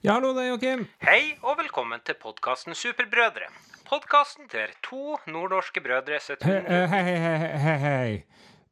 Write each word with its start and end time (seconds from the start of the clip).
Ja, 0.00 0.14
hallo, 0.14 0.30
det 0.32 0.46
er 0.46 0.54
Joakim. 0.54 0.82
Hei 1.04 1.34
og 1.44 1.58
velkommen 1.58 2.00
til 2.08 2.16
podkasten 2.16 2.72
Superbrødre. 2.72 3.50
Podkasten 3.84 4.46
der 4.48 4.70
to 4.80 5.18
nordnorske 5.28 5.82
brødre 5.84 6.16
sitter 6.24 6.48
Hei, 6.48 6.86
hei, 6.88 7.02
hei, 7.04 7.16
hei, 7.20 7.58
hei, 7.64 7.74
hei. 7.82 8.14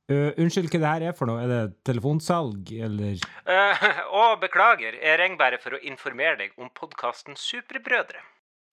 Uh, 0.09 0.31
unnskyld, 0.41 0.71
hva 0.73 0.81
det 0.81 0.89
her 0.89 1.05
er 1.11 1.19
for 1.19 1.29
noe? 1.29 1.43
Er 1.45 1.51
det 1.53 1.59
telefonsalg, 1.85 2.73
eller? 2.87 3.21
Uh, 3.45 3.85
å, 4.09 4.23
beklager, 4.41 4.97
jeg 4.97 5.19
ringer 5.21 5.37
bare 5.43 5.59
for 5.61 5.77
å 5.77 5.83
informere 5.91 6.39
deg 6.39 6.57
om 6.57 6.73
podkasten 6.73 7.37
Superbrødre. 7.37 8.25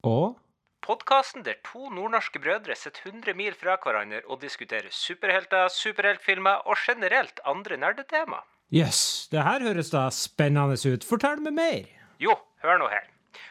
Og? 0.08 0.40
Podkasten 0.88 1.44
der 1.44 1.60
to 1.68 1.92
nordnorske 1.92 2.40
brødre 2.40 2.80
sitter 2.80 3.12
100 3.12 3.36
mil 3.36 3.60
fra 3.60 3.76
hverandre 3.84 4.24
og 4.30 4.40
diskuterer 4.48 4.96
superhelter, 4.96 5.68
superheltfilmer 5.76 6.64
og 6.64 6.80
generelt 6.88 7.44
andre 7.44 7.84
nerdetema. 7.84 8.46
Jøss, 8.72 8.88
yes, 8.88 9.30
det 9.36 9.44
her 9.44 9.68
høres 9.68 9.92
da 9.92 10.08
spennende 10.08 10.80
ut. 10.80 11.04
Fortell 11.04 11.44
meg 11.44 11.60
mer. 11.60 12.05
Jo, 12.22 12.36
hør 12.64 12.80
nå 12.80 12.88
her. 12.92 13.08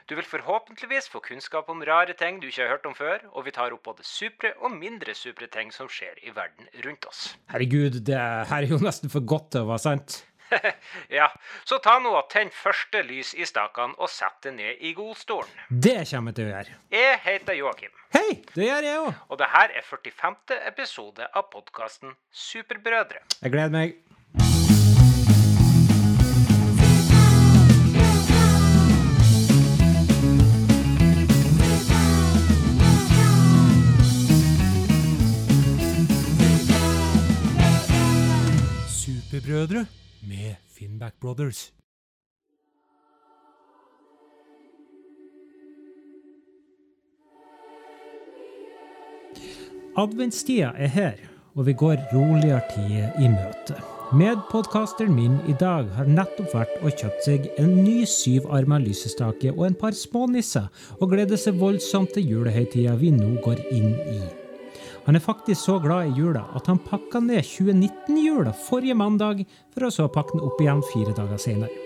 Du 0.08 0.14
vil 0.16 0.24
forhåpentligvis 0.24 1.08
få 1.12 1.20
kunnskap 1.24 1.68
om 1.68 1.82
rare 1.84 2.14
ting 2.16 2.38
du 2.40 2.46
ikke 2.48 2.62
har 2.64 2.70
hørt 2.76 2.86
om 2.88 2.94
før, 2.96 3.18
og 3.36 3.44
vi 3.44 3.52
tar 3.52 3.72
opp 3.76 3.82
både 3.84 4.04
supre 4.08 4.54
og 4.64 4.72
mindre 4.72 5.12
supre 5.16 5.48
ting 5.52 5.72
som 5.72 5.90
skjer 5.92 6.16
i 6.24 6.32
verden 6.32 6.68
rundt 6.86 7.04
oss. 7.08 7.34
Herregud, 7.52 8.00
det 8.08 8.16
her 8.16 8.62
er 8.64 8.70
jo 8.70 8.80
nesten 8.80 9.12
for 9.12 9.24
godt 9.28 9.50
til 9.52 9.66
å 9.66 9.68
være 9.74 9.84
sant. 9.84 10.16
ja, 11.18 11.26
så 11.68 11.78
ta 11.84 11.98
nå 12.00 12.12
og 12.16 12.28
tenn 12.32 12.52
første 12.52 13.00
lys 13.04 13.32
i 13.36 13.44
stakene 13.48 13.96
og 13.98 14.08
sett 14.12 14.40
det 14.44 14.54
ned 14.56 14.80
i 14.84 14.92
godstolen. 14.96 15.52
Det 15.68 15.96
kommer 16.08 16.32
jeg 16.32 16.38
til 16.40 16.48
å 16.48 16.52
gjøre. 16.54 16.78
Jeg 16.94 17.20
heter 17.24 17.60
Joakim, 17.60 17.94
Hei, 18.16 18.26
det 18.54 18.68
gjør 18.70 18.88
jeg 18.88 19.04
òg. 19.04 19.12
og 19.28 19.40
det 19.40 19.50
her 19.56 19.76
er 19.80 19.88
45. 19.88 20.60
episode 20.72 21.28
av 21.32 21.48
podkasten 21.52 22.16
Superbrødre. 22.32 23.24
Jeg 23.40 23.52
gleder 23.56 23.76
meg. 23.76 23.96
Superbrødre 39.44 39.86
med 40.22 40.54
Finnback 40.78 41.14
Brothers. 41.20 41.72
Adventstida 49.96 50.70
er 50.76 50.86
her, 50.86 51.12
og 51.54 51.66
vi 51.66 51.72
går 51.72 51.96
roligere 52.14 52.60
tider 52.74 53.10
i 53.20 53.28
møte. 53.28 53.76
Medpodkasteren 54.12 55.14
min 55.14 55.36
i 55.48 55.56
dag 55.60 55.84
har 55.96 56.08
nettopp 56.08 56.54
vært 56.54 56.78
og 56.80 56.96
kjøpt 56.96 57.26
seg 57.26 57.50
en 57.58 57.74
ny 57.84 58.06
syvarma 58.08 58.78
lysestake 58.78 59.52
og 59.52 59.66
en 59.66 59.76
par 59.76 59.92
smånisser, 59.92 60.70
og 61.00 61.12
gleder 61.12 61.36
seg 61.36 61.60
voldsomt 61.60 62.16
til 62.16 62.32
julehøytida 62.32 62.96
vi 62.96 63.12
nå 63.12 63.36
går 63.44 63.60
inn 63.72 63.92
i. 64.08 64.43
Han 65.04 65.16
er 65.16 65.20
faktisk 65.20 65.60
så 65.60 65.78
glad 65.78 66.08
i 66.08 66.14
jula 66.16 66.46
at 66.56 66.68
han 66.70 66.80
pakka 66.80 67.20
ned 67.20 67.44
2019-jula 67.44 68.54
forrige 68.66 68.96
mandag, 68.96 69.44
for 69.74 69.86
å 69.88 69.92
så 69.92 70.08
pakke 70.08 70.38
den 70.38 70.46
opp 70.46 70.62
igjen 70.62 70.80
fire 70.92 71.12
dager 71.16 71.40
senere. 71.40 71.84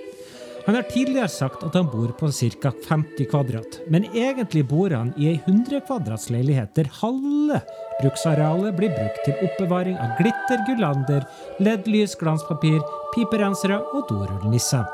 Han 0.68 0.76
har 0.76 0.84
tidligere 0.84 1.30
sagt 1.32 1.62
at 1.64 1.74
han 1.78 1.86
bor 1.88 2.10
på 2.20 2.28
ca. 2.28 2.70
50 2.88 3.28
kvadrat, 3.30 3.78
men 3.88 4.04
egentlig 4.12 4.66
bor 4.68 4.92
han 4.92 5.14
i 5.16 5.30
ei 5.30 5.38
100 5.46 5.80
kvadrats 5.88 6.28
leilighet 6.28 6.74
der 6.76 6.90
halve 7.00 7.62
bruksarealet 8.02 8.76
blir 8.76 8.92
brukt 8.92 9.24
til 9.24 9.48
oppbevaring 9.48 9.96
av 9.96 10.20
glitter, 10.20 10.60
gullander, 10.68 11.24
LED-lys, 11.64 12.18
glanspapir, 12.20 12.82
piperensere 13.16 13.80
og 13.80 14.12
dorullnisser. 14.12 14.84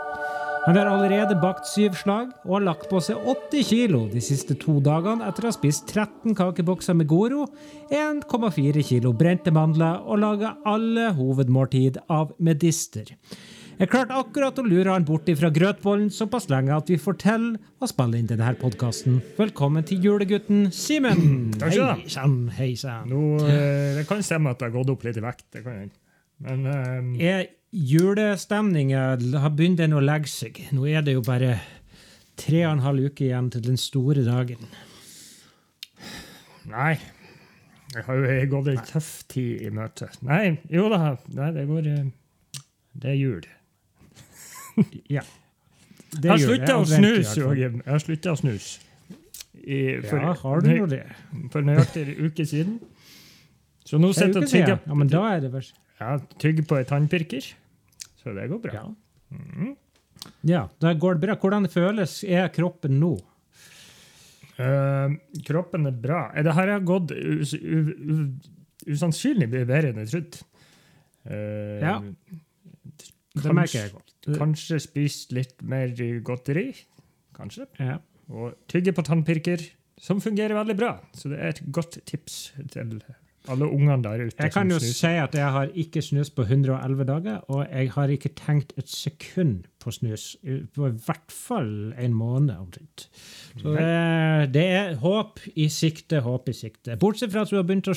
Han 0.65 0.79
har 0.79 0.89
allerede 0.89 1.35
bakt 1.37 1.67
syv 1.69 1.93
slag 1.99 2.31
og 2.47 2.55
har 2.55 2.63
lagt 2.65 2.87
på 2.89 2.97
seg 3.05 3.21
80 3.29 3.65
kilo 3.69 3.99
de 4.09 4.21
siste 4.25 4.55
to 4.57 4.79
dagene 4.81 5.27
etter 5.29 5.45
å 5.45 5.51
ha 5.51 5.53
spist 5.53 5.91
13 5.93 6.33
kakebokser 6.39 6.97
med 6.97 7.05
Goro, 7.11 7.43
1,4 7.93 8.85
kilo 8.89 9.11
brente 9.13 9.53
mandler 9.53 9.99
og 10.09 10.23
laga 10.23 10.55
alle 10.65 11.11
hovedmåltid 11.19 11.99
av 12.09 12.33
medister. 12.41 13.11
Jeg 13.77 13.91
klarte 13.93 14.17
akkurat 14.17 14.57
å 14.57 14.65
lure 14.65 14.95
han 14.95 15.05
bort 15.05 15.29
fra 15.37 15.51
grøtbollen 15.53 16.09
såpass 16.15 16.49
lenge 16.49 16.73
at 16.73 16.89
vi 16.89 16.97
får 16.97 17.19
til 17.21 17.45
å 17.85 17.91
spille 17.91 18.23
inn 18.23 18.31
denne 18.31 18.55
podkasten. 18.57 19.19
Velkommen 19.37 19.85
til 19.85 20.01
julegutten 20.07 20.71
Simen! 20.73 21.51
Takk 21.59 21.75
skal 21.75 21.83
du 21.83 21.91
ha. 21.93 22.31
Hei 22.57 22.71
sann, 22.81 23.13
eh, 23.51 23.99
det 23.99 24.07
kan 24.09 24.25
stemme 24.25 24.57
at 24.57 24.63
det 24.63 24.71
har 24.71 24.79
gått 24.79 24.95
opp 24.95 25.05
litt 25.05 25.21
i 25.21 25.27
vekt. 25.27 25.45
det 25.53 25.67
kan 25.67 25.77
jeg. 25.83 25.93
Men 26.41 26.65
um... 26.65 27.13
Er 27.21 27.51
julestemninga 27.75 29.03
har 29.43 29.51
begynt 29.51 29.81
den 29.83 29.97
å 29.97 30.03
legge 30.03 30.31
seg? 30.31 30.61
Nå 30.75 30.87
er 30.87 31.03
det 31.03 31.17
jo 31.17 31.25
bare 31.27 31.57
tre 32.39 32.63
og 32.69 32.77
en 32.77 32.85
halv 32.85 33.09
uke 33.11 33.27
igjen 33.27 33.51
til 33.51 33.65
den 33.67 33.79
store 33.81 34.25
dagen. 34.27 34.63
nei. 36.71 36.95
Jeg 37.95 38.03
har 38.09 38.17
jo 38.19 38.47
gått 38.51 38.69
ei 38.73 38.81
tøff 38.89 39.11
tid 39.31 39.61
i 39.63 39.69
møte. 39.71 40.09
Nei, 40.27 40.57
jo 40.67 40.89
da. 40.91 41.13
Nei, 41.31 41.51
det 41.55 41.63
går 41.69 41.87
eh, 41.93 42.09
Det 42.91 43.13
er 43.13 43.19
jul. 43.21 43.45
Ja. 45.17 45.23
Det 46.11 46.31
Jeg 46.31 46.43
slutta 46.43 46.79
å 46.81 46.87
snuse. 46.87 47.37
Joakim. 47.39 47.79
Jeg 47.85 47.93
har 47.93 48.03
slutta 48.03 48.33
å 48.35 48.39
snuse. 48.39 48.81
Ja, 49.65 50.33
har 50.41 50.63
du 50.63 50.69
nå 50.73 50.89
det? 50.91 51.05
For 51.53 51.63
nøyaktig 51.63 52.03
en 52.09 52.27
uke 52.27 52.47
siden. 52.47 52.81
Så 53.87 53.99
nå 54.03 54.11
En 54.11 54.17
sitter 54.19 54.43
jeg 54.43 54.43
og 54.43 54.51
tygger. 54.51 54.79
Ja, 54.87 54.99
men 54.99 55.11
da 55.11 55.23
er 55.31 55.45
det 55.47 55.53
vel 55.55 55.71
ja, 56.01 56.17
tygger 56.43 56.67
på 56.67 56.79
en 56.81 56.89
tannpirker. 56.91 57.47
Så 58.25 58.33
det 58.37 58.49
går 58.51 58.61
bra. 58.65 58.73
Ja. 58.81 58.87
Ja, 60.49 60.63
det 60.81 60.95
går 61.03 61.19
bra. 61.21 61.37
Hvordan 61.41 61.69
føles 61.69 62.23
er 62.25 62.49
kroppen 62.55 62.97
nå? 63.01 63.13
Uh, 64.55 65.17
kroppen 65.45 65.89
er 65.91 65.97
bra. 65.99 66.21
Det 66.47 66.55
her 66.57 66.71
har 66.77 66.85
gått 66.87 67.13
usannsynlig 68.87 69.49
mye 69.51 69.67
bedre 69.69 69.91
enn 69.93 70.03
jeg 70.05 70.13
trodde. 70.15 70.45
Uh, 71.29 71.79
Ja. 71.83 71.99
Det 73.35 73.51
merker 73.51 73.81
jeg 73.81 73.91
godt. 73.97 74.13
Kanskje 74.39 74.77
spist 74.79 75.33
litt 75.35 75.59
mer 75.67 75.91
godteri. 76.23 76.69
Kanskje. 77.35 77.67
Ja. 77.83 77.97
Og 78.31 78.55
tygge 78.71 78.95
på 78.95 79.03
tannpirker, 79.05 79.59
som 79.99 80.21
fungerer 80.23 80.55
veldig 80.55 80.77
bra. 80.79 80.93
Så 81.19 81.33
det 81.33 81.41
er 81.43 81.51
et 81.57 81.63
godt 81.75 81.99
tips 82.07 82.53
til 82.71 83.01
alle 83.49 83.67
ungene 83.69 84.03
der 84.03 84.25
ute. 84.25 84.37
Jeg 84.39 84.53
kan 84.53 84.71
jo 84.71 84.79
snuser. 84.79 84.95
si 84.97 85.13
at 85.21 85.35
jeg 85.37 85.51
har 85.53 85.71
ikke 85.75 86.03
snus 86.03 86.31
på 86.31 86.43
111 86.43 87.05
dager, 87.05 87.37
og 87.53 87.67
jeg 87.69 87.91
har 87.93 88.09
ikke 88.09 88.31
tenkt 88.39 88.73
et 88.81 88.89
sekund 88.89 89.67
på 89.83 89.93
snus 89.93 90.37
på 90.75 90.87
i 90.89 90.95
hvert 91.07 91.33
fall 91.33 91.93
en 92.01 92.15
måned 92.17 92.55
omtrent. 92.57 93.09
Så 93.61 93.75
eh, 93.77 94.47
det 94.55 94.65
er 94.65 94.95
håp 95.03 95.43
i 95.55 95.69
sikte, 95.69 96.23
håp 96.25 96.49
i 96.49 96.57
sikte. 96.57 96.97
Bortsett 97.01 97.35
fra 97.35 97.45
at 97.45 97.53
du 97.53 97.59
har 97.59 97.67
begynt 97.69 97.91
å 97.93 97.97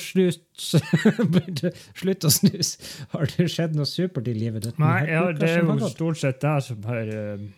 slutte 1.96 2.28
å 2.28 2.34
snuse. 2.34 2.92
Har 3.14 3.32
det 3.32 3.48
skjedd 3.54 3.78
noe 3.78 3.88
supert 3.88 4.28
i 4.28 4.36
livet 4.36 4.68
ditt? 4.68 4.78
Nei, 4.82 5.00
ja, 5.08 5.24
det 5.32 5.48
er 5.54 5.64
jo 5.64 5.88
stort 5.88 6.20
sett 6.20 6.42
det 6.44 6.54
som 6.68 6.84
har 6.90 7.08
uh, 7.08 7.48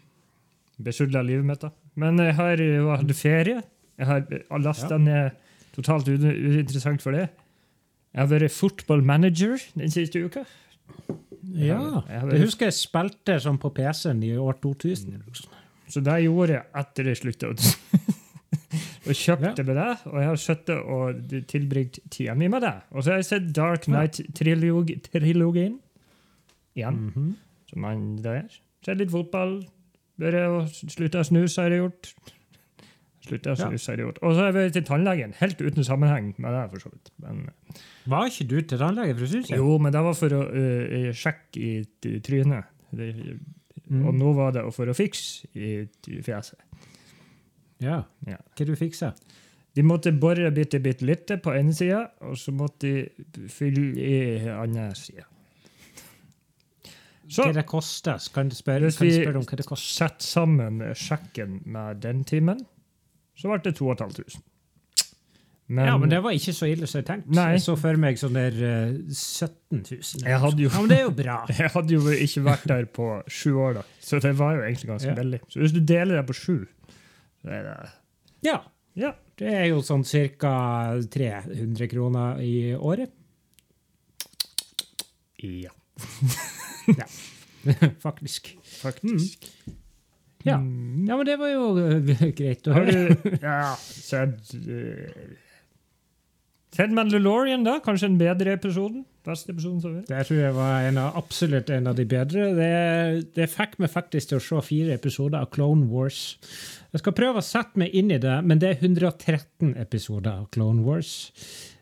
besudla 0.78 1.26
livet 1.26 1.50
mitt. 1.50 1.66
da. 1.66 1.74
Men 1.98 2.22
jeg 2.22 2.38
har 2.38 2.62
jo 2.62 2.90
hatt 2.94 3.14
ferie. 3.18 3.62
Jeg 4.00 4.08
har 4.08 4.62
lasta 4.62 4.96
ned 4.96 5.34
totalt 5.74 6.08
uinteressant 6.08 7.02
for 7.02 7.18
det. 7.18 7.28
Jeg 8.14 8.20
har 8.24 8.26
vært 8.32 8.50
football 8.50 9.02
manager 9.06 9.56
den 9.78 9.90
siste 9.90 10.18
uka. 10.24 10.44
Ja, 11.54 12.02
Jeg 12.08 12.20
har 12.20 12.26
det 12.28 12.34
vært- 12.34 12.44
husker 12.44 12.66
jeg 12.66 12.74
spilte 12.74 13.36
sånn 13.40 13.58
på 13.58 13.70
PC-en 13.74 14.22
i 14.22 14.32
år 14.36 14.58
2000. 14.60 15.14
eller 15.14 15.24
noe 15.26 15.34
sånt. 15.34 15.56
Så 15.88 16.02
det 16.02 16.16
gjorde 16.24 16.48
jeg 16.54 16.64
etter 16.74 17.04
jeg 17.04 17.16
slutta. 17.16 17.46
og 19.10 19.14
kjøpte 19.16 19.64
med 19.66 19.76
det, 19.76 19.98
og 20.06 20.14
jeg 20.20 20.28
har 20.28 20.36
sittet 20.36 20.78
og 20.86 21.46
tilbrakt 21.48 21.98
tida 22.10 22.34
mi 22.34 22.48
med 22.48 22.62
det. 22.62 22.74
Og 22.92 23.02
så 23.02 23.10
har 23.10 23.16
jeg 23.18 23.24
sett 23.30 23.52
Dark 23.56 23.86
Knight-trilogien 23.88 25.78
igjen, 26.76 26.98
Mhm. 27.10 27.34
som 27.70 27.80
man 27.80 28.18
er. 28.24 28.48
Sett 28.84 28.98
litt 28.98 29.10
fotball. 29.10 29.64
Bare 30.18 30.46
å 30.48 30.68
slutte 30.68 31.18
å 31.18 31.24
snuse 31.26 31.56
har 31.62 31.70
jeg 31.70 31.80
gjort. 31.80 32.14
Slutte 33.20 33.52
så 33.56 33.68
jeg 33.92 34.00
gjort. 34.00 34.18
Og 34.24 34.34
så 34.34 34.46
er 34.48 34.54
vi 34.56 34.66
til 34.72 34.84
tannlegen, 34.88 35.34
helt 35.36 35.60
uten 35.60 35.84
sammenheng 35.84 36.34
med 36.40 36.54
det. 36.56 36.62
for 36.72 36.86
så 36.86 36.92
vidt. 36.92 37.10
Men, 37.20 37.48
Var 38.08 38.30
ikke 38.30 38.48
du 38.48 38.60
til 38.60 38.78
tannlege? 38.80 39.16
for 39.18 39.26
synes 39.26 39.50
jeg? 39.50 39.58
jo, 39.58 39.78
men 39.78 39.92
det 39.92 40.00
var 40.06 40.14
for 40.16 40.36
å 40.38 40.42
uh, 40.48 41.10
sjekke 41.12 41.60
i 41.60 42.20
trynet. 42.24 42.64
Det, 42.90 43.10
Mm. 43.90 44.04
Og 44.06 44.14
nå 44.14 44.32
var 44.38 44.52
det 44.54 44.62
for 44.74 44.90
å 44.90 44.94
fikse 44.94 45.48
i 45.58 46.20
fjeset. 46.22 46.60
Ja. 47.82 48.04
Ja. 48.28 48.38
Hva 48.54 48.66
du 48.68 48.76
fiksa? 48.78 49.14
De 49.74 49.82
måtte 49.86 50.12
bore 50.14 50.50
bitte, 50.54 50.80
bitte 50.82 51.06
litt 51.06 51.30
på 51.42 51.54
ene 51.54 51.74
sida, 51.74 52.04
og 52.26 52.38
så 52.38 52.54
måtte 52.54 52.90
de 53.34 53.50
fylle 53.50 53.90
i 53.98 54.14
andre 54.50 54.90
sida. 54.98 55.26
Så 57.30 57.46
Hva 57.46 57.54
det 57.54 57.66
koster? 57.70 58.18
Kan 58.34 58.50
du 58.50 58.56
spørre, 58.58 58.90
kan 58.90 59.06
du 59.06 59.14
spørre 59.14 59.38
om 59.38 59.46
hva 59.46 59.58
det 59.58 59.66
koster? 59.68 59.92
setter 60.04 60.26
sammen 60.26 60.80
sjekken 60.98 61.60
med 61.70 62.02
den 62.02 62.24
timen, 62.26 62.64
så 63.40 63.48
ble 63.50 63.58
det 63.64 63.72
2500. 63.78 64.40
Men, 65.70 65.86
ja, 65.86 65.92
men 66.02 66.10
det 66.10 66.18
var 66.24 66.34
ikke 66.34 66.50
så 66.56 66.66
ille 66.66 66.86
som 66.90 66.98
jeg 66.98 67.06
tenkte. 67.06 67.30
Nei. 67.36 67.44
Jeg 67.54 67.60
så 67.62 67.76
for 67.78 67.94
meg 68.02 68.16
sånn 68.18 68.34
der 68.34 68.56
uh, 68.58 68.88
17 69.14 69.84
000. 69.86 70.24
Jeg 70.26 70.40
hadde 70.42 70.64
jo- 70.64 70.70
Ja, 70.72 70.80
men 70.82 70.90
det 70.90 70.96
er 70.98 71.04
jo 71.04 71.12
bra. 71.14 71.36
Jeg 71.60 71.70
hadde 71.76 71.94
jo 71.94 72.00
ikke 72.10 72.42
vært 72.48 72.64
der 72.72 72.88
på 72.90 73.06
sju 73.30 73.52
år, 73.54 73.76
da. 73.78 73.84
så 74.02 74.18
det 74.24 74.32
var 74.40 74.56
jo 74.58 74.64
egentlig 74.66 74.90
ganske 74.90 75.12
Ja. 75.12 75.14
billig. 75.20 75.38
Så 75.48 75.62
hvis 75.62 75.72
du 75.76 75.78
deler 75.86 76.18
det 76.18 76.24
på 76.26 76.34
sju, 76.34 76.56
så 77.44 77.54
er 77.54 77.62
det 77.68 77.76
Ja. 78.50 78.56
Ja. 78.98 79.12
Det 79.38 79.46
er 79.60 79.68
jo 79.70 79.78
sånn 79.86 80.02
ca. 80.04 80.98
300 81.14 81.86
kroner 81.88 82.42
i 82.42 82.74
året. 82.74 83.14
Ja, 85.38 85.70
ja. 86.98 87.06
Faktisk. 88.02 88.56
faktisk. 88.82 89.46
Mm. 89.68 89.76
Ja, 90.48 90.58
men 91.16 91.26
det 91.28 91.36
var 91.40 91.52
jo 91.52 91.70
eh, 91.82 92.26
greit 92.38 92.66
å 92.68 92.74
høre. 92.76 93.14
du 93.14 93.30
ja, 93.44 93.74
sett 93.76 94.54
uh, 94.56 95.38
Sett 96.70 96.92
Mandalorian, 96.94 97.64
da? 97.66 97.80
Kanskje 97.82 98.12
en 98.12 98.18
bedre 98.20 98.52
episoden? 98.54 99.02
Beste 99.26 99.50
episoden 99.50 99.80
som 99.82 99.96
er. 99.98 100.04
Det 100.06 100.20
tror 100.28 100.38
jeg 100.38 100.54
var 100.54 100.84
en 100.86 101.00
av, 101.02 101.16
absolutt 101.18 101.72
en 101.74 101.90
av 101.90 101.96
de 101.98 102.06
bedre. 102.08 102.46
Det, 102.54 102.68
det 103.34 103.48
fikk 103.50 103.74
meg 103.82 103.90
faktisk 103.90 104.30
til 104.30 104.38
å 104.38 104.44
se 104.44 104.62
fire 104.68 104.94
episoder 104.94 105.42
av 105.42 105.50
Clone 105.52 105.90
Wars. 105.90 106.20
Jeg 106.94 107.02
skal 107.02 107.16
prøve 107.18 107.42
å 107.42 107.44
sette 107.44 107.82
meg 107.82 107.96
inn 107.98 108.14
i 108.14 108.20
det, 108.22 108.38
men 108.46 108.62
det 108.62 108.70
er 108.70 108.86
113 108.86 109.74
episoder 109.82 110.44
av 110.44 110.46
Clone 110.54 110.86
Wars. 110.86 111.10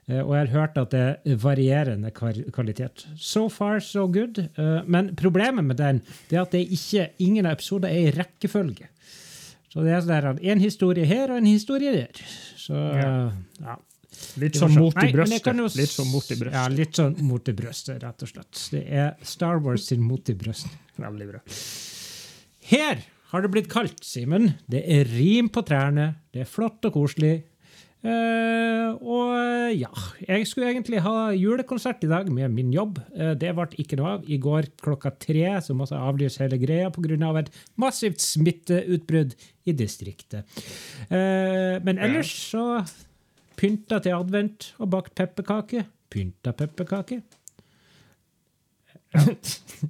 Eh, 0.08 0.20
Og 0.22 0.34
jeg 0.34 0.46
har 0.49 0.52
hørt 0.60 0.78
at 0.81 0.90
det 0.90 1.02
er 1.32 1.37
varierende 1.37 2.10
kvalitet. 2.10 3.06
So 3.16 3.49
far, 3.49 3.81
so 3.81 4.06
good. 4.08 4.38
Eh, 4.56 4.82
Men 4.87 5.14
problemet 5.16 5.64
med 5.64 5.76
den 5.76 6.02
det 6.28 6.37
er 6.38 6.43
at 6.43 6.50
det 6.52 6.64
ikke, 6.70 7.10
ingen 7.19 7.46
av 7.46 7.58
episodene 7.58 7.93
er 7.93 8.08
i 8.08 8.14
rekkefølge. 8.16 8.88
Så 9.69 9.84
det 9.84 9.93
er 9.93 10.00
sånn 10.25 10.40
en 10.43 10.60
historie 10.60 11.05
her 11.05 11.31
og 11.31 11.37
en 11.43 11.46
historie 11.46 11.93
der. 11.93 12.25
Så 12.56 12.75
Ja. 13.60 13.76
Litt 14.40 14.56
som 14.56 14.72
sånn 14.72 14.81
mot 14.81 14.96
i 14.96 15.00
Nei, 15.05 15.12
jo 15.12 15.69
Litt 15.76 15.93
sånn 15.94 16.10
mot 16.10 16.31
i 16.31 16.34
brøstet. 16.34 16.52
Ja, 16.52 16.69
litt 16.69 16.96
sånn 16.96 17.19
mot 17.22 17.49
i 17.49 17.52
brøstet, 17.52 18.02
rett 18.02 18.22
og 18.22 18.28
slett. 18.28 18.70
Det 18.72 18.84
er 18.90 19.14
Star 19.22 19.58
Wars 19.60 19.84
sin 19.87 20.00
mot 20.02 20.28
i 20.28 20.34
brøstet. 20.34 20.72
Veldig 20.99 21.28
bra. 21.31 21.40
Her 22.72 23.05
har 23.31 23.43
det 23.43 23.50
blitt 23.52 23.69
kaldt, 23.69 24.02
Simen. 24.05 24.55
Det 24.69 24.82
er 24.88 25.05
rim 25.05 25.49
på 25.52 25.62
trærne. 25.62 26.16
Det 26.32 26.40
er 26.40 26.50
flott 26.50 26.84
og 26.88 26.94
koselig. 26.96 27.43
Eh, 27.98 28.90
og 29.02 29.72
ja, 29.74 29.90
jeg 30.22 30.46
skulle 30.46 30.68
egentlig 30.70 31.00
ha 31.02 31.32
julekonsert 31.34 32.04
i 32.06 32.10
dag 32.10 32.28
med 32.30 32.54
min 32.54 32.70
jobb. 32.72 33.00
Uh, 33.10 33.32
det 33.38 33.50
ble 33.56 33.66
ikke 33.82 33.98
noe 33.98 34.14
av. 34.16 34.28
I 34.30 34.38
går 34.42 34.70
klokka 34.84 35.12
tre 35.18 35.56
så 35.64 35.74
måtte 35.76 35.96
jeg 35.96 36.12
avlyse 36.12 36.42
hele 36.44 36.60
greia 36.62 36.92
pga. 36.94 37.18
Av 37.28 37.40
et 37.40 37.50
massivt 37.80 38.22
smitteutbrudd 38.22 39.34
i 39.68 39.74
distriktet. 39.76 40.46
Uh, 41.10 41.82
men 41.84 41.98
ellers 41.98 42.30
så 42.52 42.84
pynta 43.58 43.98
til 44.04 44.14
advent 44.14 44.72
og 44.78 44.92
bakt 44.94 45.16
pepperkaker. 45.18 45.88
Pynta 46.08 46.54
pepperkaker. 46.56 47.24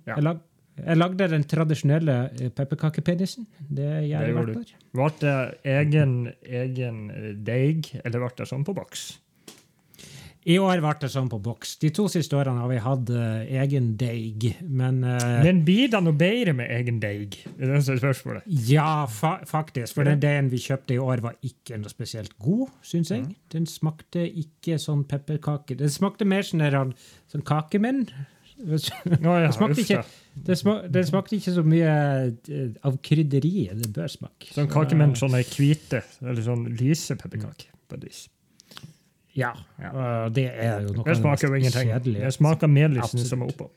Ja. 0.06 0.16
Lag, 0.24 0.40
jeg 0.78 0.98
lagde 0.98 1.30
den 1.32 1.46
tradisjonelle 1.48 2.18
eh, 2.38 2.50
pepperkakepenisen. 2.54 3.46
Det 3.68 3.88
gjør 4.08 4.26
jeg 4.26 4.36
hvert 4.36 4.56
år. 4.56 4.74
Ble 4.98 5.08
det 5.22 5.38
egen, 5.76 6.18
egen 6.42 7.00
eh, 7.14 7.32
deig, 7.46 7.94
eller 8.04 8.24
ble 8.24 8.36
det 8.38 8.48
sånn 8.50 8.66
på 8.66 8.76
boks? 8.76 9.08
I 10.48 10.54
år 10.62 10.80
ble 10.80 10.92
det 11.02 11.10
sånn 11.12 11.26
på 11.28 11.40
boks. 11.44 11.74
De 11.82 11.90
to 11.92 12.06
siste 12.08 12.36
årene 12.38 12.62
har 12.62 12.70
vi 12.70 12.78
hatt 12.80 13.10
uh, 13.12 13.42
egen 13.60 13.90
deig, 14.00 14.46
men 14.64 15.02
uh, 15.04 15.42
Men 15.44 15.60
blir 15.66 15.90
det 15.92 16.00
noe 16.00 16.16
bedre 16.16 16.54
med 16.56 16.70
egen 16.72 17.02
deig? 17.02 17.36
Det 17.58 17.68
er 17.68 17.82
spørsmålet. 17.84 18.46
Ja, 18.70 19.04
fa 19.12 19.34
faktisk. 19.48 19.98
For 19.98 20.08
den 20.08 20.22
deigen 20.22 20.48
vi 20.52 20.62
kjøpte 20.62 20.96
i 20.96 21.02
år, 21.02 21.20
var 21.26 21.36
ikke 21.44 21.76
noe 21.82 21.92
spesielt 21.92 22.32
god, 22.40 22.70
syns 22.86 23.12
jeg. 23.12 23.26
Den 23.52 23.68
smakte 23.68 24.24
ikke 24.24 24.78
sånn 24.80 25.04
pepperkake. 25.10 25.76
Den 25.76 25.92
smakte 25.92 26.28
mer 26.28 26.46
sånn 26.46 26.94
sånn 27.28 27.44
kakemenn. 27.44 28.06
Ja, 28.58 29.34
Det 29.46 29.52
smakte 29.54 29.82
ikke, 29.84 30.00
det 30.48 30.56
sma, 30.58 30.74
det 30.90 31.04
smakte 31.06 31.36
ikke 31.38 31.52
så 31.54 31.62
mye 31.66 31.92
eh, 32.26 32.72
av 32.86 32.96
krydderiet 33.06 33.78
det 33.82 33.92
bør 33.94 34.10
smake. 34.10 34.50
Sånn 34.50 34.66
Så, 34.66 34.72
kakemenn, 34.72 35.14
sånne 35.18 35.44
hvite, 35.46 36.02
eller 36.24 36.42
sånn 36.42 36.66
lyse 36.78 37.14
pepperkaker. 37.20 37.70
Ja. 39.38 39.52
Ja. 39.78 40.28
det 40.34 40.48
er 40.50 40.82
jo 40.82 40.96
noe 40.96 41.06
Det 41.06 41.14
smaker 41.20 41.52
jo 41.52 41.60
ingenting. 41.60 41.92
Kjedelig. 41.92 42.24
Det 42.26 42.32
smaker 42.34 42.70
melisen 42.72 43.04
Absolutt. 43.06 43.30
som 43.30 43.44
er 43.44 43.52
oppå. 43.54 43.68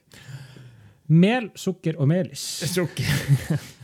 Mel, 1.11 1.51
sukker 1.59 1.99
og 2.01 2.09
melis. 2.09 2.47
Sukker. 2.71 3.05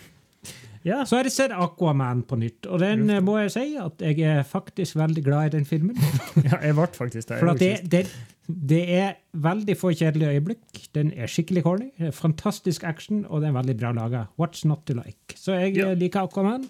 ja. 0.88 1.02
Så 1.08 1.18
har 1.20 1.28
jeg 1.28 1.34
sett 1.36 1.52
Aquaman 1.54 2.24
på 2.28 2.38
nytt, 2.40 2.66
og 2.72 2.80
den 2.84 3.06
eh, 3.14 3.20
må 3.24 3.36
jeg 3.44 3.52
si 3.58 3.66
at 3.82 4.02
jeg 4.04 4.20
er 4.26 4.42
faktisk 4.48 4.96
veldig 5.00 5.24
glad 5.26 5.50
i 5.50 5.54
den 5.58 5.68
filmen. 5.70 5.98
ja, 6.48 6.58
jeg 6.64 6.76
ble 6.78 6.88
faktisk 6.96 7.30
det. 7.34 7.40
For 7.42 7.52
at 7.54 7.60
det, 7.62 7.72
det, 7.92 8.02
det 8.48 8.82
er 8.98 9.18
veldig 9.44 9.76
få 9.78 9.92
kjedelige 9.94 10.38
øyeblikk. 10.38 10.82
Den 10.96 11.12
er 11.16 11.28
skikkelig 11.32 11.66
corny. 11.68 11.90
Fantastisk 12.16 12.84
action, 12.88 13.26
og 13.28 13.44
den 13.44 13.52
er 13.52 13.60
veldig 13.60 13.78
bra 13.84 13.92
laga. 13.98 14.26
What's 14.40 14.64
not 14.68 14.86
to 14.88 14.96
like? 14.98 15.36
Så 15.38 15.58
jeg 15.60 15.76
Ja. 15.78 15.92
eh, 15.92 15.98
liker 16.00 16.26
Aquaman. 16.28 16.66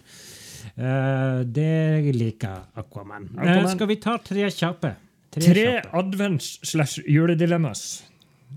Uh, 0.78 1.44
det 1.48 2.14
liker 2.18 2.66
Aquaman. 2.76 3.30
Aquaman. 3.38 3.64
Uh, 3.66 3.70
skal 3.72 3.88
vi 3.88 3.96
ta 4.04 4.18
tre 4.22 4.50
kjappe? 4.52 4.96
Tre 5.34 5.42
tre 5.54 5.66
advents 5.96 6.58
slash 6.66 7.00
juledilemmas 7.08 7.82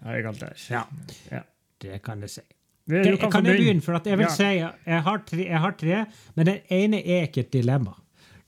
har 0.04 0.16
jeg 0.16 0.24
kalt 0.24 0.40
det. 0.40 0.50
Ja, 0.70 0.82
Ja. 1.30 1.40
det 1.82 2.00
kan 2.02 2.20
jeg 2.24 2.30
si. 2.30 2.42
Vi- 2.90 3.02
Kan, 3.04 3.12
du 3.12 3.16
kan 3.22 3.30
kan 3.38 3.44
jeg 3.46 3.56
begynne. 3.60 3.82
For 3.86 3.92
jeg 4.04 4.18
vil 4.18 4.26
Ja. 4.26 4.34
si 4.34 4.42
jeg 4.44 5.02
har, 5.06 5.18
tre, 5.26 5.44
jeg 5.46 5.58
har 5.64 5.72
tre, 5.78 6.04
men 6.36 6.46
den 6.46 6.58
ene 6.70 7.00
er 7.06 7.26
ikke 7.28 7.44
et 7.46 7.52
dilemma. 7.52 7.94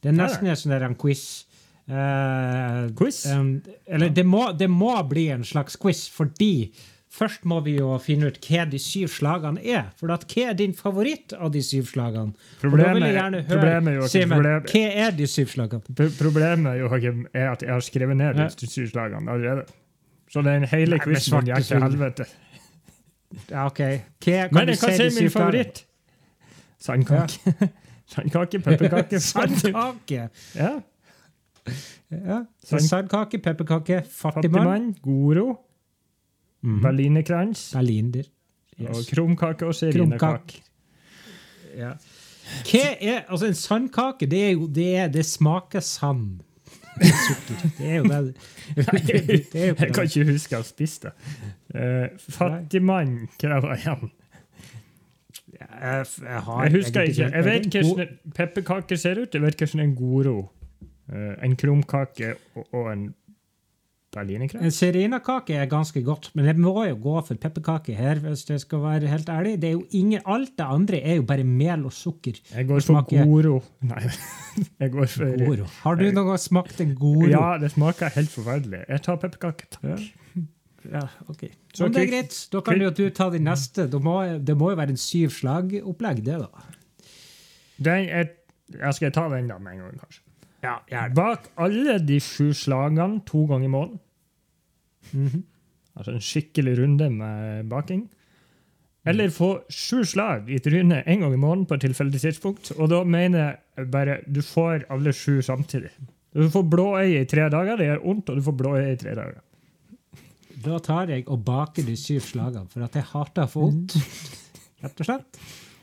Det 0.03 0.11
er 0.11 0.19
nesten 0.19 0.49
en 0.51 0.57
sånn 0.57 0.97
quiz. 0.99 1.45
Uh, 1.91 2.89
Quiz? 2.97 3.25
Um, 3.27 3.61
eller 3.87 4.09
det 4.15 4.25
må, 4.27 4.47
det 4.57 4.69
må 4.71 4.95
bli 5.11 5.29
en 5.35 5.43
slags 5.45 5.77
quiz, 5.77 6.05
fordi 6.15 6.71
først 7.13 7.43
må 7.45 7.59
vi 7.67 7.75
jo 7.77 7.91
finne 8.01 8.31
ut 8.31 8.39
hva 8.47 8.65
de 8.71 8.79
syv 8.81 9.11
slagene 9.13 9.61
er. 9.67 9.91
For 9.99 10.09
hva 10.09 10.19
er 10.49 10.55
din 10.59 10.73
favoritt 10.79 11.35
av 11.37 11.51
de 11.53 11.61
syv 11.67 11.91
slagene? 11.91 12.33
Problemet- 12.63 13.13
gjerne 13.13 13.43
problemet 13.51 13.99
jo 13.99 14.07
Simon, 14.09 14.47
at 14.47 14.63
problem- 14.65 14.71
hva 14.73 15.07
er 15.09 15.11
de 15.19 15.27
syv 15.27 15.53
slagene? 15.53 15.83
Pro- 15.95 16.15
Problemet 16.23 16.79
Joachim, 16.81 17.27
er 17.35 17.51
at 17.53 17.61
jeg 17.67 17.71
har 17.75 17.81
skrevet 17.81 18.17
ned 18.17 18.37
de 18.37 18.67
syv 18.71 18.89
slagene 18.95 19.29
allerede. 19.29 19.67
Så 20.33 20.43
den 20.43 20.63
hele 20.65 20.99
quizen 20.99 21.45
gikk 21.45 21.67
til 21.69 21.83
helvete. 21.83 22.27
Ja, 23.51 23.67
OK. 23.67 23.79
Hva, 23.79 23.99
kan 24.25 24.49
Men 24.53 24.67
du 24.67 24.73
jeg 24.73 24.79
kan 24.79 24.97
si 25.11 25.21
min 25.23 25.31
favoritt. 25.31 25.85
Sandkake. 26.79 27.55
Sandkake, 28.13 28.59
pepperkake, 28.59 29.21
Sandkake. 29.33 30.29
ja. 30.55 30.81
Ja. 32.11 32.43
Sand- 32.65 32.89
Sandkake, 32.89 33.39
pepperkake, 33.39 34.03
fattigmann. 34.11 34.63
fattigmann, 34.67 34.95
goro, 35.03 35.59
Mhm. 36.63 36.83
berlinerkrans 36.83 37.73
Berliner. 37.73 38.23
og 38.89 38.97
krumkake 39.11 39.67
og 39.67 39.75
serinekake. 39.75 40.61
Ja. 41.77 41.93
Hva 42.67 42.97
er 43.01 43.21
Altså, 43.29 43.47
en 43.47 43.55
sandkake, 43.55 44.27
det 44.27 44.43
er 44.49 44.51
jo 44.53 44.67
Det, 44.67 45.13
det 45.15 45.25
smaker 45.27 45.81
sand. 45.81 46.41
Sukker. 47.01 47.69
Det 47.79 47.91
er 47.91 47.97
jo 47.97 48.05
det. 48.05 48.35
det 49.53 49.63
er 49.63 49.69
jo 49.69 49.75
Jeg 49.79 49.95
kan 49.95 50.05
ikke 50.05 50.25
huske 50.33 50.55
jeg 50.55 50.59
har 50.59 50.67
spist 50.69 51.07
det. 51.07 51.13
Uh, 51.75 52.19
fattigmann, 52.19 53.29
hva 53.41 53.61
var 53.65 53.79
igjen? 53.79 54.11
Jeg, 55.63 56.07
jeg, 56.23 56.41
har 56.43 56.65
Jeg 56.65 56.73
husker 56.73 57.01
jeg 57.01 57.09
ikke. 57.09 57.31
Jeg 57.37 57.45
vet 57.45 57.67
hvordan 57.77 58.09
en 58.09 58.33
pepperkake 58.37 58.97
ser 58.97 59.23
ut. 59.23 59.35
Jeg 59.35 59.43
vet 59.43 59.59
hvordan 59.59 59.87
en 59.87 59.97
goro, 59.97 60.37
uh, 61.13 61.33
en 61.45 61.57
krumkake 61.57 62.35
og, 62.55 62.67
og 62.73 62.93
en 62.93 63.09
berlinerkrans. 64.13 64.65
En 64.65 64.75
serinakake 64.75 65.57
er 65.57 65.69
ganske 65.71 66.03
godt, 66.05 66.31
men 66.37 66.49
jeg 66.49 66.59
må 66.61 66.75
jo 66.87 66.97
gå 67.01 67.15
for 67.27 67.41
pepperkake 67.41 67.97
her, 67.97 68.21
hvis 68.25 68.45
jeg 68.51 68.61
skal 68.63 68.83
være 68.85 69.11
helt 69.11 69.29
ærlig. 69.33 69.55
Det 69.63 69.71
er 69.71 69.77
jo 69.77 69.85
ingen, 69.91 70.21
alt 70.27 70.53
det 70.59 70.67
andre 70.67 71.01
er 71.01 71.19
jo 71.21 71.27
bare 71.29 71.45
mel 71.49 71.87
og 71.89 71.95
sukker. 71.97 72.41
Jeg 72.53 72.69
går 72.69 72.83
Det 72.83 72.89
for 72.91 73.09
goro. 73.11 73.63
Nei, 73.89 74.03
jeg 74.83 74.93
går 74.93 75.07
for 75.15 75.45
Goro. 75.45 75.69
Har 75.83 75.97
du 76.01 76.05
noen 76.11 76.33
gang 76.33 76.43
smakt 76.43 76.81
en 76.85 76.95
goro? 76.99 77.29
Ja, 77.31 77.57
det 77.61 77.73
smaker 77.73 78.13
helt 78.17 78.33
forferdelig. 78.33 78.85
Jeg 78.89 79.05
tar 79.07 79.21
pepperkake, 79.23 79.71
takk. 79.79 80.11
Ja, 80.91 81.07
ok. 81.31 81.47
Så 81.75 81.87
Men 81.87 81.95
det 81.95 82.03
er 82.03 82.11
greit. 82.11 82.37
Da 82.53 82.61
kan 82.67 82.81
jo 82.83 82.91
du 82.91 83.05
ta 83.15 83.29
den 83.31 83.45
neste. 83.47 83.87
Det 83.91 84.01
må, 84.03 84.17
det 84.43 84.57
må 84.59 84.73
jo 84.73 84.79
være 84.81 84.97
en 84.97 85.01
syv 85.01 85.31
slag-opplegg, 85.31 86.25
det, 86.27 86.41
da. 86.43 86.67
Den 87.83 88.09
er, 88.11 88.33
jeg 88.75 88.99
skal 88.99 89.15
ta 89.15 89.29
den 89.31 89.49
da 89.51 89.59
med 89.63 89.77
en 89.77 89.85
gang, 89.87 90.01
kanskje. 90.03 90.25
Ja, 90.63 90.79
gjerne. 90.87 91.15
Bak 91.19 91.51
alle 91.61 91.99
de 91.99 92.21
sju 92.23 92.53
slagene 92.55 93.23
to 93.27 93.47
ganger 93.51 93.67
i 93.67 93.73
måneden. 93.73 94.01
-hmm. 95.13 95.43
Altså 95.97 96.13
en 96.13 96.21
skikkelig 96.21 96.79
runde 96.79 97.11
med 97.11 97.69
baking. 97.69 98.09
Eller 99.05 99.31
få 99.31 99.65
sju 99.69 100.05
slag 100.07 100.51
i 100.51 100.61
trynet 100.63 101.07
en 101.07 101.21
gang 101.21 101.35
i 101.35 101.41
måneden 101.41 101.67
på 101.67 101.75
et 101.75 101.81
tilfeldig 101.81 102.21
tidspunkt. 102.21 102.71
Og 102.79 102.89
da 102.89 103.03
mener 103.05 103.57
jeg 103.77 103.91
bare 103.91 104.21
du 104.27 104.43
får 104.43 104.87
alle 104.91 105.13
sju 105.13 105.43
samtidig. 105.43 105.91
Du 106.33 106.49
får 106.51 106.63
blå 106.63 106.87
øye 106.99 107.23
i 107.23 107.29
tre 107.29 107.49
dager, 107.51 107.77
det 107.77 107.87
gjør 107.91 108.05
vondt, 108.05 108.31
og 108.31 108.37
du 108.37 108.43
får 108.43 108.55
blå 108.57 108.77
øye 108.79 108.93
i 108.93 108.97
tre 108.97 109.15
dager. 109.15 109.43
Da 110.65 110.79
tar 110.79 111.11
jeg 111.11 111.27
og 111.29 111.45
baker 111.45 111.83
de 111.83 111.97
syv 111.99 112.21
slagene, 112.21 112.69
for 112.71 112.87
at 112.87 112.95
jeg 112.97 113.05
hater 113.11 113.45
å 113.45 113.51
få 113.51 113.67
vondt. 113.67 113.99
Rett 114.83 115.03
og 115.03 115.09
slett. 115.09 115.43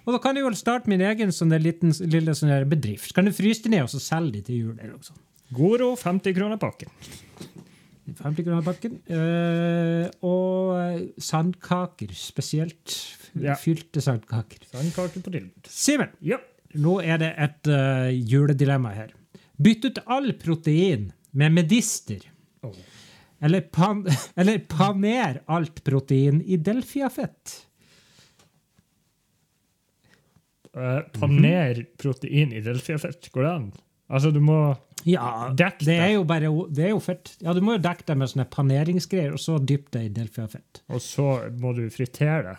Og 0.10 0.16
da 0.16 0.20
kan 0.24 0.38
jeg 0.40 0.42
jo 0.42 0.50
starte 0.58 0.90
min 0.90 1.04
egen 1.06 1.30
sånn 1.36 1.54
liten, 1.62 1.92
lille 2.10 2.34
sånn 2.34 2.50
bedrift. 2.72 3.12
Kan 3.14 3.28
du 3.30 3.34
fryse 3.36 3.62
de 3.62 3.70
ned 3.76 3.84
og 3.86 3.92
så 3.94 4.00
selge 4.02 4.40
de 4.40 4.42
til 4.48 4.56
jul? 4.64 4.72
eller 4.80 4.96
noe 4.96 5.06
sånt? 5.06 5.22
Goro 5.54 5.92
50 5.98 6.34
kroner 6.34 6.58
pakken. 6.62 6.90
50 8.18 8.46
kroner 8.48 8.66
pakken. 8.66 8.96
Uh, 9.06 10.10
og 10.26 11.22
sandkaker, 11.22 12.10
spesielt 12.18 12.96
Ja. 13.38 13.54
fylte 13.54 14.02
sandkaker. 14.02 14.66
Sandkaker 14.72 15.22
på 15.22 15.30
tilbud. 15.36 15.70
Simen, 15.70 16.10
Ja. 16.26 16.40
nå 16.74 16.98
er 17.06 17.18
det 17.22 17.34
et 17.38 17.68
uh, 17.70 18.10
juledilemma 18.10 18.96
her. 18.96 19.14
Bytt 19.62 19.86
ut 19.86 20.00
all 20.08 20.34
protein 20.34 21.12
med 21.34 21.54
medister. 21.54 22.26
Oh. 22.64 22.74
Eller, 23.42 23.62
pan 23.62 24.02
eller 24.40 24.58
paner 24.66 25.42
alt 25.48 25.84
protein 25.86 26.42
i 26.42 26.58
delfiafett. 26.58 27.68
Uh, 30.80 31.02
paner 31.20 31.82
protein 32.00 32.54
i 32.56 32.62
delfiafett. 32.64 33.28
Går 33.36 33.44
det 33.44 33.52
an? 33.52 33.66
Altså, 34.10 34.32
du 34.34 34.40
må 34.40 34.56
Ja, 35.06 35.50
dekke 35.54 35.86
det 35.86 35.98
er 36.00 36.14
jo 36.16 36.24
bare 36.28 36.50
det 36.74 36.86
er 36.88 36.94
jo 36.96 37.00
fett. 37.04 37.34
Ja, 37.44 37.54
Du 37.54 37.60
må 37.62 37.76
jo 37.76 37.82
dekke 37.84 38.06
det 38.08 38.16
med 38.18 38.32
sånne 38.32 38.48
paneringsgreier, 38.52 39.36
og 39.36 39.40
så 39.44 39.60
dyppe 39.60 39.92
det 39.98 40.02
i 40.08 40.10
delfiafett. 40.16 40.82
Og 40.90 41.02
så 41.04 41.28
må 41.60 41.76
du 41.78 41.84
fritere 41.94 42.42
det. 42.48 42.58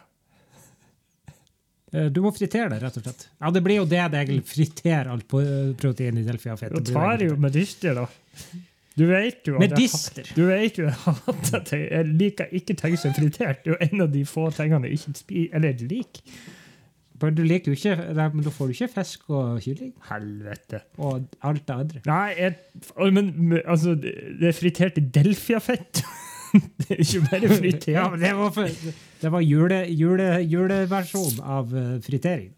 Eh, 1.92 2.06
Du 2.14 2.20
må 2.22 2.30
fritere 2.36 2.70
det, 2.70 2.80
rett 2.84 2.96
og 3.00 3.04
slett. 3.06 3.26
Ja, 3.40 3.50
Det 3.50 3.62
blir 3.66 3.80
jo 3.80 3.84
det 3.88 4.04
det 4.12 4.20
egentlig 4.24 4.44
friterer 4.46 5.10
alt 5.10 5.26
på 5.28 5.40
eh, 5.42 5.72
protein 5.80 6.18
i 6.20 6.26
delfiafett. 6.26 6.72
Du 6.76 6.92
tar 6.92 7.16
det 7.18 7.30
jo 7.30 7.36
med 7.36 7.48
medister, 7.50 7.94
da. 7.98 8.06
Du 8.96 9.06
vet 9.06 9.46
jo 9.46 9.56
at 9.56 9.62
jeg- 9.62 9.70
Medister? 9.70 10.30
Du 10.36 10.46
vet 10.46 10.78
jo 10.78 10.86
at. 11.54 11.72
Jeg 11.72 12.06
liker 12.06 12.48
ikke 12.52 12.76
ting 12.76 12.96
som 12.98 13.10
er 13.10 13.14
fritert. 13.20 13.62
Det 13.64 13.72
er 13.72 13.76
jo 13.76 13.78
en 13.90 14.00
av 14.06 14.10
de 14.12 14.24
få 14.24 14.48
tingene 14.54 14.88
jeg 14.90 14.98
ikke 14.98 15.14
spiser, 15.24 15.54
eller 15.56 15.84
liker. 15.88 16.22
Men 17.20 17.36
du 17.36 17.42
liker 17.44 17.72
jo 17.72 17.76
ikke 17.76 18.14
nei, 18.16 18.28
Men 18.32 18.44
da 18.46 18.52
får 18.54 18.70
du 18.70 18.76
ikke 18.76 18.90
fisk 18.94 19.26
og 19.28 19.60
kylling 19.64 19.92
Helvete. 20.08 20.82
og 20.98 21.26
alt 21.46 21.66
det 21.68 21.76
andre. 21.76 22.02
Nei, 22.08 22.28
jeg, 22.38 22.54
Å, 22.96 23.10
men 23.12 23.58
altså, 23.64 23.94
det 24.00 24.48
er 24.50 24.56
fritert 24.56 25.00
i 25.00 25.04
delfiafett. 25.18 26.02
det 26.80 26.96
er 26.96 27.02
ikke 27.04 27.26
bare 27.28 27.74
Ja, 27.92 28.06
men 28.10 28.22
det 28.24 28.32
var, 28.38 28.54
for, 28.54 28.94
det 29.22 29.32
var 29.36 29.44
jule, 29.44 29.84
jule, 29.94 30.30
juleversjon 30.50 31.42
av 31.44 31.76
eh, 31.76 31.92
fritering. 32.06 32.50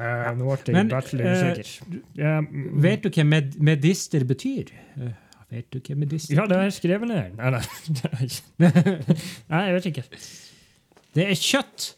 Eh, 0.00 0.28
nå 0.38 0.46
ble 0.48 0.56
jeg 0.72 0.76
Men, 0.78 0.88
battle 0.90 1.26
eh, 1.26 1.42
usikker. 1.42 1.98
Ja, 2.16 2.38
mm, 2.40 2.70
Vet 2.82 3.04
du 3.04 3.10
hva 3.12 3.26
med, 3.28 3.58
medister 3.60 4.24
betyr? 4.28 4.72
Eh, 4.96 5.10
vet 5.52 5.68
du 5.74 5.78
hva 5.78 5.98
medister 6.00 6.38
ja, 6.38 6.46
det 6.48 6.56
har 6.58 6.70
jeg 6.70 6.78
skrevet 6.80 7.10
ned. 7.10 7.36
Nei, 7.36 7.50
nei. 7.58 7.62
det 7.98 8.06
har 8.06 8.22
jeg 8.24 8.30
ikke. 8.32 9.18
nei, 9.52 9.64
jeg 9.68 9.76
vet 9.76 9.90
ikke. 9.92 10.06
Det 11.12 11.26
er 11.28 11.36
kjøtt 11.36 11.90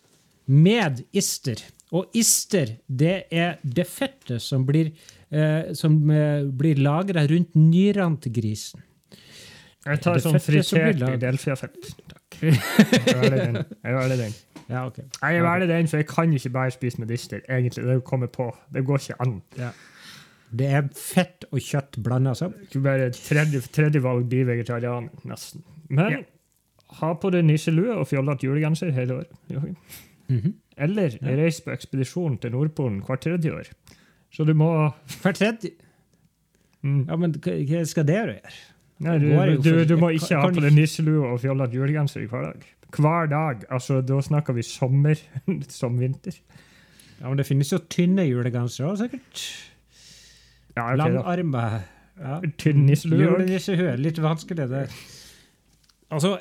med 0.47 1.05
ister. 1.13 1.61
Og 1.95 2.11
ister, 2.17 2.75
det 2.89 3.27
er 3.31 3.59
det 3.63 3.87
fettet 3.87 4.43
som 4.43 4.65
blir, 4.67 4.91
eh, 5.31 5.73
som, 5.75 5.99
eh, 6.11 6.43
blir 6.45 6.81
lagra 6.83 7.27
rundt 7.31 7.55
nyrene 7.55 8.21
til 8.21 8.33
grisen. 8.33 8.83
Jeg 9.85 10.01
tar 10.01 10.15
Det 10.15 10.23
sånn 10.25 10.41
fritert 10.41 11.21
delfiafett. 11.21 11.95
Takk. 12.09 12.39
Jeg 12.41 13.21
velger 13.21 13.53
den. 13.53 13.65
Jeg 13.85 13.95
velger 13.95 14.17
den. 14.17 14.35
Ja, 14.65 14.87
okay. 14.87 15.05
Jeg 15.21 15.43
velger 15.45 15.67
den, 15.69 15.87
for 15.87 15.99
jeg 16.01 16.07
kan 16.09 16.31
ikke 16.33 16.51
bare 16.51 16.71
spise 16.73 16.99
medister. 16.99 17.43
Egentlig, 17.53 17.85
det 17.85 17.99
kommer 18.05 18.27
på. 18.33 18.47
Det 18.73 18.81
går 18.87 18.97
ikke 19.03 19.17
an. 19.21 19.43
Det 20.57 20.71
er 20.73 20.89
fett 20.97 21.45
og 21.53 21.61
kjøtt 21.61 21.99
blanda 22.03 22.33
sammen. 22.39 22.65
Bare 22.83 23.11
tredje, 23.13 23.61
tredje 23.75 24.01
valg 24.01 24.25
bli 24.31 24.41
vegetarianer, 24.49 25.11
nesten. 25.29 25.61
Men 25.91 26.11
Ja. 26.13 26.19
ha 27.01 27.13
på 27.15 27.31
deg 27.31 27.45
nisselue 27.45 27.93
og 27.93 28.09
fjollete 28.09 28.49
julegenser 28.49 28.91
hele 28.97 29.21
året. 29.21 29.77
Mhm. 30.29 30.55
Eller 30.77 31.15
reis 31.23 31.61
på 31.63 31.71
ekspedisjon 31.71 32.39
til 32.43 32.51
Nordpolen 32.51 33.03
hvert 33.07 33.21
tredje 33.23 33.53
år. 33.55 33.69
Så 34.35 34.45
du 34.45 34.55
må 34.59 34.71
Hvert 35.23 35.37
tredje 35.39 35.71
mm, 36.83 37.05
Ja, 37.09 37.17
men 37.17 37.37
hva 37.39 37.85
skal 37.87 38.09
det 38.09 38.17
gjøre? 38.17 38.39
Nei, 39.05 39.19
du, 39.19 39.29
du, 39.63 39.71
du 39.87 39.97
må 40.01 40.11
ikke 40.15 40.39
ha 40.39 40.49
på 40.49 40.63
deg 40.63 40.75
nisselue 40.75 41.27
og 41.29 41.41
fjollete 41.43 41.77
julegenser 41.77 42.27
hver 42.31 42.49
dag. 42.49 42.67
Hver 42.95 43.27
dag. 43.31 43.65
Altså, 43.75 44.01
da 44.07 44.21
snakker 44.23 44.55
vi 44.55 44.63
sommer 44.67 45.19
som 45.81 45.99
vinter. 46.01 46.37
Ja, 47.21 47.29
men 47.29 47.39
Det 47.39 47.47
finnes 47.47 47.73
jo 47.73 47.81
tynne 47.91 48.27
julegensere 48.29 48.91
òg, 48.91 49.01
sikkert. 49.03 49.45
Ja, 50.75 50.89
okay. 50.89 50.99
Langarma. 50.99 51.65
Ja. 52.19 52.39
Tynn 52.59 52.85
nisselue 52.87 53.19
òg. 53.19 53.27
Julenissehue. 53.33 53.97
Litt 53.99 54.21
vanskelig, 54.23 54.69
det. 54.71 54.85
Altså, 56.15 56.37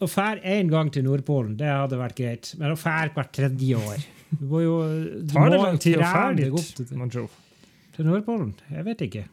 å 0.00 0.08
fære 0.08 0.40
én 0.56 0.70
gang 0.72 0.90
til 0.92 1.04
Nordpolen, 1.06 1.56
det 1.60 1.68
hadde 1.68 1.98
vært 2.00 2.16
greit. 2.18 2.54
Men 2.60 2.74
å 2.74 2.78
fære 2.80 3.12
hvert 3.16 3.32
tredje 3.36 3.80
år 3.80 4.06
Du 4.30 4.46
må 4.48 4.62
jo 4.62 4.74
du 5.20 5.34
Tar 5.34 5.52
det 5.52 5.60
lang 5.60 5.78
tid 5.82 5.98
å 5.98 6.06
fære 6.06 6.36
dit, 6.38 6.72
til, 6.78 6.88
til 7.96 8.08
Nordpolen? 8.08 8.54
Jeg 8.70 8.86
vet 8.86 9.06
ikke. 9.08 9.24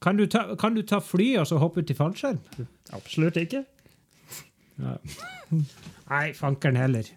Kan 0.00 0.16
du 0.16 0.24
ta, 0.32 0.46
kan 0.60 0.76
du 0.76 0.82
ta 0.86 1.00
fly 1.04 1.34
og 1.42 1.48
så 1.48 1.60
hoppe 1.60 1.84
ut 1.84 1.92
i 1.92 1.96
fallskjerm? 1.96 2.40
Absolutt 2.96 3.36
ikke. 3.40 3.64
Nei, 6.10 6.24
fankeren 6.36 6.78
heller. 6.80 7.10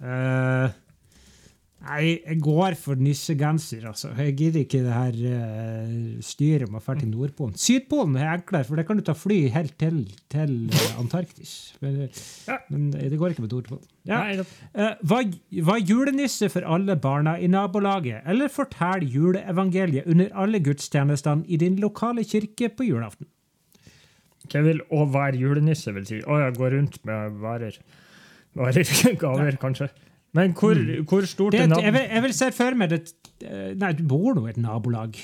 Eh, 0.00 0.72
nei, 1.84 2.18
jeg 2.24 2.38
går 2.42 2.74
for 2.80 2.98
nissegenser, 3.00 3.84
altså. 3.90 4.10
Jeg 4.18 4.34
gidder 4.38 4.62
ikke 4.64 4.80
det 4.84 4.92
her 4.94 5.18
uh, 5.30 6.20
styret 6.24 6.70
med 6.72 6.80
å 6.80 6.84
dra 6.86 6.94
til 7.00 7.10
Nordpolen. 7.12 7.54
Sydpolen 7.60 8.16
er 8.20 8.30
enklere, 8.34 8.66
for 8.68 8.80
der 8.80 8.86
kan 8.88 8.98
du 9.00 9.04
ta 9.06 9.14
fly 9.16 9.38
helt 9.54 9.76
til, 9.80 10.00
til 10.32 10.54
eh, 10.72 10.94
Antarktis. 11.00 11.52
Men, 11.84 12.00
Ja. 12.48 12.56
men 12.72 12.88
det 12.94 13.18
går 13.20 13.34
ikke 13.34 13.44
med 13.46 13.52
Nordpolen. 13.54 13.84
Ja. 14.08 14.22
Eh, 14.74 14.94
var, 15.14 15.28
var 15.70 15.80
julenisse 15.80 16.50
for 16.52 16.66
alle 16.66 16.96
barna 17.00 17.36
i 17.40 17.48
nabolaget, 17.52 18.22
eller 18.28 18.52
fortell 18.52 19.06
juleevangeliet 19.14 20.08
under 20.10 20.32
alle 20.44 20.60
gudstjenestene 20.64 21.46
i 21.48 21.60
din 21.60 21.76
lokale 21.82 22.24
kirke 22.28 22.68
på 22.74 22.88
julaften? 22.90 23.28
Hva 24.52 24.60
vil 24.66 24.82
å 24.92 25.06
være 25.08 25.38
julenisse 25.40 25.92
vil 25.96 26.04
si? 26.08 26.18
Å 26.20 26.40
ja, 26.42 26.50
gå 26.52 26.68
rundt 26.74 26.98
med 27.08 27.38
varer. 27.40 27.78
Varer, 28.54 28.90
gaver, 29.22 29.56
kanskje. 29.62 29.88
Men 30.34 30.54
hvor, 30.58 30.78
hvor 31.06 31.26
stort 31.30 31.54
Det, 31.54 31.62
er 31.62 31.80
jeg, 31.84 31.94
vil, 31.94 32.06
jeg 32.10 32.22
vil 32.24 32.34
se 32.34 32.50
for 32.56 32.78
meg 32.78 32.90
det 32.90 33.00
eh, 33.46 33.70
Nei, 33.78 33.92
du 33.94 34.02
bor 34.10 34.34
nå 34.34 34.48
i 34.48 34.52
et 34.54 34.58
nabolag. 34.58 35.18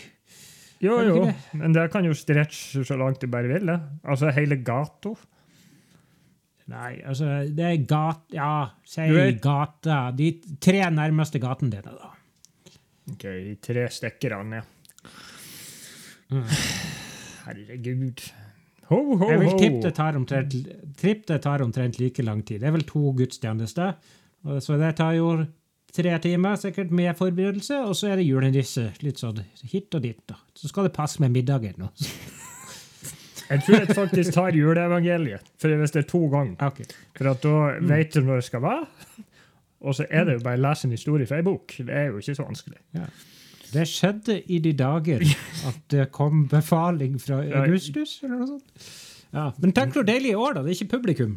Jo, 0.80 0.94
jo, 1.04 1.24
men 1.60 1.74
det 1.76 1.90
kan 1.92 2.06
jo 2.06 2.14
stretche 2.16 2.84
så 2.88 2.96
langt 2.96 3.20
du 3.20 3.28
bare 3.28 3.50
vil. 3.50 3.66
det. 3.68 3.80
Altså 4.08 4.30
hele 4.32 4.56
gata. 4.64 5.12
Nei, 6.70 7.00
altså, 7.04 7.26
det 7.50 7.66
er 7.66 7.80
gat... 7.90 8.22
Ja, 8.32 8.52
si 8.86 9.06
gata. 9.42 9.98
De 10.16 10.30
tre 10.62 10.84
nærmeste 10.94 11.40
gatene 11.42 11.74
dine, 11.74 11.96
da. 11.98 12.12
Ok, 13.10 13.24
de 13.26 13.56
tre 13.60 13.88
stikkerne, 13.90 14.60
ja. 14.60 15.10
Mm. 16.30 16.44
Herregud. 17.48 18.22
Ho, 18.90 19.00
ho, 19.18 19.28
Jeg 19.30 19.40
vil 19.42 19.50
ho. 19.50 19.58
tippe 19.58 19.82
det 19.82 19.92
tar 19.98 20.16
omtrent, 20.18 20.54
tippe 20.98 21.26
det 21.32 21.40
tar 21.42 21.62
omtrent 21.62 21.98
like 21.98 22.22
lang 22.22 22.44
tid. 22.46 22.62
Det 22.62 22.70
er 22.70 22.76
vel 22.78 22.86
to 22.86 23.12
gudstjenester. 23.18 23.98
Så 24.60 24.76
det 24.80 24.94
tar 24.96 25.16
jo 25.18 25.32
tre 25.92 26.12
timer, 26.22 26.56
sikkert 26.56 26.92
med 26.94 27.16
forberedelse, 27.18 27.80
og 27.84 27.96
så 27.98 28.12
er 28.12 28.20
det 28.20 28.28
julenisse. 28.28 28.90
Litt 29.04 29.20
sånn 29.20 29.42
hit 29.72 29.94
og 29.94 30.04
dit, 30.04 30.20
da. 30.30 30.38
Så 30.56 30.70
skal 30.70 30.86
det 30.88 30.94
passe 30.96 31.20
med 31.22 31.34
middagen. 31.34 31.74
nå. 31.78 31.90
Jeg 33.50 33.64
tror 33.66 33.80
jeg 33.80 33.94
faktisk 33.96 34.34
tar 34.36 34.54
juleevangeliet, 34.54 35.48
for 35.58 35.74
hvis 35.74 35.90
det 35.90 36.04
er 36.04 36.06
to 36.06 36.20
ganger. 36.30 36.54
Okay. 36.62 36.84
For 37.18 37.32
at 37.32 37.40
da 37.42 37.54
vet 37.82 38.14
du 38.14 38.20
når 38.22 38.38
det 38.38 38.44
skal 38.46 38.62
være. 38.62 38.84
Og 39.80 39.96
så 39.98 40.06
er 40.06 40.28
det 40.28 40.36
jo 40.36 40.44
bare 40.44 40.60
å 40.60 40.62
lese 40.68 40.86
en 40.86 40.94
historie 40.94 41.26
fra 41.26 41.40
ei 41.40 41.46
bok. 41.48 41.74
Det 41.80 41.96
er 41.96 42.12
jo 42.12 42.20
ikke 42.20 42.36
så 42.38 42.46
vanskelig. 42.46 42.78
Det 43.72 43.86
skjedde 43.90 44.36
i 44.54 44.60
de 44.62 44.72
dager 44.78 45.24
at 45.66 45.80
det 45.90 46.06
kom 46.14 46.44
befaling 46.50 47.18
fra 47.22 47.40
Augustus, 47.64 48.20
eller 48.22 48.36
noe 48.38 48.50
sånt. 48.52 48.86
Ja, 49.34 49.48
Men 49.62 49.74
tenk 49.74 49.98
så 49.98 50.06
deilig 50.06 50.30
i 50.30 50.38
år, 50.38 50.54
da. 50.54 50.62
Det 50.62 50.70
er 50.72 50.78
ikke 50.78 50.94
publikum. 50.98 51.36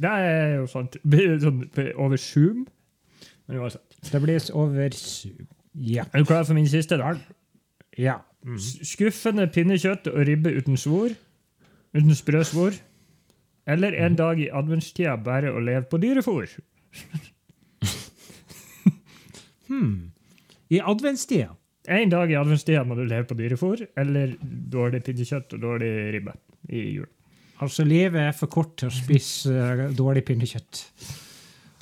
Det 0.00 0.10
er 0.10 0.54
jo 0.58 0.66
sant. 0.70 0.96
Sånn 1.44 1.64
over 1.94 2.20
Zoom. 2.20 2.64
Men 3.46 3.60
uansett. 3.60 3.98
Det 4.10 4.20
blir 4.22 4.50
over 4.56 4.96
Zoom. 4.98 5.46
Ja. 5.74 6.06
Er 6.12 6.22
du 6.22 6.28
klar 6.28 6.44
for 6.46 6.54
min 6.54 6.68
siste 6.70 6.98
dag? 7.00 7.20
ja. 7.98 8.20
Mm. 8.44 8.58
Skuffende 8.60 9.46
pinnekjøtt 9.48 10.10
og 10.10 10.26
ribbe 10.28 10.50
uten 10.52 10.76
svor. 10.76 11.14
Uten 11.96 12.12
sprø 12.14 12.42
svor. 12.44 12.74
Eller 13.66 13.94
en 14.04 14.18
dag 14.18 14.40
i 14.42 14.50
adventstida 14.52 15.14
bare 15.16 15.52
å 15.54 15.62
leve 15.64 15.86
på 15.88 16.00
dyrefòr. 16.02 16.50
Hmm. 19.64 20.10
I 20.68 20.78
adventstida. 20.84 21.54
En 21.88 22.10
dag 22.12 22.30
i 22.30 22.36
adventstida 22.36 22.82
må 22.84 22.94
du 22.98 23.06
leve 23.08 23.24
på 23.30 23.36
dyrefòr 23.38 23.80
eller 23.96 24.34
dårlig 24.72 25.00
pinnekjøtt 25.06 25.56
og 25.56 25.62
dårlig 25.62 25.88
ribbe 26.14 26.34
i 26.68 26.82
jul. 26.98 27.08
Altså, 27.64 27.84
livet 27.88 28.20
er 28.28 28.34
for 28.36 28.52
kort 28.52 28.74
til 28.80 28.90
å 28.90 28.94
spise 28.94 29.52
eh, 29.52 29.84
dårlig 29.96 30.24
pinnekjøtt. 30.28 30.82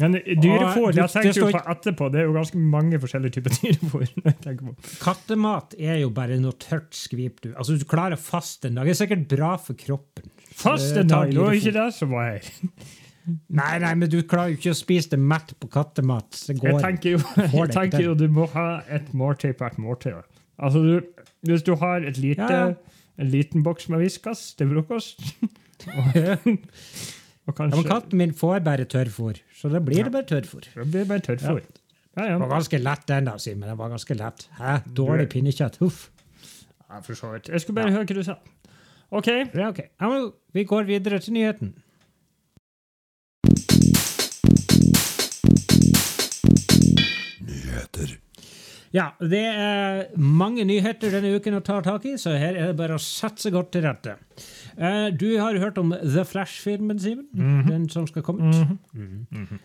Men 0.00 0.16
dyrefôr, 0.18 0.90
det 0.96 1.04
tenker 1.12 1.28
jeg 1.28 1.42
jo 1.42 1.50
på 1.52 1.60
etterpå. 1.74 2.08
Det 2.10 2.22
er 2.22 2.26
jo 2.26 2.34
ganske 2.34 2.62
mange 2.72 2.98
forskjellige 3.02 3.36
typer 3.36 3.56
dyrefôr. 3.60 4.72
Kattemat 5.02 5.76
er 5.78 6.00
jo 6.02 6.10
bare 6.14 6.38
noe 6.42 6.56
tørt 6.62 6.96
skvip, 6.96 7.42
du. 7.44 7.52
Altså, 7.52 7.76
du 7.78 7.86
klarer 7.88 8.18
å 8.18 8.22
faste 8.22 8.70
en 8.70 8.80
dag. 8.80 8.88
Det 8.88 8.96
er 8.96 9.00
sikkert 9.04 9.28
bra 9.30 9.52
for 9.62 9.78
kroppen. 9.78 10.32
Fast 10.58 10.96
en 10.98 11.08
dag, 11.08 11.30
det 11.32 11.40
var 11.40 11.56
ikke 11.56 11.74
det 11.76 11.86
som 11.96 12.12
var 12.12 12.34
her. 12.34 12.50
Nei, 13.54 13.76
nei, 13.78 13.92
men 13.94 14.10
du 14.10 14.16
klarer 14.26 14.50
jo 14.50 14.58
ikke 14.58 14.72
å 14.72 14.74
spise 14.74 15.12
det 15.12 15.18
mett 15.22 15.52
på 15.62 15.68
kattemat. 15.70 16.40
Det 16.48 16.56
Jeg 16.58 16.80
tenker 16.82 17.12
jo, 17.12 17.20
jeg 17.38 17.68
tenker 17.70 18.02
jo 18.02 18.16
du 18.18 18.24
må 18.34 18.48
ha 18.56 18.80
et 18.90 19.12
måltid 19.14 19.54
på 19.60 19.68
et 19.68 19.76
måltid. 19.78 20.16
Altså, 20.58 20.82
du, 20.82 21.28
hvis 21.46 21.62
du 21.62 21.76
har 21.78 22.02
et 22.02 22.18
lite 22.18 22.50
ja. 22.50 22.72
En 23.20 23.28
liten 23.28 23.62
boks 23.62 23.90
med 23.92 24.00
Whiskas 24.02 24.54
til 24.58 24.72
frokost. 24.72 25.20
og, 27.46 27.54
kanskje... 27.56 27.70
Ja, 27.70 27.76
men 27.76 27.86
katten 27.88 28.18
min 28.20 28.34
får 28.36 28.64
bare 28.66 28.88
tørrfôr, 28.88 29.40
så 29.58 29.70
da 29.72 29.82
blir 29.84 30.04
det 30.06 30.14
bare 30.14 30.28
tørrfôr. 30.28 30.66
Det 30.74 30.88
blir 30.90 31.08
bare 31.10 31.24
tørrfôr. 31.26 31.62
Ja, 32.16 32.26
ja. 32.26 32.32
Det 32.34 32.40
var 32.44 32.50
ganske 32.58 32.78
lett 32.82 33.06
den, 33.08 33.28
da, 33.30 33.38
Simen. 33.40 33.68
Det 33.68 33.76
var 33.78 33.92
ganske 33.94 34.16
lett. 34.18 34.48
Hæ? 34.58 34.74
Dårlig 34.96 35.28
pinnekjøtt. 35.32 35.78
Huff. 35.80 36.10
ja, 36.90 37.00
for 37.00 37.16
så 37.16 37.32
vidt. 37.32 37.48
Jeg 37.48 37.64
skulle 37.64 37.80
bare 37.80 37.94
høre 37.94 38.04
hva 38.04 38.18
du 38.18 38.26
sa. 38.26 38.36
OK. 39.12 39.30
Ja, 39.32 39.68
okay. 39.68 39.88
Ja, 40.00 40.08
men 40.08 40.30
vi 40.52 40.64
går 40.68 40.82
videre 40.88 41.18
til 41.24 41.32
nyheten. 41.38 41.72
Ja, 48.92 49.06
det 49.24 49.40
er 49.40 50.02
mange 50.20 50.64
nyheter 50.68 51.10
denne 51.14 51.30
uken 51.38 51.54
å 51.56 51.62
ta 51.64 51.78
tak 51.80 52.04
i, 52.10 52.16
så 52.20 52.34
her 52.36 52.54
er 52.60 52.66
det 52.72 52.76
bare 52.76 52.98
å 52.98 53.00
sette 53.00 53.40
seg 53.46 53.54
godt 53.56 53.70
til 53.72 53.86
rette. 53.86 54.18
Eh, 54.76 55.08
du 55.16 55.38
har 55.40 55.56
hørt 55.62 55.78
om 55.80 55.94
The 55.96 56.24
Flash-filmen, 56.28 56.98
Simen? 57.00 57.28
Den 57.68 57.88
som 57.88 58.06
skal 58.10 58.22
komme 58.26 58.50
ut? 58.52 58.78
Mhm. 58.92 59.58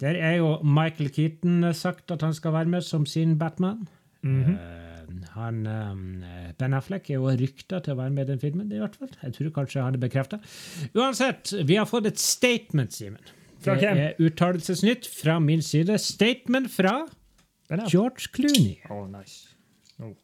Der 0.00 0.16
er 0.16 0.38
jo 0.38 0.54
Michael 0.64 1.10
Keaton 1.12 1.74
sagt 1.76 2.10
at 2.10 2.22
han 2.24 2.32
skal 2.32 2.54
være 2.54 2.70
med 2.72 2.82
som 2.86 3.04
sin 3.04 3.34
Batman. 3.36 3.82
Eh, 4.24 5.26
han, 5.34 5.66
eh, 5.66 6.52
ben 6.58 6.72
Affleck 6.74 7.10
er 7.10 7.14
jo 7.18 7.28
rykta 7.36 7.82
til 7.84 7.92
å 7.94 7.98
være 7.98 8.10
med 8.16 8.24
i 8.28 8.32
den 8.32 8.40
filmen. 8.40 8.72
i 8.72 8.78
hvert 8.80 8.96
fall. 8.96 9.08
Jeg 9.22 9.32
tror 9.34 9.50
kanskje 9.50 9.82
han 9.84 9.94
er 9.94 9.98
bekrefta. 9.98 10.40
Uansett, 10.94 11.52
vi 11.66 11.76
har 11.76 11.84
fått 11.86 12.06
et 12.06 12.18
statement, 12.18 12.92
Simen. 12.92 13.20
Fra 13.60 13.74
Det 13.74 13.82
hvem? 13.82 14.14
uttalelsesnytt 14.30 15.06
fra 15.06 15.38
min 15.38 15.60
side. 15.60 15.98
Statement 16.00 16.70
fra 16.70 17.06
George 17.88 18.30
Clooney. 18.34 18.78
Oh, 18.90 19.06
nice. 19.06 19.54
Nå. 19.98 20.14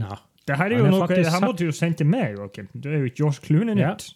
No. 0.00 0.16
Det 0.46 0.56
her 0.56 0.70
er 0.70 0.78
jo 0.78 0.86
er 0.86 0.94
noe, 0.94 1.06
det 1.10 1.26
her 1.26 1.42
måtte 1.42 1.64
du 1.64 1.68
jo 1.70 1.74
sendt 1.74 1.98
til 1.98 2.06
meg, 2.06 2.36
Joakim. 2.38 2.68
Det 2.72 2.92
er 2.92 3.02
jo 3.02 3.10
George 3.18 3.42
Clooney-nytt. 3.46 4.06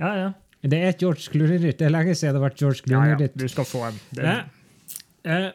Ja, 0.00 0.12
ja. 0.18 0.30
Det 0.60 0.76
er 0.76 0.92
et 0.92 1.00
George 1.00 1.30
Clooney-nytt. 1.32 1.78
Det 1.80 1.86
er 1.88 1.94
lenge 1.94 2.14
siden 2.14 2.34
det 2.34 2.42
har 2.42 2.48
vært 2.50 2.58
George 2.60 2.82
ja, 2.82 2.90
ja. 2.90 2.90
Clooney-nytt. 2.90 3.38
Du 3.40 3.48
skal 3.48 3.68
få 3.68 3.86
en. 3.88 4.00
Det, 4.16 4.26
Ja. 4.26 4.40
Eh, 5.24 5.50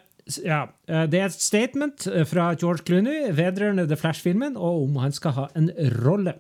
ja. 0.46 0.63
eh, 0.88 1.05
Det 1.12 1.20
er 1.20 1.25
et 1.25 1.38
statement 1.38 2.08
eh, 2.08 2.25
fra 2.25 2.53
George 2.53 2.86
Clooney 2.86 3.29
vedrørende 3.38 3.88
The 3.88 3.98
Flash-filmen, 4.01 4.58
og 4.58 4.84
om 4.84 4.96
han 4.96 5.12
skal 5.12 5.32
ha 5.38 5.46
en 5.55 5.70
rolle. 6.05 6.34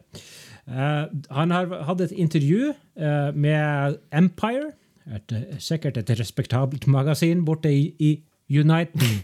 Uh, 0.65 1.05
han 1.29 1.51
har 1.53 1.69
hatt 1.85 1.99
et 2.01 2.11
intervju 2.17 2.71
uh, 2.73 3.29
med 3.37 3.99
Empire, 4.09 4.71
et, 5.13 5.33
sikkert 5.61 5.99
et 6.01 6.09
respektabelt 6.17 6.87
magasin 6.89 7.43
borte 7.45 7.69
i, 7.69 7.91
i 8.01 8.23
Uniten. 8.49 9.01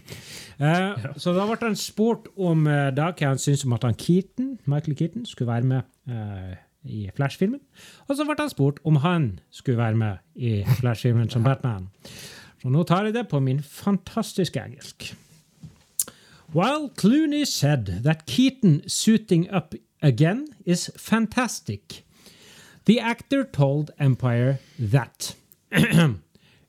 Eh, 0.62 0.94
Så 1.18 1.32
da 1.34 1.42
ble 1.48 1.56
han 1.58 1.74
spurt 1.74 2.28
om 2.38 2.66
eh, 2.70 2.92
da, 2.94 3.08
hva 3.10 3.32
han 3.32 3.38
syntes 3.40 3.64
om 3.66 3.72
at 3.74 3.82
han 3.82 3.96
Keaton, 3.98 4.52
Michael 4.70 4.94
Keaton 4.94 5.24
skulle 5.26 5.48
være 5.50 5.66
med 5.66 5.80
eh, 6.06 6.52
i 6.86 7.00
Flash-filmen. 7.16 7.58
Og 8.06 8.14
så 8.14 8.22
ble 8.28 8.36
han 8.38 8.52
spurt 8.52 8.78
om 8.86 9.00
han 9.02 9.24
skulle 9.50 9.80
være 9.80 9.98
med 9.98 10.20
i 10.36 10.52
Flash-filmen 10.78 11.30
som 11.32 11.42
Batman. 11.42 11.88
Så 12.62 12.70
nå 12.70 12.84
tar 12.86 13.08
jeg 13.08 13.16
det 13.16 13.24
på 13.32 13.40
min 13.42 13.58
fantastiske 13.64 14.60
engelsk. 14.62 15.08
While 16.54 16.90
Clooney 17.00 17.42
said 17.48 17.90
that 18.04 18.26
Keaton 18.26 18.82
suiting 18.86 19.48
up 19.50 19.74
again 20.02 20.46
is 20.64 20.90
fantastic, 20.96 22.04
the 22.86 23.00
actor 23.00 23.42
told 23.42 23.90
Empire 23.98 24.58
that 24.78 25.34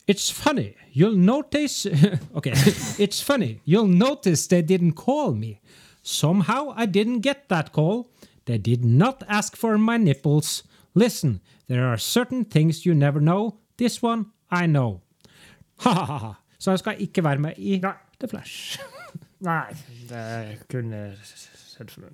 it's 0.06 0.30
funny. 0.30 0.76
You'll 0.92 1.16
notice. 1.16 1.86
okay, 2.36 2.52
it's 2.98 3.20
funny. 3.20 3.60
You'll 3.64 3.86
notice 3.86 4.46
they 4.46 4.62
didn't 4.62 4.92
call 4.92 5.34
me. 5.34 5.60
Somehow 6.02 6.74
I 6.76 6.86
didn't 6.86 7.20
get 7.20 7.48
that 7.48 7.72
call. 7.72 8.10
They 8.44 8.58
did 8.58 8.84
not 8.84 9.22
ask 9.28 9.56
for 9.56 9.78
my 9.78 9.96
nipples. 9.96 10.62
Listen, 10.94 11.40
there 11.66 11.86
are 11.86 11.96
certain 11.96 12.44
things 12.44 12.84
you 12.84 12.94
never 12.94 13.20
know. 13.20 13.58
This 13.76 14.02
one 14.02 14.26
I 14.50 14.66
know. 14.66 15.00
Ha-ha-ha. 15.84 16.34
Så 16.58 16.70
han 16.70 16.78
skal 16.78 16.96
ikke 16.98 17.24
være 17.24 17.38
med 17.38 17.58
i 17.58 17.78
Nei. 17.82 17.92
The 18.20 18.28
Flash. 18.28 18.78
nei, 19.48 19.74
det 20.08 20.62
kunne 20.70 21.00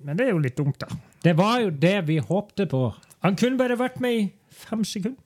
Men 0.03 0.17
det 0.17 0.25
er 0.25 0.31
jo 0.31 0.41
litt 0.41 0.57
dumt, 0.57 0.79
da. 0.81 0.87
Det 1.23 1.35
var 1.37 1.59
jo 1.61 1.69
det 1.69 2.07
vi 2.07 2.17
håpte 2.17 2.65
på. 2.65 2.81
Han 3.21 3.37
kunne 3.37 3.59
bare 3.59 3.77
vært 3.79 3.99
med 4.01 4.17
i 4.17 4.23
fem 4.49 4.83
sekunder. 4.83 5.21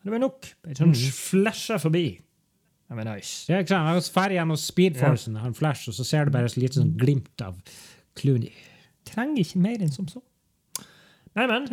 Det 0.00 0.12
var 0.14 0.22
nok. 0.22 0.48
Bare 0.64 0.78
sånn 0.78 0.94
flasha 0.96 1.76
forbi. 1.82 2.06
Det 2.90 2.96
var 2.98 3.06
nice. 3.06 3.44
Det 3.46 3.54
er 3.54 3.64
ikke 3.64 3.74
sant? 3.74 3.86
Han 3.86 4.00
drar 4.02 4.34
gjennom 4.34 4.58
Speedforcen, 4.58 5.36
han 5.38 5.54
Flash, 5.54 5.90
og 5.92 5.94
så 5.94 6.06
ser 6.08 6.26
du 6.26 6.34
bare 6.34 6.48
et 6.50 6.56
lite 6.58 6.80
sånn 6.80 6.94
glimt 6.98 7.44
av 7.44 7.60
Clooney. 8.18 8.50
Trenger 9.06 9.44
ikke 9.44 9.60
mer 9.62 9.84
enn 9.84 9.92
som 9.94 10.08
så. 10.10 10.22
Nei, 11.38 11.44
men 11.46 11.68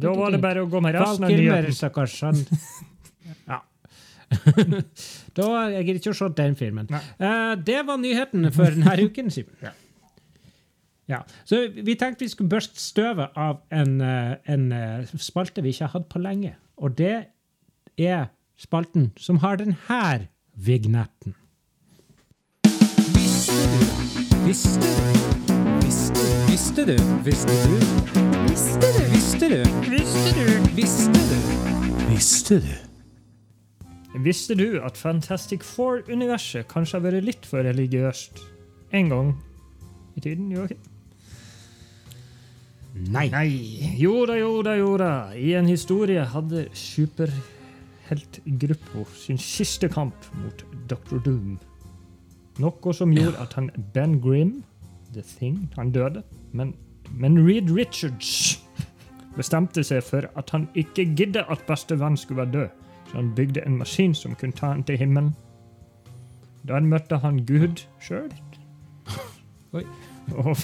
da 0.00 0.12
var 0.16 0.32
det 0.32 0.40
bare 0.40 0.62
å 0.64 0.68
gå 0.70 0.80
med 0.80 0.96
resten 0.96 1.26
av 1.26 1.34
nyheten. 1.34 1.76
stakkars. 1.76 2.14
Han 2.24 2.40
Ja. 3.50 3.60
da, 5.36 5.46
jeg 5.74 5.84
gidder 5.84 5.98
ikke 6.00 6.12
å 6.14 6.16
se 6.16 6.28
den 6.38 6.56
filmen. 6.58 6.88
Eh, 6.90 7.52
det 7.66 7.80
var 7.86 8.00
nyheten 8.00 8.48
for 8.54 8.70
denne 8.72 8.94
uken, 9.06 9.30
Simen. 9.34 9.56
Ja. 9.60 9.74
Ja. 11.10 11.18
Så 11.44 11.64
vi 11.74 11.96
tenkte 11.98 12.24
vi 12.24 12.30
skulle 12.30 12.52
børste 12.52 12.78
støvet 12.80 13.34
av 13.36 13.60
en, 13.74 13.96
eh, 14.00 14.36
en 14.54 14.68
eh, 14.72 15.12
spalte 15.18 15.64
vi 15.64 15.74
ikke 15.74 15.88
har 15.88 15.98
hatt 15.98 16.08
på 16.12 16.22
lenge. 16.22 16.54
Og 16.80 16.94
det 16.98 17.16
er 18.00 18.30
spalten 18.56 19.10
som 19.16 19.40
har 19.44 19.60
denne 19.60 20.28
vignetten. 20.56 21.34
Visste 23.14 23.54
du? 23.70 23.80
Visste 24.46 24.80
du? 24.80 24.96
Visste 25.84 26.84
du? 26.86 26.96
Visste 27.24 27.54
du? 27.54 27.76
Visste 28.50 28.86
du? 28.88 28.94
Visste 29.10 29.48
du? 29.48 29.60
Visste 29.90 30.32
du? 30.34 30.46
Visste 30.76 31.18
du? 31.30 31.36
Visste 32.10 32.60
du? 32.60 32.72
Visste 34.24 34.54
du 34.54 34.80
at 34.82 34.96
Fantastic 34.98 35.62
Four-universet 35.62 36.66
kanskje 36.68 36.98
har 36.98 37.04
vært 37.06 37.24
litt 37.24 37.46
for 37.46 37.62
religiøst 37.64 38.42
en 38.92 39.12
gang 39.12 39.34
i 40.18 40.24
tiden? 40.24 40.50
Joakim? 40.50 40.80
Nei. 43.14 43.28
Nei. 43.30 43.48
Jo 44.00 44.26
da, 44.26 44.34
jo 44.40 44.62
da, 44.66 44.74
jo 44.76 44.96
da. 44.98 45.12
I 45.38 45.54
en 45.60 45.70
historie 45.70 46.24
hadde 46.32 46.66
superheltgruppa 48.10 49.04
sin 49.14 49.38
siste 49.38 49.88
kamp 49.88 50.14
mot 50.42 50.64
Dr. 50.88 51.18
Doom. 51.18 51.58
Noe 52.58 52.94
som 52.94 53.12
gjorde 53.12 53.38
at 53.38 53.54
han 53.54 53.70
Ben 53.94 54.20
Grimm, 54.20 54.64
The 55.12 55.22
Thing, 55.22 55.70
han 55.76 55.92
døde. 55.92 56.22
Men, 56.52 56.74
men 57.10 57.38
Reed 57.46 57.70
Richards 57.70 58.60
bestemte 59.36 59.84
seg 59.84 60.02
for 60.02 60.26
at 60.36 60.50
han 60.50 60.68
ikke 60.74 61.06
gidde 61.16 61.44
at 61.50 61.62
bestevenn 61.66 62.16
skulle 62.16 62.42
være 62.42 62.52
død. 62.52 62.68
Så 63.10 63.16
han 63.16 63.34
bygde 63.34 63.66
en 63.66 63.78
maskin 63.78 64.14
som 64.14 64.34
kunne 64.34 64.52
ta 64.52 64.66
han 64.66 64.84
til 64.84 64.98
himmelen. 64.98 65.34
Der 66.68 66.80
møtte 66.80 67.18
han 67.18 67.46
Gud 67.46 67.86
sjøl. 68.00 68.32
Og 70.40 70.54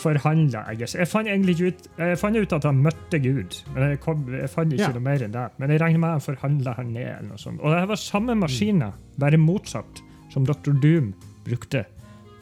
forhandla, 0.00 0.64
I 0.72 0.76
guess. 0.80 0.94
Jeg 0.98 1.06
fant 1.10 1.28
egentlig 1.28 1.54
ikke 1.56 1.68
ut 1.70 1.88
Jeg 2.00 2.18
fant 2.18 2.36
ut 2.40 2.52
at 2.56 2.64
han 2.66 2.78
møtte 2.82 3.20
Gud, 3.22 3.58
men 3.74 3.84
jeg, 3.92 4.00
kom, 4.02 4.24
jeg 4.34 4.48
fant 4.50 4.72
ikke 4.74 4.82
Ja. 4.88 4.92
noe 4.96 5.04
mer 5.04 5.22
enn 5.26 5.34
det. 5.36 5.44
Men 5.60 5.70
jeg 5.74 5.80
regner 5.82 6.02
med 6.02 6.14
han 6.16 6.24
forhandla 6.24 6.74
han 6.78 6.92
ned. 6.94 7.06
eller 7.18 7.28
noe 7.28 7.38
sånt. 7.42 7.60
Og 7.60 7.74
det 7.76 7.84
var 7.92 8.00
samme 8.00 8.34
maskiner, 8.40 8.92
bare 9.20 9.38
motsatt, 9.38 10.02
som 10.32 10.44
Dr. 10.48 10.72
Doom 10.82 11.12
brukte 11.46 11.84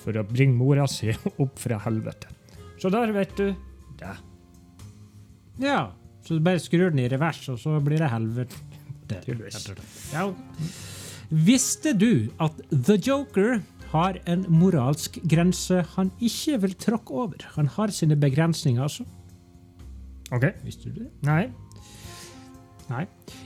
for 0.02 0.16
å 0.16 0.24
bringe 0.28 0.54
mora 0.56 0.86
si 0.88 1.10
opp 1.42 1.58
fra 1.58 1.78
helvete. 1.84 2.30
Så 2.78 2.90
der 2.94 3.12
vet 3.12 3.34
du 3.36 3.48
det. 3.98 4.14
Ja, 5.58 5.90
så 6.24 6.36
du 6.38 6.44
bare 6.44 6.60
skrur 6.62 6.90
den 6.92 7.00
i 7.02 7.08
revers, 7.10 7.42
og 7.50 7.58
så 7.58 7.80
blir 7.82 7.98
det 7.98 8.08
helvete. 8.12 8.54
Tydeligvis. 9.08 9.72
Ja. 10.14 10.28
Visste 11.30 11.92
du 11.98 12.28
at 12.40 12.56
The 12.70 12.96
Joker 13.04 13.58
har 13.92 14.18
en 14.28 14.44
moralsk 14.52 15.18
grense 15.28 15.82
han 15.94 16.10
ikke 16.20 16.58
vil 16.64 16.74
tråkke 16.80 17.22
over? 17.24 17.46
Han 17.56 17.70
har 17.76 17.92
sine 17.94 18.16
begrensninger, 18.16 18.82
altså. 18.82 19.04
OK? 20.32 20.44
Visste 20.64 20.90
du 20.90 21.04
det? 21.04 21.10
Nei? 21.24 21.48
Nei. 22.88 23.04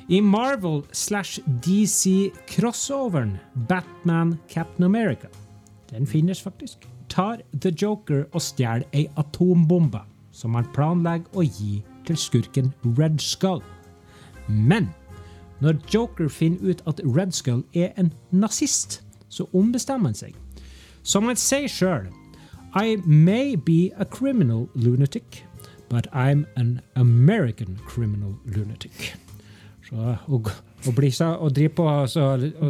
I 0.09 0.20
Marvel 0.20 0.83
slash 0.92 1.40
DC 1.64 2.33
crossoveren 2.46 3.38
Batman 3.68 4.38
Captain 4.48 4.85
America, 4.85 5.28
den 5.90 6.07
finnes 6.07 6.42
faktisk, 6.42 6.88
tar 7.09 7.42
The 7.61 7.70
Joker 7.83 8.24
og 8.33 8.42
stjeler 8.42 8.87
ei 8.94 9.07
atombombe 9.20 10.00
som 10.33 10.57
han 10.57 10.68
planlegger 10.74 11.37
å 11.37 11.44
gi 11.44 11.83
til 12.07 12.18
skurken 12.18 12.72
Red 12.98 13.20
Skull. 13.20 13.62
Men 14.48 14.88
når 15.62 15.78
Joker 15.92 16.31
finner 16.33 16.72
ut 16.72 16.83
at 16.90 17.02
Red 17.05 17.35
Skull 17.37 17.62
er 17.74 17.92
en 18.00 18.11
nazist, 18.31 19.02
så 19.32 19.46
ombestemmer 19.56 20.12
han 20.12 20.18
seg. 20.18 20.36
Som 21.02 21.30
han 21.30 21.38
sier 21.40 21.70
sjøl, 21.72 22.10
I 22.78 22.96
may 23.04 23.56
be 23.56 23.90
a 24.00 24.04
criminal 24.04 24.68
lunatic, 24.74 25.42
but 25.90 26.06
I'm 26.12 26.46
an 26.56 26.80
American 26.96 27.78
criminal 27.88 28.36
lunatic. 28.48 29.12
Så 29.88 29.96
å, 29.98 30.38
å, 30.38 30.94
bli, 30.96 31.10
så, 31.12 31.34
å 31.36 31.50
drive 31.52 31.74
på 31.76 31.84
og 31.88 32.08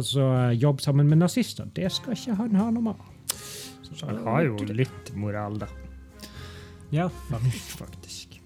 så 0.03 0.27
jobbe 0.59 0.83
sammen 0.83 1.07
med 1.07 1.21
nazister, 1.23 1.69
det 1.75 1.91
skal 1.95 2.17
ikke 2.17 2.35
han 2.41 2.57
ha 2.59 2.67
noe 2.73 2.89
med. 2.91 3.07
Så 3.93 4.09
han 4.09 4.19
har 4.25 4.43
jo 4.49 4.57
litt 4.73 5.13
moral, 5.19 5.59
da. 5.61 5.69
Ja, 6.93 7.07
Faktisk. 7.77 8.39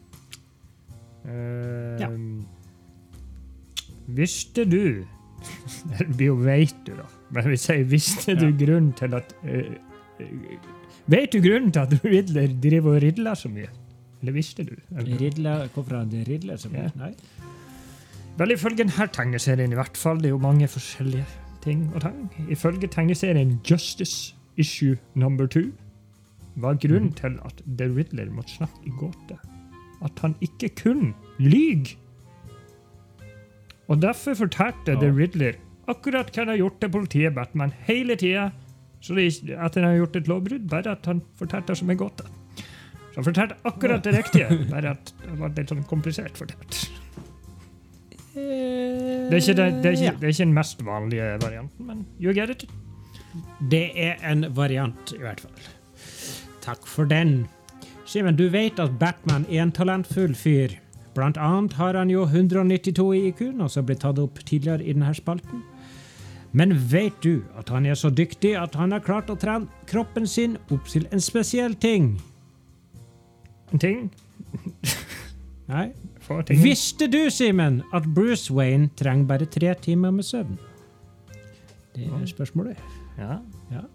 Eh, 1.26 1.98
Ja. 2.00 2.12
Visste 4.08 4.64
du 4.64 5.04
Det 5.98 6.08
blir 6.18 6.28
jo 6.32 6.36
veit 6.44 6.76
du, 6.88 6.94
da. 6.98 7.06
Men 7.36 7.50
hvis 7.52 7.68
jeg 7.70 7.88
visste 7.92 8.36
du 8.40 8.46
Ja. 8.48 8.56
grunnen 8.66 8.94
til 8.98 9.14
at 9.18 9.34
eh, 9.44 9.74
Vet 11.08 11.32
du 11.32 11.40
grunnen 11.44 11.72
til 11.72 11.80
at 11.86 11.94
Riddler 12.04 12.48
driver 12.64 12.96
og 12.98 13.02
ridler 13.04 13.36
så 13.40 13.50
mye? 13.54 13.68
Eller 14.22 14.34
visste 14.36 14.64
du? 14.66 14.74
Ridler, 14.98 15.68
hvorfor 15.74 15.98
han 16.02 16.10
ridler 16.28 16.58
så 16.58 16.70
mye? 16.74 16.88
Ja. 16.88 16.94
Nei. 16.98 17.14
Vel, 18.38 18.52
ifølge 18.54 18.84
denne 18.84 19.08
tegneserien 19.14 19.72
i 19.72 19.78
hvert 19.78 19.98
fall. 19.98 20.18
Det 20.22 20.26
er 20.32 20.36
jo 20.36 20.42
mange 20.42 20.68
forskjellige 20.70 21.26
ting 21.64 21.86
og 21.96 22.02
tang. 22.04 22.18
Ifølge 22.54 22.88
tegneserien 22.92 23.56
Justice 23.70 24.34
Issue 24.58 24.98
Number 25.16 25.46
Two 25.48 25.70
var 26.58 26.74
grunnen 26.82 27.14
til 27.14 27.38
at 27.46 27.62
The 27.78 27.88
Riddler 27.94 28.30
måtte 28.34 28.56
snakke 28.58 28.82
i 28.90 28.94
gåte, 28.98 29.38
at 30.06 30.20
han 30.24 30.36
ikke 30.42 30.70
kun 30.84 31.14
lyg. 31.40 31.94
Og 33.88 34.02
derfor 34.02 34.36
fortalte 34.36 34.92
Ja. 34.96 35.00
The 35.00 35.12
Riddler 35.16 35.54
akkurat 35.88 36.32
hva 36.34 36.42
han 36.44 36.48
har 36.52 36.58
gjort 36.60 36.80
til 36.82 36.90
politiet 36.92 37.36
Batman 37.36 37.74
hele 37.88 38.16
tida. 38.20 38.50
Så 39.00 39.16
det 39.16 39.24
er 39.24 39.32
ikke 39.32 39.60
at 39.64 39.76
han 39.76 39.84
har 39.84 39.96
gjort 40.02 40.16
et 40.16 40.28
lovbrudd, 40.28 40.70
bare 40.70 40.92
at 40.92 41.06
han 41.06 41.22
fortalte 41.38 41.68
det 41.72 41.78
som 41.78 41.90
en 41.90 41.98
gåte. 41.98 42.24
Så 42.58 43.16
han 43.16 43.24
fortalte 43.24 43.56
akkurat 43.64 44.04
det 44.04 44.16
riktige, 44.18 44.48
bare 44.72 44.90
at 44.98 45.14
det 45.24 45.40
var 45.40 45.54
litt 45.56 45.70
sånn 45.72 45.86
komplisert 45.88 46.38
fortalt. 46.38 46.82
Det 48.38 49.34
er, 49.34 49.40
ikke, 49.40 49.54
det, 49.58 49.66
det, 49.82 49.90
er 49.90 49.96
ikke, 49.96 50.18
det 50.20 50.28
er 50.28 50.34
ikke 50.34 50.46
den 50.46 50.54
mest 50.54 50.84
vanlige 50.86 51.30
varianten, 51.42 51.86
men 51.88 52.04
you 52.22 52.34
get 52.34 52.52
it. 52.54 52.68
Det 53.72 53.92
er 53.96 54.20
en 54.30 54.46
variant, 54.56 55.14
i 55.16 55.22
hvert 55.24 55.42
fall. 55.42 55.72
Takk 56.62 56.86
for 56.90 57.06
den. 57.10 57.48
Simen, 58.06 58.36
du 58.38 58.48
vet 58.54 58.78
at 58.80 59.00
Batman 59.00 59.46
er 59.50 59.64
en 59.64 59.72
talentfull 59.72 60.36
fyr. 60.38 60.76
Blant 61.18 61.38
annet 61.42 61.74
har 61.74 61.98
han 61.98 62.12
jo 62.14 62.28
192 62.30 63.08
i 63.18 63.24
IQ, 63.32 63.42
noe 63.58 63.72
som 63.74 63.86
ble 63.88 63.96
tatt 63.98 64.20
opp 64.22 64.38
tidligere 64.46 64.86
i 64.86 64.94
denne 64.94 65.16
spalten. 65.18 65.64
Men 66.54 66.76
vet 66.92 67.18
du 67.26 67.42
at 67.58 67.72
han 67.74 67.88
er 67.90 67.98
så 67.98 68.12
dyktig 68.14 68.54
at 68.58 68.78
han 68.78 68.94
har 68.94 69.02
klart 69.06 69.32
å 69.34 69.38
trene 69.40 69.66
kroppen 69.90 70.30
sin 70.30 70.60
opp 70.70 70.86
til 70.90 71.08
en 71.12 71.24
spesiell 71.24 71.74
ting? 71.82 72.14
En 73.74 73.82
ting. 73.82 74.06
Nei? 75.74 75.90
Ting. 76.28 76.60
Visste 76.60 77.08
du, 77.08 77.30
Simen, 77.32 77.82
at 77.96 78.06
Bruce 78.14 78.54
Wayne 78.54 78.90
trenger 79.00 79.30
bare 79.30 79.46
tre 79.48 79.74
timer 79.82 80.12
med 80.12 80.28
søvn? 80.28 80.58
Det 81.96 82.06
er 82.06 82.26
spørsmålet. 82.30 82.80
Ja. 83.18 83.40
Ja. 83.72 83.86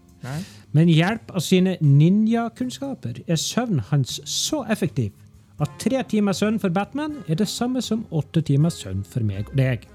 Med 0.73 0.89
hjelp 0.91 1.31
av 1.35 1.43
sine 1.45 1.77
ninjakunnskaper 1.81 3.21
er 3.27 3.39
søvnen 3.39 3.83
hans 3.91 4.17
så 4.29 4.63
effektiv 4.71 5.11
at 5.63 5.75
tre 5.81 6.03
timers 6.09 6.41
søvn 6.43 6.59
for 6.59 6.73
Batman 6.73 7.19
er 7.27 7.39
det 7.39 7.47
samme 7.47 7.81
som 7.81 8.05
åtte 8.11 8.43
timers 8.45 8.81
søvn 8.83 9.03
for 9.07 9.25
meg 9.25 9.47
og 9.47 9.57
deg. 9.57 9.85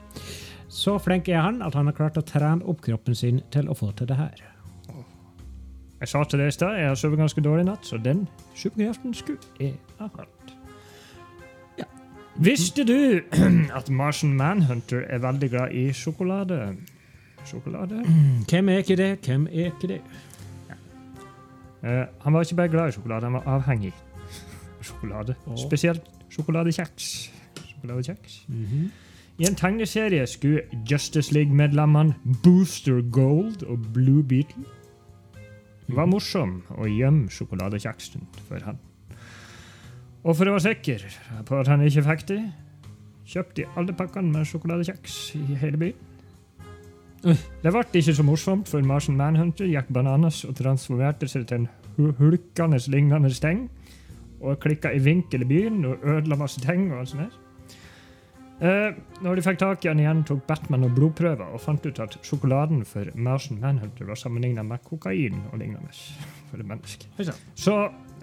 Så 0.68 0.98
flink 1.00 1.28
er 1.28 1.42
han 1.44 1.62
at 1.64 1.76
han 1.76 1.88
har 1.88 1.96
klart 1.96 2.18
å 2.20 2.24
trene 2.26 2.64
opp 2.68 2.82
kroppen 2.84 3.16
sin 3.16 3.42
til 3.52 3.68
å 3.68 3.76
få 3.76 3.90
til 3.96 4.08
det 4.10 4.18
her. 4.18 4.44
Jeg 5.98 6.10
sa 6.12 6.22
til 6.24 6.38
deg 6.38 6.52
i 6.52 6.54
stad, 6.54 6.76
jeg 6.78 6.92
har 6.92 6.98
sovet 6.98 7.18
ganske 7.18 7.42
dårlig 7.42 7.64
i 7.64 7.68
natt, 7.72 7.86
så 7.86 7.98
den 7.98 8.22
superkraften 8.54 9.16
skulle 9.18 9.40
jeg 9.58 9.74
ha 9.98 10.06
hatt. 10.14 10.52
Ja. 11.80 11.88
Visste 12.38 12.84
du 12.86 13.18
at 13.78 13.90
Martian 13.90 14.36
Manhunter 14.38 15.02
er 15.08 15.24
veldig 15.24 15.50
glad 15.50 15.74
i 15.74 15.88
sjokolade? 15.90 16.76
Sjokolade? 17.48 18.04
Hvem 18.50 18.68
er 18.68 18.84
ikke 18.84 18.98
det? 19.00 19.10
Hvem 19.26 19.48
er 19.50 19.72
ikke 19.72 19.90
det? 19.96 20.02
Eh, 21.82 22.04
han 22.22 22.34
var 22.34 22.46
ikke 22.46 22.60
bare 22.62 22.68
glad 22.68 22.88
i 22.88 22.94
sjokolade, 22.94 23.26
han 23.26 23.40
var 23.40 23.50
avhengig 23.58 23.92
av 23.94 24.07
sjokolade. 24.82 25.34
Åh. 25.46 25.56
Spesielt 25.60 26.02
sjokoladekjeks. 26.30 27.30
Sjokoladekjeks. 27.72 28.44
Mhm. 28.48 28.88
I 29.38 29.46
en 29.46 29.54
tegneserie 29.54 30.26
skulle 30.26 30.62
Justice 30.90 31.32
League-medlemmene 31.32 32.14
Booster 32.42 33.00
Gold 33.10 33.62
og 33.62 33.78
Blue 33.94 34.22
Beetle 34.26 34.64
var 35.88 36.06
morsom 36.10 36.62
å 36.74 36.88
gjemme 36.90 37.30
sjokoladekjeksen 37.32 38.26
for 38.48 38.58
han. 38.66 38.78
Og 40.24 40.34
for 40.36 40.50
å 40.50 40.56
være 40.56 40.74
sikker 40.74 41.04
på 41.46 41.60
at 41.60 41.70
han 41.70 41.84
ikke 41.86 42.02
fikk 42.02 42.26
det, 42.28 42.40
kjøpte 43.28 43.62
de 43.62 43.68
alle 43.78 43.94
pakkene 43.96 44.32
med 44.32 44.48
sjokoladekjeks 44.50 45.18
i 45.38 45.56
hele 45.62 45.80
byen. 45.80 46.04
Det 47.62 47.72
ble 47.74 47.82
ikke 47.98 48.14
så 48.14 48.22
morsomt, 48.26 48.68
for 48.70 48.82
Martian 48.86 49.16
Manhunter 49.18 49.66
gikk 49.66 49.88
bananas 49.94 50.44
og 50.46 50.54
transformerte 50.58 51.26
seg 51.30 51.46
til 51.50 51.64
en 51.64 52.12
hulkende 52.18 52.78
lignende 52.90 53.30
ting, 53.34 53.64
og 54.40 54.58
klikka 54.62 54.92
i 54.94 54.98
vinkel 55.02 55.42
i 55.42 55.48
byen 55.48 55.84
og 55.84 56.04
ødela 56.04 56.36
masse 56.38 56.60
ting 56.60 56.92
og 56.92 57.00
alt 57.00 57.08
sånt. 57.08 57.22
der. 57.28 57.44
Eh, 58.58 58.94
når 59.22 59.38
de 59.38 59.42
fikk 59.42 59.58
tak 59.58 59.84
i 59.84 59.88
han 59.88 60.00
igjen, 60.02 60.24
tok 60.26 60.40
Batman 60.48 60.84
og 60.88 60.96
blodprøver 60.96 61.52
og 61.54 61.60
fant 61.62 61.84
ut 61.86 62.00
at 62.02 62.16
sjokoladen 62.26 62.84
for 62.84 63.06
Martian 63.14 63.60
Manhunter 63.62 64.08
var 64.08 64.18
sammenligna 64.18 64.64
med 64.66 64.82
kokain 64.84 65.36
og 65.52 65.58
lignende 65.60 65.94
for 66.50 66.56
det. 66.58 67.36
Så 67.54 67.76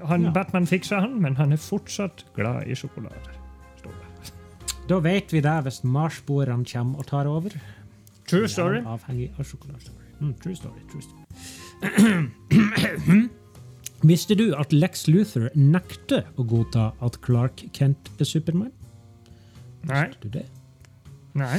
han, 0.04 0.24
Ja. 0.24 0.32
Batman 0.32 0.68
fiksa 0.68 1.00
han, 1.00 1.22
men 1.22 1.36
han 1.36 1.54
er 1.54 1.58
fortsatt 1.58 2.26
glad 2.36 2.68
i 2.68 2.76
sjokolade. 2.76 3.32
Da 4.90 5.00
vet 5.00 5.32
vi 5.34 5.40
det 5.42 5.64
hvis 5.64 5.84
marsboerne 5.84 6.66
kommer 6.66 7.00
og 7.00 7.08
tar 7.08 7.26
over. 7.26 7.50
True 8.28 8.48
story. 8.48 8.84
Avhengig 8.86 9.32
av 9.40 9.46
sjokolade. 9.46 9.90
Mm, 10.20 10.34
true 10.42 10.56
story, 10.56 10.80
true 10.92 11.02
story. 11.02 11.24
Visste 14.04 14.36
du 14.36 14.50
at 14.58 14.74
Lex 14.74 15.08
Luthor 15.08 15.50
nekter 15.56 16.26
å 16.38 16.44
godta 16.44 16.92
at 17.06 17.22
Clark 17.26 17.64
Kent 17.74 18.12
er 18.20 18.28
Supermann? 18.28 18.74
Nei. 19.86 20.08
Visste 20.10 20.28
du 20.28 20.38
det? 20.40 20.46
Nei. 21.36 21.58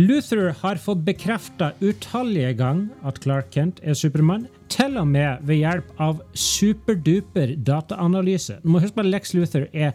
Luther 0.00 0.54
har 0.62 0.80
fått 0.80 1.02
bekrefta 1.04 1.74
utallige 1.84 2.54
ganger 2.56 2.88
at 3.04 3.20
Clark 3.20 3.50
Kent 3.52 3.82
er 3.84 3.94
Supermann, 3.98 4.46
til 4.72 4.96
og 4.96 5.10
med 5.10 5.42
ved 5.44 5.60
hjelp 5.60 5.90
av 6.00 6.22
superduper 6.32 7.52
dataanalyse. 7.66 8.60
Du 8.62 8.70
må 8.72 8.80
huske 8.80 8.96
på 8.96 9.04
at 9.04 9.10
Lex 9.12 9.34
Luther 9.36 9.66
er 9.74 9.92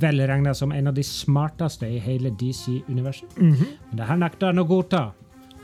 vel 0.00 0.20
regna 0.28 0.52
som 0.54 0.74
en 0.76 0.90
av 0.90 0.94
de 0.94 1.02
smarteste 1.06 1.88
i 1.88 1.98
hele 2.02 2.30
DC-universet. 2.36 3.32
Mhm. 3.38 3.66
Men 3.88 3.96
det 3.96 4.06
her 4.06 4.20
nekter 4.20 4.52
han 4.52 4.62
å 4.62 4.68
godta. 4.68 5.12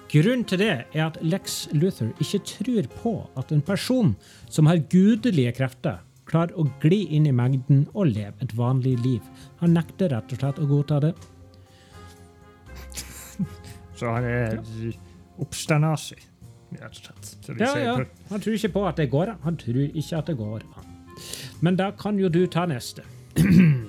Grunnen 0.06 0.44
til 0.46 0.60
det 0.62 0.72
er 0.94 1.02
at 1.08 1.16
Lex 1.24 1.64
Luther 1.74 2.12
ikke 2.22 2.38
tror 2.46 2.90
på 3.00 3.14
at 3.38 3.50
en 3.52 3.62
person 3.64 4.12
som 4.48 4.68
har 4.70 4.84
gudelige 4.92 5.56
krefter, 5.58 6.02
klarer 6.26 6.54
å 6.58 6.66
gli 6.82 7.04
inn 7.14 7.26
i 7.26 7.34
mengden 7.34 7.84
og 7.94 8.10
leve 8.10 8.34
et 8.42 8.54
vanlig 8.58 8.96
liv. 9.02 9.26
Han 9.60 9.74
nekter 9.76 10.10
rett 10.14 10.32
og 10.34 10.40
slett 10.40 10.62
å 10.62 10.66
godta 10.70 11.00
det. 11.04 11.12
Så 13.98 14.10
han 14.10 14.26
er 14.26 14.58
oppstandasig, 15.42 16.18
rett 16.80 16.90
og 16.90 17.02
slett. 17.02 17.50
Ja, 17.62 17.72
ja. 17.78 17.96
Han 18.30 18.42
tror 18.42 18.58
ikke 18.58 18.74
på 18.78 18.86
at 18.90 18.98
det 19.02 19.10
går 19.12 19.34
an. 19.34 19.42
Han 19.46 19.58
tror 19.60 19.84
ikke 19.86 20.18
at 20.18 20.30
det 20.30 20.38
går 20.38 20.66
an. 20.74 20.94
Men 21.62 21.78
da 21.78 21.92
kan 21.96 22.18
jo 22.20 22.28
du 22.30 22.44
ta 22.50 22.66
neste. 22.68 23.06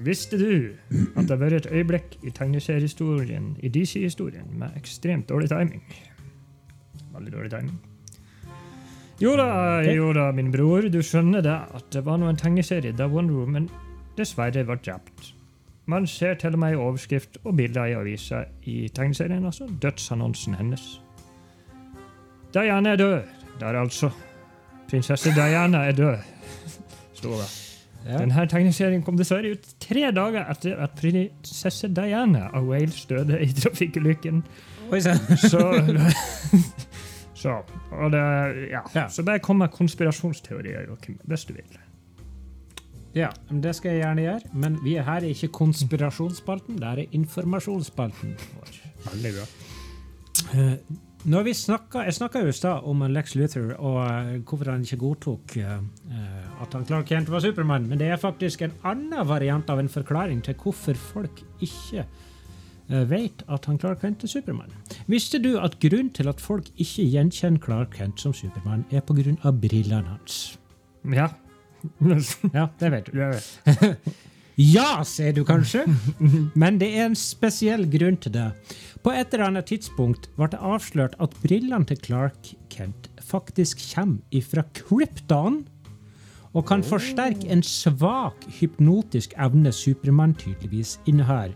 Visste 0.00 0.38
du 0.40 0.72
at 0.90 1.26
det 1.26 1.34
har 1.34 1.40
vært 1.42 1.58
et 1.58 1.72
øyeblikk 1.72 2.16
i 2.24 2.30
tegneseriehistorien, 2.32 3.52
i 3.60 3.68
DC-historien, 3.68 4.48
med 4.56 4.76
ekstremt 4.78 5.28
dårlig 5.28 5.50
timing? 5.52 5.82
Veldig 7.12 7.32
dårlig 7.32 7.50
timing. 7.50 7.76
Jo 9.20 9.34
da, 9.36 9.82
jo 9.84 10.12
da, 10.16 10.30
min 10.32 10.48
bror, 10.52 10.88
du 10.88 11.02
skjønner 11.04 11.44
det 11.44 11.58
at 11.76 11.92
det 11.92 12.04
var 12.06 12.16
nå 12.16 12.30
en 12.30 12.40
tegneserie 12.40 12.96
der 12.96 13.12
Wonder 13.12 13.36
Woman 13.36 13.68
dessverre 14.16 14.64
ble 14.64 14.78
drept. 14.80 15.34
Man 15.90 16.06
ser 16.08 16.38
til 16.40 16.56
og 16.56 16.62
med 16.62 16.72
i 16.72 16.80
overskrift 16.80 17.36
og 17.44 17.56
bilder 17.56 17.92
i 17.92 17.96
avisa 17.98 18.44
i 18.64 18.88
tegneserien, 18.88 19.44
altså 19.44 19.68
dødsannonsen 19.82 20.56
hennes. 20.56 21.00
Diana 22.54 22.94
er 22.94 22.96
død, 22.96 23.22
der 23.60 23.80
altså. 23.80 24.10
Prinsesse 24.90 25.30
Diana 25.36 25.84
er 25.86 25.92
død, 25.92 26.16
står 27.20 27.42
det. 27.42 27.69
Ja. 28.06 28.18
Denne 28.22 28.46
tegneserien 28.48 29.02
kom 29.04 29.18
dessverre 29.18 29.52
ut 29.54 29.66
tre 29.82 30.08
dager 30.16 30.48
etter 30.48 30.78
at 30.80 30.96
prinsesse 30.98 31.90
Diana 31.92 32.48
av 32.56 32.68
Wales 32.70 33.04
døde 33.10 33.40
i 33.44 33.50
trafikkulykken. 33.52 34.42
Så, 34.90 35.60
så, 37.42 37.58
og 37.92 38.10
det, 38.14 38.24
ja. 38.72 38.82
Ja. 38.96 39.06
så 39.08 39.22
bare 39.26 39.42
kom 39.44 39.60
med 39.62 39.70
konspirasjonsteorier, 39.76 40.88
Joakim, 40.88 41.20
hvis 41.28 41.44
du 41.46 41.54
vil. 41.54 41.78
Ja, 43.14 43.28
det 43.50 43.74
skal 43.74 43.96
jeg 43.96 44.04
gjerne 44.04 44.24
gjøre. 44.24 44.54
Men 44.54 44.80
vi 44.84 44.96
er 44.98 45.06
her 45.06 45.22
er 45.22 45.34
ikke 45.34 45.52
konspirasjonsspalten, 45.60 46.78
det 46.80 46.88
er 46.88 47.14
informasjonsspalten 47.20 48.34
vår. 48.56 48.74
Veldig 49.10 49.32
bra. 49.36 49.46
Eh, 50.54 50.76
når 51.24 51.42
vi 51.42 51.54
snakket, 51.54 52.04
jeg 52.06 52.14
snakka 52.16 52.40
jo 52.40 52.48
i 52.48 52.56
stad 52.56 52.86
om 52.88 53.02
Lex 53.12 53.34
Luthor 53.36 53.74
og 53.76 53.98
eh, 54.06 54.36
hvorfor 54.40 54.70
han 54.70 54.86
ikke 54.86 55.00
godtok 55.02 55.56
eh, 55.60 55.82
at 56.60 56.74
han 56.76 56.86
Clark 56.88 57.08
Kent 57.08 57.30
var 57.32 57.42
Supermann, 57.44 57.88
men 57.88 58.00
det 58.00 58.10
er 58.12 58.20
faktisk 58.20 58.62
en 58.62 58.74
annen 58.86 59.26
variant 59.28 59.70
av 59.72 59.80
en 59.80 59.90
forklaring 59.90 60.42
til 60.44 60.56
hvorfor 60.60 60.98
folk 61.00 61.42
ikke 61.64 62.04
eh, 62.04 63.04
vet 63.10 63.44
at 63.48 63.68
han 63.70 63.78
Clark 63.80 64.02
Kent 64.04 64.24
er 64.24 64.32
Supermann. 64.32 64.72
Visste 65.10 65.40
du 65.42 65.54
at 65.60 65.78
grunnen 65.82 66.12
til 66.16 66.28
at 66.30 66.40
folk 66.40 66.68
ikke 66.76 67.06
gjenkjenner 67.14 67.64
Clark 67.64 67.96
Kent 67.96 68.20
som 68.20 68.36
Supermann, 68.36 68.84
er 68.90 69.00
pga. 69.00 69.52
brillene 69.52 70.16
hans? 70.16 70.58
Ja. 71.04 71.30
Ja, 72.52 72.66
det 72.76 72.90
vet 72.92 73.06
du. 73.08 73.22
Ja, 74.60 75.00
sier 75.08 75.32
du 75.32 75.40
kanskje, 75.48 75.86
men 76.60 76.76
det 76.82 76.90
er 76.92 77.06
en 77.06 77.16
spesiell 77.16 77.86
grunn 77.88 78.18
til 78.20 78.34
det. 78.34 78.50
På 79.00 79.14
et 79.16 79.32
eller 79.32 79.46
annet 79.46 79.70
tidspunkt 79.70 80.28
ble 80.36 80.50
det 80.52 80.60
avslørt 80.60 81.14
at 81.24 81.36
brillene 81.40 81.88
til 81.88 82.00
Clark 82.04 82.50
Kent 82.68 83.08
faktisk 83.24 83.80
kommer 83.94 84.20
ifra 84.36 84.66
Krypton, 84.76 85.62
og 86.54 86.66
kan 86.66 86.82
forsterke 86.82 87.48
en 87.52 87.62
svak 87.62 88.46
hypnotisk 88.58 89.36
evne 89.38 89.72
Supermann 89.74 90.34
tydeligvis 90.38 90.98
innehar. 91.10 91.52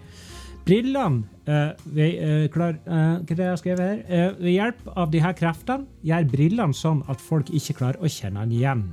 Brillene 0.64 1.24
uh, 1.48 1.74
ved, 1.84 2.20
uh, 2.22 2.44
klar, 2.52 2.78
uh, 2.86 3.20
hva 3.20 3.36
jeg 3.36 3.50
har 3.50 3.58
skrevet 3.60 3.84
her? 3.84 4.04
Uh, 4.08 4.38
ved 4.40 4.54
hjelp 4.54 4.86
av 4.96 5.10
de 5.12 5.20
her 5.20 5.34
kreftene 5.36 6.06
gjør 6.06 6.28
brillene 6.30 6.76
sånn 6.78 7.02
at 7.12 7.20
folk 7.20 7.50
ikke 7.52 7.76
klarer 7.82 8.00
å 8.00 8.08
kjenne 8.08 8.40
han 8.40 8.54
igjen. 8.54 8.86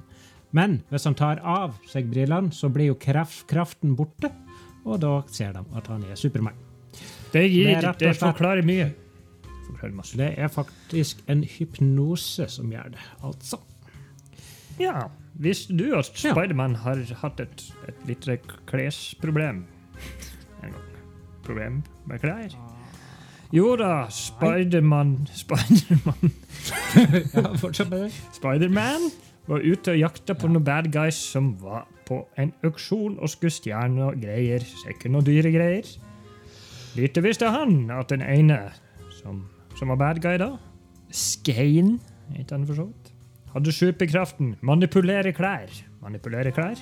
Men 0.52 0.82
hvis 0.92 1.08
han 1.08 1.16
tar 1.16 1.40
av 1.48 1.78
seg 1.88 2.10
brillene, 2.12 2.52
så 2.52 2.68
blir 2.68 2.92
jo 2.92 2.98
kraft, 3.00 3.46
kraften 3.48 3.96
borte, 3.96 4.34
og 4.84 5.00
da 5.00 5.22
ser 5.32 5.54
de 5.56 5.64
at 5.78 5.88
han 5.88 6.04
er 6.10 6.20
Supermann. 6.20 6.58
Det, 7.32 7.46
gir, 7.48 7.72
Det 7.80 7.94
det 8.02 8.16
forklarer 8.20 8.66
mye. 8.68 8.90
Forklarer. 9.70 10.18
Det 10.20 10.34
er 10.36 10.52
faktisk 10.52 11.22
en 11.32 11.46
hypnose 11.48 12.50
som 12.52 12.74
gjør 12.74 12.92
det, 12.98 13.06
altså. 13.24 13.62
Ja, 14.82 15.06
Visste 15.42 15.74
du 15.74 15.88
Ja. 15.90 16.02
Spiderman 16.06 16.76
har 16.84 17.02
hatt 17.24 17.40
et, 17.42 17.64
et 17.90 18.04
lite 18.06 18.38
klesproblem 18.70 19.64
en 20.62 20.76
gang? 20.76 20.92
Problem 21.44 21.82
med 22.06 22.22
klær? 22.22 22.54
Jo 23.52 23.74
da, 23.76 24.06
Spiderman 24.14 25.28
Spiderman 25.34 26.32
Ja, 27.34 27.56
fortsatt 27.58 27.90
med 27.90 28.06
det. 28.06 28.12
Spiderman 28.38 29.10
var 29.50 29.66
ute 29.66 29.96
og 29.96 29.98
jakta 30.00 30.36
på 30.38 30.48
noen 30.52 30.64
bad 30.64 30.92
guys 30.94 31.18
som 31.34 31.56
var 31.60 31.88
på 32.08 32.22
en 32.40 32.54
auksjon 32.68 33.18
og 33.18 33.32
skulle 33.34 33.54
stjele 33.56 33.90
noe 33.96 34.14
greier. 34.22 34.62
Sikkert 34.62 35.00
ikke 35.00 35.12
noe 35.16 35.26
dyre 35.26 35.52
greier. 35.54 35.90
Lite 36.96 37.24
visste 37.26 37.50
han 37.50 37.90
at 37.96 38.12
den 38.14 38.22
ene 38.22 38.60
som, 39.18 39.48
som 39.80 39.90
var 39.94 40.00
bad 40.04 40.22
guy 40.22 40.38
da, 40.38 40.52
Skane, 41.12 41.98
heter 42.36 42.60
han 42.60 42.68
for 42.68 42.78
så 42.78 42.86
vidt, 42.92 43.01
hadde 43.54 43.76
superkraften 43.76 44.56
manipulere 44.62 45.34
klær. 45.36 45.72
Manipulere 46.02 46.54
klær? 46.56 46.80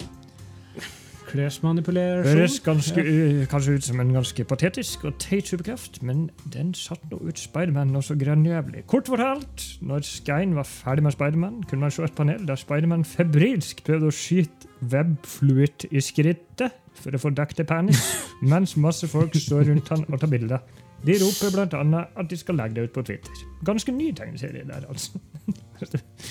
Klesmanipulerasjon. 1.29 2.37
Høres 2.39 2.57
ganske, 2.65 3.03
uh, 3.05 3.43
kanskje 3.51 3.75
ut 3.77 3.85
som 3.85 3.99
en 4.01 4.13
ganske 4.15 4.45
patetisk 4.49 5.03
og 5.05 5.17
teit 5.21 5.49
superkraft, 5.51 6.01
men 6.05 6.29
den 6.53 6.73
satte 6.77 7.05
nå 7.11 7.19
ut 7.21 7.41
Spiderman 7.41 7.93
noe 7.93 8.05
så 8.05 8.17
grønnjævlig. 8.17 8.85
Kort 8.89 9.11
fortalt, 9.11 9.65
når 9.85 10.07
Skein 10.09 10.55
var 10.57 10.65
ferdig 10.69 11.05
med 11.05 11.13
Spiderman, 11.13 11.61
kunne 11.69 11.85
man 11.85 11.93
se 11.93 12.03
et 12.07 12.17
panel 12.17 12.47
der 12.49 12.59
Spiderman 12.59 13.05
febrilsk 13.05 13.83
prøvde 13.85 14.09
å 14.09 14.15
skyte 14.15 14.73
webfluid 14.89 15.89
i 15.91 16.01
skrittet 16.01 16.77
for 16.99 17.15
å 17.15 17.21
få 17.21 17.33
dekket 17.35 17.69
penis, 17.69 18.01
mens 18.53 18.75
masse 18.77 19.07
folk 19.11 19.37
står 19.37 19.69
rundt 19.69 19.93
han 19.93 20.07
og 20.09 20.21
tar 20.21 20.33
bilder. 20.33 20.65
De 21.05 21.15
roper 21.21 21.75
annet 21.79 22.17
at 22.19 22.29
de 22.29 22.37
skal 22.37 22.57
legge 22.59 22.75
det 22.75 22.89
ut 22.89 22.93
på 22.97 23.03
Twitter. 23.07 23.43
Ganske 23.67 23.93
ny 23.95 24.11
tegneserie 24.15 24.65
der, 24.67 24.87
altså. 24.89 25.19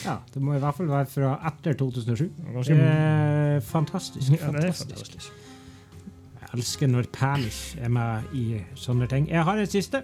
Ja, 0.04 0.18
det 0.35 0.42
må 0.44 0.59
i 0.59 0.61
hvert 0.61 0.76
fall 0.76 0.90
være 0.90 1.07
fra 1.09 1.31
etter 1.48 1.72
2007. 1.81 2.26
Ganske, 2.52 2.74
Det 2.76 2.85
er 2.85 3.62
fantastisk. 3.64 4.35
ja, 4.37 4.50
det 4.52 4.64
er 4.68 4.74
fantastisk. 4.76 5.31
Jeg 6.42 6.50
elsker 6.59 6.90
når 6.92 7.09
penis 7.12 7.61
er 7.81 7.88
med 7.92 8.28
i 8.37 8.61
sånne 8.76 9.09
ting. 9.09 9.28
Jeg 9.33 9.44
har 9.48 9.57
en 9.61 9.70
siste. 9.72 10.02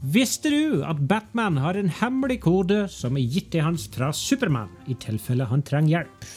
Visste 0.00 0.48
du 0.54 0.84
at 0.86 1.02
Batman 1.10 1.58
har 1.60 1.76
en 1.76 1.90
hemmelig 2.00 2.38
kode 2.46 2.84
som 2.88 3.18
er 3.18 3.26
gitt 3.26 3.50
til 3.52 3.66
hans 3.66 3.88
fra 3.92 4.12
Supermann, 4.16 4.70
i 4.88 4.94
tilfelle 4.94 5.44
han 5.50 5.62
trenger 5.66 5.98
hjelp? 5.98 6.30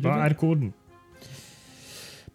Hva 0.00 0.20
er 0.24 0.38
koden? 0.38 0.70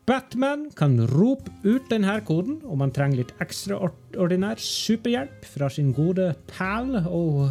Batman 0.06 0.66
kan 0.76 0.98
rope 1.08 1.52
ut 1.64 1.86
denne 1.92 2.18
koden 2.28 2.58
om 2.68 2.82
han 2.84 2.92
trenger 2.92 3.22
litt 3.22 3.32
ekstraordinær 3.44 4.60
superhjelp 4.60 5.46
fra 5.48 5.70
sin 5.72 5.94
gode 5.96 6.34
pal 6.52 6.98
og 7.08 7.48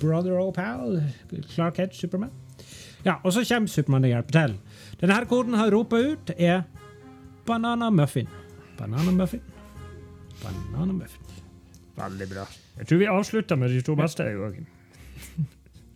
brother 0.00 0.36
og 0.36 0.52
pal, 0.58 0.98
Clark 1.54 1.80
Hedge 1.80 1.96
Superman. 1.96 2.34
Ja, 3.06 3.14
og 3.22 3.32
så 3.32 3.44
kommer 3.48 3.72
Supermann 3.72 4.04
og 4.04 4.12
hjelper 4.12 4.36
til. 4.36 4.58
Denne 5.00 5.18
koden 5.30 5.56
han 5.56 5.72
roper 5.72 6.12
ut, 6.12 6.32
er 6.36 6.66
banana 7.48 7.88
muffin. 7.94 8.28
Banana 8.76 9.14
muffin. 9.14 9.40
Banana 10.42 10.92
muffin. 10.92 11.24
Veldig 11.98 12.28
bra. 12.34 12.44
Jeg 12.78 12.86
tror 12.86 12.98
vi 13.00 13.08
avslutter 13.10 13.56
med 13.56 13.72
de 13.74 13.80
to 13.82 13.96
beste. 13.98 14.28
Joakim. 14.28 14.66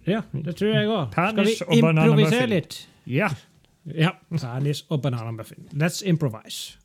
Ja, 0.06 0.22
det 0.32 0.56
tror 0.56 0.72
jeg 0.72 0.88
òg. 0.88 1.12
Skal 1.12 1.46
vi 1.46 1.56
improvisere 1.78 2.48
litt? 2.50 2.80
Ja. 3.06 3.28
Ja. 3.86 4.10
Penis 4.30 4.84
og 4.88 5.02
bananemuffin. 5.02 5.68
Let's 5.72 6.02
improvise. 6.06 6.78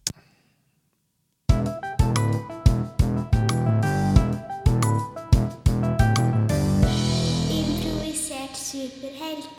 Improvisert 7.50 8.58
superhelt. 8.58 9.50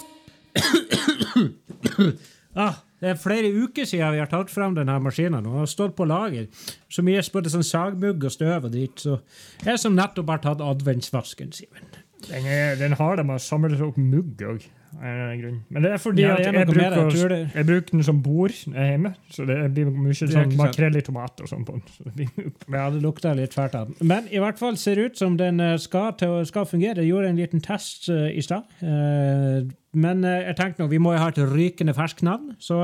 Ah, 2.59 2.75
det 2.99 3.13
er 3.13 3.19
flere 3.23 3.53
uker 3.55 3.87
siden 3.87 4.13
vi 4.17 4.19
har 4.19 4.27
tatt 4.27 4.51
fram 4.51 4.75
denne 4.75 4.97
maskinen. 4.99 5.47
og 5.47 5.61
har 5.61 5.67
stått 5.71 5.95
på 5.97 6.05
lager. 6.05 6.49
Så 6.91 7.05
mye 7.07 7.23
både 7.33 7.53
sånn 7.53 7.63
sagmugg 7.63 8.25
og 8.25 8.33
støv 8.35 8.67
og 8.67 8.73
dritt. 8.73 8.99
Så 9.05 9.21
jeg 9.65 9.79
som 9.79 9.95
nettopp 9.95 10.33
har 10.33 10.43
tatt 10.43 10.65
adventsvasken, 10.65 11.53
Simen. 11.53 11.87
Den, 12.27 12.47
er, 12.47 12.75
den 12.77 12.93
har 12.99 13.17
det 13.17 13.27
med 13.29 13.39
å 13.39 13.43
samle 13.43 13.79
opp 13.87 13.97
mugg 13.97 14.43
òg. 14.43 14.67
Men 14.99 15.83
det 15.85 15.91
er 15.93 16.01
fordi 16.01 16.23
Ja, 16.23 16.37
det 16.37 16.47
er 16.47 16.53
jeg, 16.53 16.67
bruker, 16.67 16.79
med 16.79 17.13
jeg 17.13 17.29
det- 17.29 17.55
jeg 17.55 17.67
bruker 17.67 17.91
den 17.91 18.03
som 18.03 18.23
bord 18.23 18.51
hjemme. 18.51 19.15
Så 19.31 19.47
det 19.47 19.57
blir 19.75 19.91
mye 19.91 20.15
sånn 20.15 20.57
makrell 20.57 20.97
i 20.97 21.01
tomat 21.01 21.41
og 21.41 21.49
sånn 21.49 21.65
på 21.67 21.73
den. 21.73 21.83
Det. 22.17 22.29
Ja, 22.73 22.89
det 22.91 23.03
lukter 23.03 23.35
litt 23.37 23.55
fælt 23.55 23.75
av 23.75 23.87
den. 23.87 23.97
Men 24.09 24.29
i 24.33 24.39
hvert 24.39 24.59
fall 24.59 24.77
ser 24.77 24.95
det 24.97 25.05
ut 25.13 25.19
som 25.19 25.37
den 25.37 25.61
eh, 25.61 25.77
skal, 25.77 26.13
til, 26.19 26.45
skal 26.47 26.65
fungere. 26.67 26.97
Jeg 27.05 27.13
gjorde 27.13 27.29
en 27.29 27.37
liten 27.37 27.61
test 27.61 28.09
uh, 28.09 28.29
i 28.31 28.41
stad. 28.41 28.65
Uh, 28.83 29.69
men 29.93 30.25
uh, 30.25 30.41
jeg 30.49 30.57
tenkte 30.57 30.83
nå, 30.83 30.89
vi 30.89 30.99
må 30.99 31.13
jo 31.13 31.19
ha 31.19 31.29
et 31.29 31.39
rykende 31.39 31.95
ferskt 31.95 32.23
navn, 32.23 32.57
så 32.59 32.83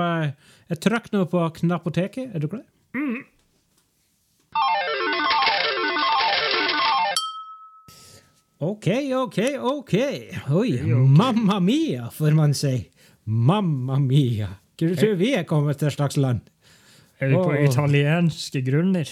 jeg 0.68 0.80
trykker 0.80 1.12
nå 1.12 1.24
på 1.30 1.48
knappoteket. 1.60 2.34
Er 2.34 2.38
du 2.38 2.48
klar? 2.48 2.64
OK, 8.58 8.86
OK, 9.14 9.38
OK. 9.60 9.94
Oi, 10.50 10.82
mamma 11.06 11.60
mia, 11.60 12.08
får 12.10 12.30
man 12.34 12.54
si. 12.54 12.90
Mamma 13.24 13.98
mia. 13.98 14.48
Hva 14.78 14.94
tror 14.94 15.14
du 15.14 15.18
vi 15.18 15.32
er 15.34 15.42
kommet 15.48 15.78
til 15.82 15.90
slags 15.90 16.16
land? 16.16 16.40
Er 17.20 17.28
vi 17.32 17.34
på 17.34 17.50
oh. 17.50 17.64
italienske 17.64 18.62
grunner? 18.66 19.10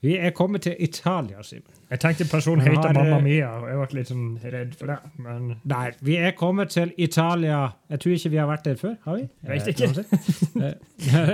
Vi 0.00 0.14
er 0.16 0.30
kommet 0.32 0.62
til 0.64 0.76
Italia, 0.78 1.42
Simen. 1.44 1.68
Jeg 1.90 2.00
tenkte 2.00 2.24
personen 2.30 2.62
heter 2.62 2.92
Mamma 2.94 3.16
eh, 3.18 3.22
Mia, 3.24 3.48
og 3.58 3.66
jeg 3.68 3.76
ble 3.80 3.98
litt 3.98 4.08
sånn 4.12 4.38
redd 4.52 4.76
for 4.78 4.92
det. 4.92 4.96
Men 5.20 5.50
Nei, 5.68 5.90
vi 6.06 6.16
er 6.16 6.32
kommet 6.38 6.70
til 6.72 6.94
Italia. 6.96 7.64
Jeg 7.90 8.00
tror 8.00 8.14
ikke 8.14 8.32
vi 8.32 8.40
har 8.40 8.48
vært 8.48 8.64
der 8.68 8.78
før, 8.80 8.94
har 9.04 9.18
vi? 9.18 9.26
Jeg 9.42 9.50
Vet 9.50 9.68
Eh, 10.60 10.72
ikke. 11.10 11.28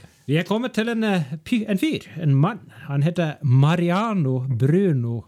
vi 0.30 0.36
er 0.38 0.46
kommet 0.46 0.76
til 0.76 0.86
en, 0.92 1.02
eh, 1.02 1.32
en 1.50 1.78
fyr, 1.80 2.04
en 2.22 2.34
mann. 2.38 2.60
Han 2.86 3.02
heter 3.02 3.40
Mariano 3.42 4.44
Bruno. 4.46 5.24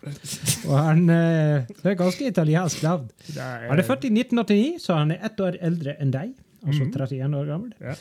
Og 0.69 0.77
han 0.79 1.09
eh, 1.11 1.65
Det 1.67 1.91
er 1.91 1.99
ganske 1.99 2.29
italiensk 2.31 2.85
navn. 2.87 3.09
Han 3.35 3.79
er 3.79 3.83
født 3.83 4.07
i 4.07 4.13
1989, 4.15 4.79
så 4.85 5.01
han 5.01 5.11
er 5.11 5.25
ett 5.27 5.41
år 5.43 5.59
eldre 5.61 5.97
enn 5.99 6.13
deg. 6.15 6.37
Altså 6.63 6.87
31 6.87 7.35
år 7.35 7.49
gammel. 7.51 7.73
Ja. 7.83 7.97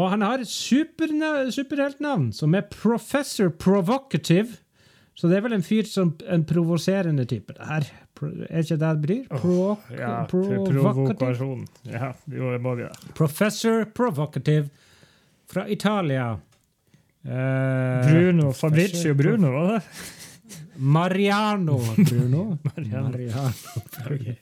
Og 0.00 0.08
han 0.12 0.24
har 0.24 0.44
superheltnavn 0.48 2.30
som 2.32 2.56
er 2.56 2.64
Professor 2.72 3.52
Provocative. 3.52 4.56
Så 5.16 5.28
det 5.28 5.38
er 5.38 5.44
vel 5.44 5.56
en 5.56 5.64
fyr 5.64 5.84
som 5.88 6.14
en 6.28 6.44
provoserende 6.48 7.24
type. 7.28 7.52
Det 7.56 7.68
her. 7.68 7.90
Er 8.48 8.64
ikke 8.64 8.78
det 8.80 8.80
det 8.80 9.04
blir? 9.04 9.22
Pro, 9.28 9.76
ja, 9.92 10.24
provokasjon. 10.28 11.66
Ja, 11.84 12.14
jo, 12.32 12.50
det 12.52 12.60
må 12.64 12.74
vi 12.80 12.88
da. 12.88 13.12
Professor 13.16 13.84
Provocative 13.92 14.70
fra 15.52 15.68
Italia. 15.68 16.38
Eh, 17.26 18.10
Bruno, 18.10 18.52
Fabrizio 18.54 19.14
Bruno, 19.14 19.50
var 19.50 19.72
det? 19.72 19.82
Mariano 20.76 21.78
Bruno. 21.96 22.58
Mariano. 22.62 23.08
Mariano. 23.08 24.36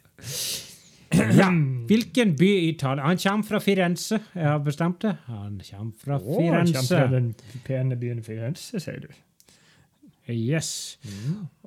Ja. 1.14 1.48
Hvilken 1.86 2.34
by 2.36 2.48
i 2.48 2.68
Italia? 2.68 3.04
Han 3.06 3.18
kommer 3.18 3.44
fra 3.46 3.58
Firenze. 3.62 4.18
Jeg 4.34 4.48
har 4.48 4.58
bestemt 4.58 5.02
det. 5.02 5.12
Han 5.26 5.60
kommer 5.70 5.92
fra 6.04 6.16
Å, 6.18 6.40
han 6.52 6.66
kommer 6.72 6.88
fra 6.88 7.06
den 7.12 7.28
pene 7.64 7.96
byen 7.96 8.22
Firenze, 8.26 8.80
sier 8.82 8.98
du. 9.04 9.08
Yes. 10.32 10.98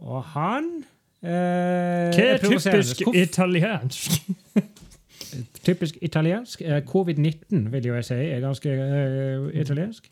Og 0.02 0.24
han 0.34 0.68
eh, 1.22 1.30
Hva 2.12 2.26
er 2.26 2.42
typisk 2.44 3.04
Hvorf- 3.06 3.16
italiensk? 3.22 4.18
typisk 5.64 5.98
italiensk? 6.02 6.62
Eh, 6.66 6.82
Covid-19 6.88 7.70
vil 7.72 7.86
jo 7.92 7.96
jeg 8.00 8.06
si 8.10 8.20
er 8.28 8.44
ganske 8.44 8.74
eh, 8.74 9.48
italiensk. 9.62 10.10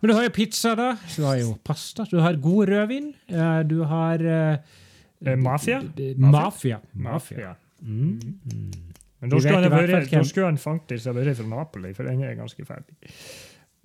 Men 0.00 0.10
du 0.10 0.16
har 0.16 0.24
jo 0.24 0.32
pizza, 0.32 0.74
da. 0.78 0.94
Du 1.16 1.24
har 1.26 1.40
jo 1.40 1.56
pasta. 1.64 2.06
Du 2.08 2.20
har 2.24 2.38
god 2.40 2.70
rødvin. 2.72 3.10
Eh, 3.28 3.58
du 3.68 3.82
har 3.84 4.22
eh, 4.24 4.78
Eh, 5.26 5.36
Mafia? 5.36 5.82
Mafia. 6.16 6.16
Mafia. 6.16 6.80
Mafia. 6.92 7.56
Mm. 7.82 8.20
Men 9.20 9.30
da 9.30 9.40
skulle, 9.40 9.68
vært, 9.68 10.08
da 10.08 10.24
skulle 10.24 10.48
han 10.48 10.58
faktisk 10.60 11.10
ha 11.10 11.12
vært 11.16 11.36
fra 11.36 11.48
Napoli, 11.48 11.92
for 11.96 12.08
den 12.08 12.22
er 12.24 12.38
ganske 12.38 12.64
ferdig. 12.64 12.96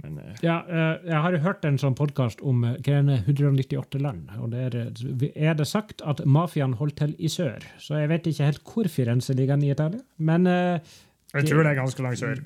Men 0.04 0.20
uh, 0.20 0.32
Ja, 0.44 0.62
uh, 0.68 1.04
jeg 1.04 1.20
har 1.26 1.36
jo 1.36 1.42
hørt 1.44 1.68
en 1.68 1.80
sånn 1.80 1.96
podkast 1.96 2.44
om 2.44 2.64
det, 2.84 3.20
198 3.28 4.00
land. 4.04 4.32
og 4.40 4.52
der 4.56 4.76
eh, 4.80 5.28
er 5.36 5.56
det 5.60 5.68
sagt 5.68 6.04
at 6.08 6.24
mafiaen 6.24 6.78
holdt 6.80 6.98
til 7.04 7.16
i 7.20 7.32
sør. 7.32 7.64
Så 7.84 8.00
jeg 8.00 8.12
vet 8.12 8.32
ikke 8.32 8.48
helt 8.48 8.64
hvor 8.64 8.92
Firenze 8.92 9.36
ligger 9.36 9.60
i 9.60 9.72
Italia. 9.76 10.04
Men 10.18 10.48
jeg 10.48 11.48
tror 11.50 11.64
det 11.64 11.72
er 11.74 11.80
ganske 11.82 12.04
langt 12.04 12.24
sør. 12.24 12.44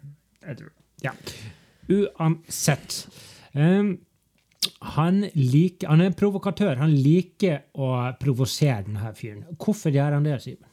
Jeg 0.48 0.62
tror. 0.62 0.74
uansett 1.90 3.04
um, 3.06 3.29
han, 3.56 5.22
liker, 5.36 5.88
han 5.90 6.02
er 6.04 6.10
en 6.12 6.18
provokatør. 6.20 6.76
Han 6.82 6.92
liker 6.94 7.62
å 7.80 7.94
provosere 8.22 8.84
denne 8.88 9.14
fyren. 9.18 9.46
Hvorfor 9.58 9.94
gjør 9.96 10.18
han 10.18 10.28
det, 10.28 10.38
Simen? 10.44 10.68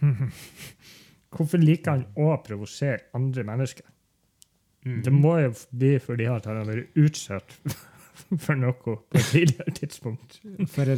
Hvorfor 1.30 1.60
liker 1.62 1.92
han 1.94 2.06
å 2.18 2.32
provosere 2.44 3.04
andre 3.16 3.44
mennesker? 3.46 3.86
Det 5.04 5.12
må 5.12 5.34
jo 5.42 5.50
bli 5.76 5.92
fordi 6.00 6.26
han 6.30 6.40
har 6.46 6.64
vært 6.66 6.96
utsatt 6.98 7.52
for 8.44 8.56
noe 8.58 8.72
på 8.80 8.94
et 9.20 9.26
tidligere 9.28 9.74
tidspunkt. 9.76 10.38
For, 10.72 10.88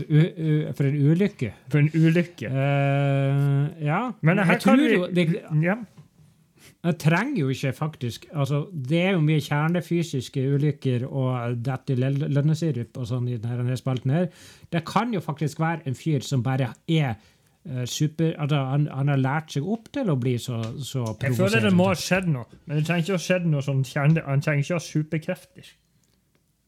for 0.78 0.86
en 0.88 1.00
ulykke. 1.02 1.50
For 1.72 1.82
en 1.82 1.90
ulykke. 1.92 2.52
Uh, 2.52 3.66
ja. 3.82 3.98
Men 4.22 4.38
her 4.44 4.54
jeg 4.54 4.62
kan 4.62 4.78
tror 4.78 4.86
vi- 4.86 4.94
jo 4.94 5.10
det, 5.18 5.26
Ja. 5.66 5.76
Jeg 6.82 6.98
trenger 6.98 7.38
jo 7.44 7.48
ikke 7.48 7.72
faktisk 7.72 8.24
altså, 8.32 8.64
Det 8.90 8.98
er 8.98 9.10
jo 9.14 9.20
mye 9.22 9.40
kjernefysiske 9.40 10.42
ulykker 10.54 11.04
og 11.06 11.60
dette 11.62 11.94
lønnesirup 11.94 12.98
og 12.98 13.06
sånn 13.06 13.28
i 13.30 13.38
denne 13.42 13.76
spalten 13.78 14.10
her. 14.10 14.26
Det 14.72 14.82
kan 14.88 15.14
jo 15.14 15.22
faktisk 15.22 15.60
være 15.62 15.86
en 15.86 15.94
fyr 15.98 16.26
som 16.26 16.42
bare 16.42 16.72
er 16.90 17.12
eh, 17.14 17.84
super 17.86 18.34
altså, 18.34 18.64
han, 18.72 18.88
han 18.90 19.12
har 19.14 19.22
lært 19.22 19.54
seg 19.54 19.68
opp 19.68 19.92
til 19.94 20.10
å 20.10 20.18
bli 20.18 20.34
så, 20.42 20.58
så 20.82 21.04
Jeg 21.22 21.38
føler 21.38 21.68
det 21.68 21.74
må 21.76 21.92
ha 21.92 21.94
skjedd 21.98 22.26
noe, 22.34 22.50
men 22.66 22.80
det 22.80 22.88
trenger 22.88 23.06
ikke 23.06 23.14
å 23.14 23.20
ha 23.20 23.26
skjedd 23.28 23.46
noe 23.52 23.62
sånn 23.68 23.86
kjerne, 23.86 24.26
han 24.26 24.42
trenger 24.42 24.66
ikke 24.66 24.74
å 24.74 24.80
ha 24.80 24.86
superkrefter. 24.88 25.72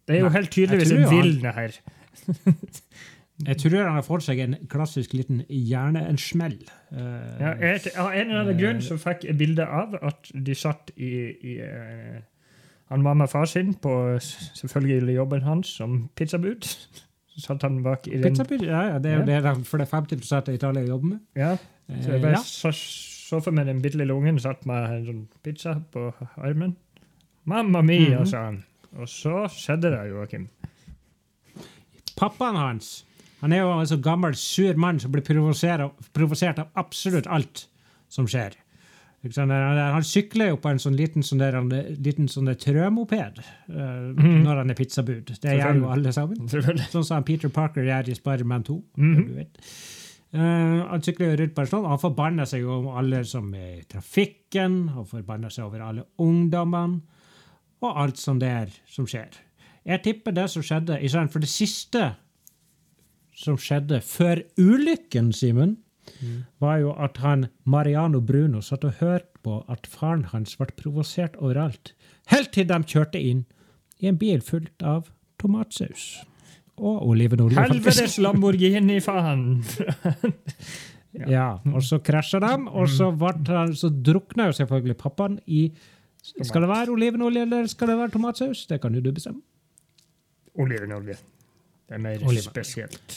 Det 0.05 0.14
er 0.14 0.20
jo 0.20 0.31
Nei, 0.31 0.37
helt 0.37 0.55
tydeligvis 0.55 0.94
en 0.94 1.11
vilne 1.11 1.57
her. 1.59 1.81
Jeg 3.42 3.57
tror 3.59 3.83
han 3.83 3.94
har 3.97 4.03
fått 4.07 4.23
seg 4.23 4.38
en 4.38 4.55
klassisk 4.70 5.12
liten 5.12 5.40
hjerne, 5.51 6.05
en 6.09 6.18
smell. 6.18 6.59
Eh, 6.92 7.40
Ja, 7.40 7.55
et, 7.59 7.88
av 7.99 8.12
en 8.14 8.29
eller 8.31 8.40
annen 8.44 8.59
grunn 8.61 8.81
så 8.81 8.94
fikk 8.97 9.25
jeg 9.25 9.38
bilde 9.38 9.66
av 9.66 9.97
at 10.07 10.31
de 10.35 10.55
satt 10.55 10.92
i, 10.97 11.11
i 11.42 11.57
uh, 11.61 12.20
Han 12.90 13.03
var 13.03 13.14
med 13.18 13.29
far 13.31 13.44
sin 13.51 13.75
på 13.75 13.90
selvfølgelig 14.20 15.14
jobben 15.16 15.42
hans 15.42 15.66
som 15.81 16.09
pizzabud. 16.14 16.62
Så 17.35 17.40
satt 17.49 17.62
han 17.66 17.83
bak 17.83 18.07
i 18.07 18.20
den 18.20 18.23
Pizzabud, 18.37 18.62
ja, 18.62 18.83
ja, 18.92 18.99
det 19.03 19.11
er 19.11 19.14
jo 19.16 19.20
Ja. 19.20 19.27
det 19.27 19.57
de- 19.59 19.64
for 19.64 19.79
det 19.79 19.88
er 19.88 19.97
50 19.97 20.33
av 20.37 20.55
Italia 20.55 20.85
jobber 20.87 21.07
med. 21.09 21.18
Ja, 21.35 21.57
så 21.88 22.07
jeg 22.12 22.14
Eh, 22.14 22.23
bare 22.23 22.31
ja. 22.37 22.42
så, 22.44 22.70
så 22.73 23.40
for 23.42 23.51
meg 23.51 23.66
den 23.66 23.83
bitte 23.83 23.99
lille 23.99 24.14
ungen 24.14 24.38
satt 24.38 24.64
med 24.66 24.85
en 24.90 25.07
sånn 25.07 25.27
pizza 25.42 25.75
på 25.92 26.12
armen. 26.37 26.77
'Mamma 27.47 27.83
mia', 27.83 28.18
Mhm. 28.20 28.27
sa 28.27 28.44
han. 28.44 28.64
Og 28.97 29.09
så 29.09 29.49
skjedde 29.51 29.90
det, 29.90 30.11
Joakim. 30.12 30.49
Pappaen 32.16 32.57
hans 32.57 33.05
han 33.44 33.52
er 33.52 33.61
jo 33.61 33.72
en 33.76 33.88
så 33.88 33.98
gammel, 34.00 34.37
sur 34.40 34.78
mann 34.80 34.98
som 35.02 35.12
blir 35.12 35.24
provosert 35.24 36.61
av 36.62 36.68
absolutt 36.80 37.26
alt 37.28 37.66
som 38.09 38.28
skjer. 38.30 38.57
Han, 39.37 39.52
han 39.52 40.04
sykler 40.04 40.50
jo 40.50 40.59
på 40.61 40.68
en 40.68 40.80
sånn 40.80 40.96
liten, 40.96 41.24
sånn 41.24 41.40
der, 41.40 41.57
liten 42.04 42.26
sånn 42.28 42.50
trømoped 42.61 43.40
mm. 43.68 44.40
når 44.44 44.61
han 44.61 44.72
er 44.72 44.76
pizzabud. 44.76 45.33
Det 45.40 45.59
gjør 45.59 45.80
jo 45.80 45.92
alle 45.92 46.12
sammen. 46.12 46.48
Sånn 46.48 47.07
som 47.07 47.24
Peter 47.24 47.52
Parker 47.52 47.85
gjør 47.85 48.11
i 48.12 48.16
Spiderman 48.16 48.64
2. 48.64 48.78
Mhm. 49.00 49.22
du 49.28 49.38
vet. 49.38 49.61
Eh, 50.35 50.80
han 50.90 51.04
sykler 51.04 51.30
jo 51.30 51.38
rundt 51.40 51.54
på 51.54 51.62
en 51.62 51.70
sånn, 51.70 51.85
og 51.87 51.94
han 51.94 52.02
forbanner 52.02 52.48
seg 52.50 52.66
over 52.66 52.80
om 52.80 52.98
alle 53.00 53.22
som 53.28 53.52
er 53.54 53.78
i 53.78 53.87
trafikken, 53.92 54.80
han 54.96 55.09
forbanner 55.09 55.52
seg 55.52 55.68
over 55.68 55.85
alle 55.85 56.09
ungdommene, 56.20 57.00
og 57.85 58.00
alt 58.00 58.20
som 58.20 58.40
det 58.40 58.50
er 58.50 58.76
som 58.90 59.07
skjer. 59.09 59.37
Jeg 59.85 60.00
tipper 60.04 60.33
det 60.35 60.48
som 60.50 60.64
skjedde, 60.64 60.96
for 61.30 61.44
det 61.44 61.52
siste 61.52 62.14
som 63.35 63.59
skjedde 63.61 64.01
før 64.05 64.42
ulykken, 64.61 65.33
Simen, 65.35 65.79
var 66.61 66.79
jo 66.83 66.92
at 67.01 67.18
han 67.25 67.47
Mariano 67.64 68.20
Bruno 68.20 68.61
satt 68.62 68.85
og 68.85 69.01
hørte 69.01 69.40
på 69.44 69.62
at 69.73 69.88
faren 69.90 70.27
hans 70.33 70.57
ble 70.61 70.68
provosert 70.77 71.37
overalt, 71.40 71.94
helt 72.33 72.53
til 72.53 72.68
de 72.68 72.79
kjørte 72.85 73.20
inn 73.20 73.44
i 74.01 74.09
en 74.11 74.18
bil 74.20 74.42
fullt 74.44 74.85
av 74.85 75.09
tomatsaus. 75.40 76.25
Og 76.77 77.07
olivenolje, 77.09 77.57
faktisk. 77.57 77.85
Helvetes 77.85 78.18
Lamborghini, 78.25 79.01
faen! 79.05 79.47
Ja, 81.14 81.61
og 81.70 81.83
så 81.87 82.01
krasja 82.03 82.40
de, 82.42 82.49
og 82.75 82.88
så, 82.90 83.12
ble 83.14 83.37
han, 83.47 83.75
så 83.79 83.87
drukna 83.87 84.49
jo 84.49 84.57
selvfølgelig 84.57 84.97
pappaen 84.99 85.37
i 85.47 85.68
Skal 86.25 86.64
det 86.64 86.70
være 86.73 86.90
olivenolje 86.90 87.44
eller 87.47 87.68
skal 87.70 87.92
det 87.92 87.99
være 88.01 88.11
tomatsaus? 88.16 88.64
Det 88.66 88.81
kan 88.83 88.97
jo 88.97 89.03
du 89.05 89.12
bestemme. 89.14 89.38
Olivenolje. 90.59 91.14
Det 91.88 91.97
er 91.97 92.03
mer 92.03 92.23
Oliver. 92.25 92.51
spesielt. 92.51 93.16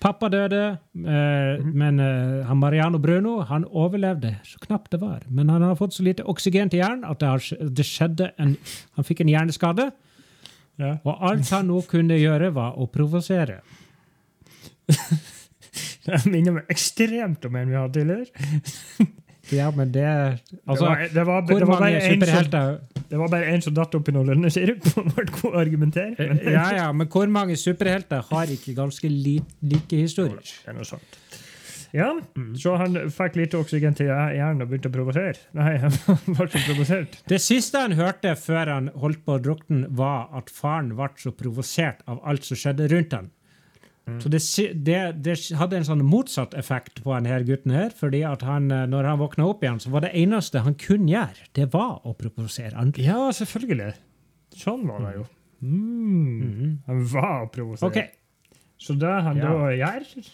Pappa 0.00 0.30
døde, 0.32 0.78
eh, 0.96 1.60
men 1.60 2.00
eh, 2.00 2.46
han 2.48 2.56
Mariano 2.56 2.98
Bruno 2.98 3.42
han 3.44 3.66
overlevde 3.68 4.38
så 4.48 4.58
knapt 4.62 4.94
det 4.94 5.00
var. 5.02 5.26
Men 5.28 5.50
han 5.52 5.62
har 5.62 5.76
fått 5.76 5.92
så 5.98 6.02
lite 6.06 6.24
oksygen 6.24 6.72
til 6.72 6.80
hjernen 6.80 7.04
at 7.04 7.20
det, 7.20 7.28
har, 7.28 7.68
det 7.68 7.84
skjedde 7.84 8.30
en, 8.40 8.54
han 8.96 9.04
fikk 9.04 9.20
en 9.20 9.32
hjerneskade. 9.34 9.90
Ja. 10.80 10.94
Og 11.04 11.20
alt 11.20 11.50
han 11.52 11.68
nå 11.68 11.82
kunne 11.90 12.16
gjøre, 12.16 12.48
var 12.56 12.80
å 12.80 12.88
provosere. 12.88 13.60
Det 16.00 16.16
minner 16.26 16.56
meg 16.56 16.70
ekstremt 16.72 17.44
om 17.46 17.56
en 17.60 17.68
vi 17.70 17.76
hadde 17.76 18.00
tidligere. 18.00 19.10
Ja, 19.54 19.70
men 19.74 19.92
det 19.92 20.06
Altså, 20.06 20.86
det 20.86 20.86
var, 20.86 21.00
det 21.14 21.26
var, 21.26 21.46
det 21.48 21.68
var 21.68 21.78
bare 21.80 21.90
en 21.96 22.02
som, 22.02 22.20
superhelter 22.20 22.78
det 23.10 23.18
var 23.18 23.28
bare 23.32 23.46
en 23.50 23.62
som 23.64 23.74
datt 23.74 23.94
opp 23.98 24.08
i 24.08 24.14
noe 24.14 24.28
lønnesirup 24.28 24.84
og 25.00 25.08
ble 25.16 25.24
god 25.34 25.50
å 25.50 25.58
argumentere. 25.58 26.28
Men 26.30 26.42
Ja, 26.46 26.66
ja, 26.76 26.88
men 26.94 27.08
hvor 27.10 27.30
mange 27.32 27.56
superhelter 27.58 28.22
har 28.30 28.52
ikke 28.54 28.76
ganske 28.78 29.10
li, 29.10 29.40
like 29.66 29.98
historier? 30.04 30.38
det 30.44 30.70
er 30.70 30.78
noe 30.78 30.86
sant. 30.86 31.18
Ja, 31.90 32.12
så 32.54 32.76
han 32.78 32.94
fikk 33.10 33.34
lite 33.40 33.58
oksygen 33.58 33.96
til 33.98 34.06
hjernen 34.12 34.62
og 34.62 34.70
begynte 34.70 34.92
å 34.92 34.94
provosere. 34.94 35.40
Nei, 35.58 35.72
han 35.82 35.96
ble 36.28 36.46
så 36.52 36.62
provosert. 36.68 37.18
Det 37.32 37.40
siste 37.42 37.82
han 37.82 37.96
hørte 37.98 38.36
før 38.38 38.70
han 38.76 38.92
holdt 39.02 39.24
på 39.26 39.34
å 39.34 39.42
drukne, 39.42 39.88
var 39.98 40.28
at 40.38 40.52
faren 40.54 40.92
ble 40.94 41.10
så 41.18 41.34
provosert 41.34 42.04
av 42.06 42.22
alt 42.30 42.46
som 42.46 42.60
skjedde 42.62 42.86
rundt 42.94 43.16
han. 43.18 43.32
Så 44.20 44.28
det, 44.32 44.40
det, 44.84 44.98
det 45.24 45.34
hadde 45.60 45.76
en 45.78 45.86
sånn 45.86 46.04
motsatt 46.04 46.54
effekt 46.58 47.02
på 47.04 47.14
denne 47.14 47.40
gutten 47.48 47.74
her, 47.74 47.90
fordi 47.96 48.22
at 48.26 48.42
han, 48.42 48.70
eh, 48.74 48.86
når 48.90 49.04
han 49.12 49.20
våkna 49.20 49.46
opp 49.48 49.62
igjen, 49.64 49.80
så 49.82 49.92
var 49.94 50.06
det 50.06 50.12
eneste 50.18 50.64
han 50.64 50.74
kunne 50.80 51.12
gjøre, 51.12 51.48
det 51.58 51.68
var 51.72 52.00
å 52.04 52.14
provosere 52.18 52.74
andre. 52.80 53.04
Ja, 53.06 53.28
selvfølgelig. 53.36 53.92
Sånn 54.56 54.86
var 54.88 55.04
det 55.06 55.14
jo. 55.18 55.26
Mm. 55.60 56.78
Han 56.86 57.04
var 57.12 57.44
å 57.44 57.50
provosere. 57.52 57.90
Okay. 57.90 58.08
Så 58.80 58.96
det 58.98 59.12
han 59.26 59.36
Ja. 59.36 59.52
da 59.52 59.70
gjør, 59.76 60.30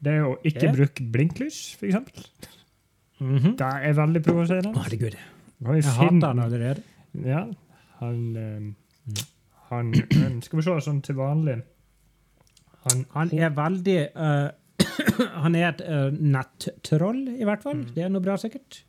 det 0.00 0.12
er 0.12 0.22
å 0.24 0.36
ikke 0.42 0.64
Ja. 0.64 0.72
bruke 0.72 1.10
blinklys, 1.12 1.76
for 1.76 1.86
eksempel. 1.86 2.24
-hmm. 3.20 3.56
Det 3.56 3.66
er 3.66 3.92
veldig 3.92 4.22
provoserende. 4.22 4.74
Herregud, 4.78 5.16
Kan 5.64 5.74
vi 5.74 5.80
jeg 5.80 5.84
hater 5.84 6.26
han 6.26 6.38
allerede. 6.38 6.82
Ja, 7.24 7.46
han, 7.98 8.36
eh, 8.36 9.22
han 9.70 9.92
Skal 10.42 10.58
vi 10.58 10.62
se, 10.62 10.70
sånn 10.70 11.02
til 11.02 11.18
vanlig 11.18 11.62
Han, 12.86 13.04
Han 13.14 13.30
er 13.38 13.48
veldig 13.56 13.98
uh, 14.16 14.48
Han 15.44 15.54
er 15.58 15.68
et 15.68 15.80
uh, 15.88 16.12
nettroll, 16.14 17.24
i 17.40 17.44
hvert 17.44 17.62
fall. 17.62 17.84
Det 17.94 18.04
er 18.04 18.08
noe 18.14 18.22
bra, 18.22 18.36
sikkert. 18.38 18.84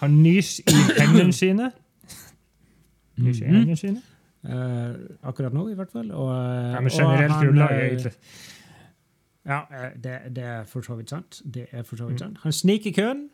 han 0.00 0.18
nyser 0.22 0.64
i 0.72 0.80
hendene 1.00 1.32
sine. 1.42 1.70
I 3.16 3.20
Mhm. 3.20 3.32
hendene 3.44 3.76
sine. 3.76 4.02
Uh, 4.46 4.94
akkurat 5.26 5.52
nå, 5.56 5.68
i 5.70 5.74
hvert 5.74 5.90
fall. 5.92 6.10
Og, 6.12 6.28
Ja, 6.74 6.80
men 6.80 6.90
generelt 6.92 7.32
han, 7.32 7.46
grunnlag, 7.46 7.70
eh, 7.72 7.86
egentlig. 7.86 8.12
Ja, 9.46 9.60
det, 10.04 10.18
det 10.36 10.44
er 10.44 10.64
for 10.64 10.80
så 10.82 10.94
vidt 10.98 11.10
sant. 11.10 11.40
Det 11.54 11.66
er 11.72 11.82
for 11.82 11.96
så 11.96 12.06
vidt 12.10 12.20
sant. 12.20 12.38
Han 12.42 12.52
sniker 12.52 12.90
i 12.90 12.92
køen. 12.92 13.28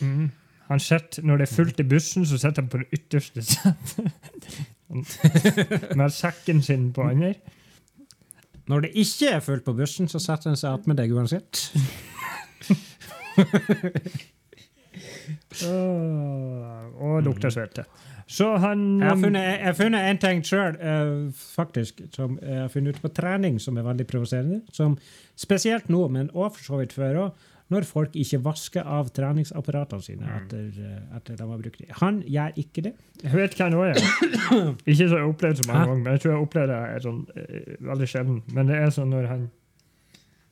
Mm. 0.00 0.30
Han 0.68 0.80
sitter, 0.80 1.22
Når 1.22 1.36
det 1.36 1.48
er 1.50 1.54
fullt 1.54 1.80
i 1.80 1.82
bussen, 1.82 2.26
så 2.26 2.38
sitter 2.38 2.62
han 2.62 2.68
på 2.68 2.78
det 2.78 2.86
ytterste 2.92 3.42
setet. 3.42 4.60
Med 5.96 6.10
sekken 6.10 6.62
sin 6.62 6.92
på 6.92 7.02
andre. 7.02 7.34
Når 8.70 8.86
det 8.86 8.90
ikke 9.02 9.32
er 9.34 9.40
fullt 9.42 9.64
på 9.66 9.74
bussen, 9.74 10.08
så 10.10 10.20
setter 10.22 10.52
han 10.52 10.58
seg 10.60 10.76
attmed 10.76 11.00
deg 11.00 11.10
uansett. 11.16 11.64
Åh, 15.66 16.84
og 17.00 17.22
lukter 17.26 17.50
svette. 17.50 17.84
Så 18.30 18.52
han 18.62 19.00
Jeg 19.00 19.08
har 19.10 19.74
funnet, 19.74 20.00
en 20.06 20.18
ting 20.22 20.42
sjøl, 20.46 20.76
faktisk, 21.34 22.04
som 22.14 22.38
jeg 22.38 22.60
har 22.60 22.68
funnet 22.70 22.96
ut 22.96 23.02
på 23.02 23.10
trening, 23.14 23.58
som 23.58 23.78
er 23.78 23.88
veldig 23.88 24.06
provoserende. 24.06 24.60
Som 24.72 24.94
Spesielt 25.40 25.88
nå, 25.90 26.04
men 26.12 26.30
òg 26.30 26.52
for 26.54 26.62
så 26.66 26.78
vidt 26.82 26.92
før 26.94 27.24
òg. 27.24 27.46
Når 27.70 27.84
folk 27.86 28.16
ikke 28.18 28.40
vasker 28.42 28.82
av 28.82 29.12
treningsapparatene 29.14 30.02
sine 30.02 30.26
etter, 30.40 30.64
eh, 30.82 31.16
etter 31.16 31.36
de 31.38 31.46
har 31.46 31.60
brukt 31.60 31.78
dem. 31.78 31.92
Han 32.00 32.16
gjør 32.26 32.56
ikke 32.58 32.82
det. 32.88 32.92
Jeg 33.22 33.32
vet 33.38 33.54
hva 33.60 33.68
også 33.70 33.86
gjør. 33.92 34.74
Ikke 34.86 35.06
så 35.06 35.14
jeg 35.14 35.20
har 35.20 35.28
opplevd 35.30 35.60
så 35.62 35.66
mange 35.68 35.84
ganger, 35.86 36.02
men 36.02 36.12
jeg 36.16 36.20
tror 36.24 36.32
jeg 36.34 36.46
opplevde 36.48 36.80
det 36.80 36.96
er 36.96 37.04
sånn, 37.06 37.20
eh, 37.36 37.76
veldig 37.92 38.08
sjelden. 38.10 38.42
Men 38.56 38.66
det 38.72 38.80
er 38.80 38.90
sånn 38.96 39.14
når 39.14 39.28
han 39.30 39.44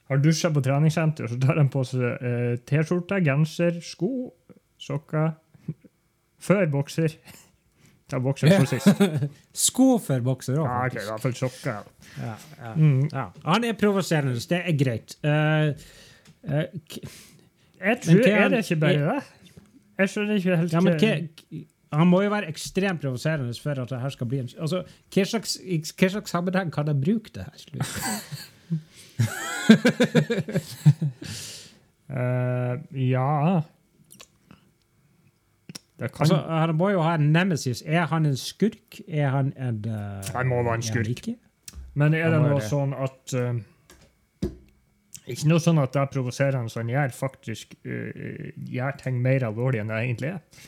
har 0.08 0.22
dusja 0.24 0.48
på 0.54 0.62
treningssenter, 0.64 1.26
så 1.28 1.40
tar 1.42 1.58
han 1.60 1.68
på 1.74 1.82
seg 1.84 2.06
eh, 2.22 2.54
T-skjorte, 2.70 3.18
genser, 3.26 3.82
sko, 3.84 4.12
sokker, 4.78 5.34
før 6.38 6.66
bokser, 6.78 7.18
Ta 8.08 8.16
bokser 8.24 8.48
for 8.56 8.64
sist. 8.64 8.86
Sko 9.68 9.98
for 10.00 10.22
bokser 10.24 10.56
òg, 10.56 10.64
Ja, 10.64 10.76
okay, 10.86 11.02
i 11.02 11.04
faktisk. 11.04 11.10
hvert 11.10 11.24
fall 11.26 11.34
sokker. 11.36 11.90
Ja, 12.22 12.30
ja, 12.62 12.70
Mm. 12.72 13.02
ja. 13.12 13.24
Han 13.44 13.64
er 13.68 13.74
provoserende, 13.76 14.40
det 14.48 14.60
er 14.64 14.76
greit. 14.80 15.16
K- 15.20 15.74
Jeg 16.44 17.98
tror, 18.02 18.20
hva- 18.22 18.28
er 18.44 18.48
det 18.48 18.58
ikke 18.64 18.80
bare 18.80 18.92
det? 19.16 19.22
Jeg 19.98 20.08
skjønner 20.12 20.34
ikke 20.38 20.56
helt 20.56 20.72
ja, 20.72 20.80
men 20.80 20.94
hva- 20.94 21.28
hva- 21.50 21.64
han 21.92 22.06
må 22.06 22.20
jo 22.22 22.28
være 22.30 22.48
ekstremt 22.48 23.00
provoserende 23.00 23.54
for 23.62 23.70
at 23.82 23.88
det 23.90 24.00
her 24.00 24.08
skal 24.12 24.26
bli 24.28 24.38
en 24.42 24.48
altså, 24.60 24.82
Hva 25.14 25.24
slags, 25.24 25.58
hva 25.96 26.08
slags 26.12 26.30
sammenheng 26.30 26.70
kan 26.72 26.86
jeg 26.86 27.00
bruke 27.00 27.30
det 27.34 27.44
her? 27.48 27.52
uh, 32.10 32.76
ja 33.10 33.60
Det 35.98 36.12
kan 36.12 36.20
Altså, 36.20 36.36
han 36.36 36.74
må 36.78 36.90
jo 36.94 37.00
ha 37.02 37.14
en 37.18 37.32
nemesis. 37.32 37.82
Er 37.86 38.06
han 38.06 38.26
en 38.26 38.36
skurk? 38.36 39.00
Er 39.08 39.28
han 39.34 39.52
en 39.56 39.80
uh, 39.88 40.22
Han 40.36 40.46
må 40.46 40.62
være 40.62 40.74
en 40.74 40.82
skurk. 40.82 41.28
Men 41.98 42.14
er 42.14 42.30
det 42.30 42.38
noe 42.44 42.60
sånn 42.62 42.92
at 42.94 43.32
eh, 43.34 43.56
Ikke 45.28 45.50
noe 45.50 45.62
sånn 45.62 45.80
at 45.82 45.94
det 45.94 46.02
er 46.02 46.10
provoserende, 46.12 46.72
så 46.72 46.82
han 46.82 46.92
gjør 46.92 47.14
faktisk 47.16 47.76
uh, 47.84 48.50
gjør 48.68 48.98
ting 49.02 49.20
mer 49.24 49.46
alvorlig 49.48 49.82
enn 49.82 49.92
det 49.92 50.00
egentlig 50.02 50.32
er. 50.34 50.66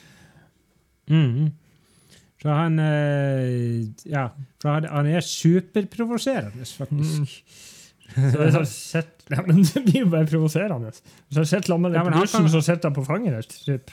Mm. 1.11 1.51
Så 2.41 2.55
han 2.57 2.79
uh, 2.81 4.07
Ja, 4.09 4.31
for 4.63 4.77
han, 4.77 4.89
han 4.93 5.11
er 5.11 5.27
superprovoserende, 5.27 6.69
faktisk. 6.79 7.43
Så 8.11 8.37
det 8.37 8.53
har 8.57 8.65
sett, 8.67 9.25
ja, 9.31 9.43
men 9.47 9.63
det 9.63 9.85
blir 9.87 10.01
jo 10.03 10.11
bare 10.11 10.27
provoserende. 10.27 10.93
Så 11.31 11.43
har 11.43 11.51
sitter 11.53 11.71
sett 11.71 11.71
med 11.79 11.99
han 11.99 12.15
bussen, 12.17 12.49
så 12.51 12.63
sitter 12.65 12.91
han 12.91 12.97
på 12.97 13.07
fanget 13.07 13.37
ditt. 13.39 13.59
typ. 13.67 13.93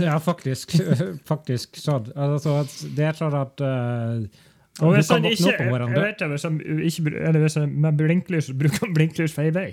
Ja, 0.00 0.16
faktisk. 0.22 0.74
faktisk 1.30 1.78
sånn. 1.80 2.10
Altså, 2.18 2.60
det 2.96 3.06
er 3.10 3.18
sånn 3.18 3.36
at 3.38 3.62
eh, 3.64 4.40
Og 4.80 4.94
hvis 4.94 5.10
han 5.12 5.24
ikke, 5.28 5.54
jeg 5.58 6.02
vet 6.02 6.20
det, 6.20 6.28
hvis 6.32 6.44
han 6.46 6.60
ikke, 6.60 7.10
eller 7.16 7.40
hvis 7.42 7.56
han 7.60 7.72
med 7.84 7.98
blinklys, 7.98 8.52
bruker 8.56 8.86
han 8.86 8.94
blinklys 8.96 9.34
feil 9.36 9.52
vei. 9.54 9.70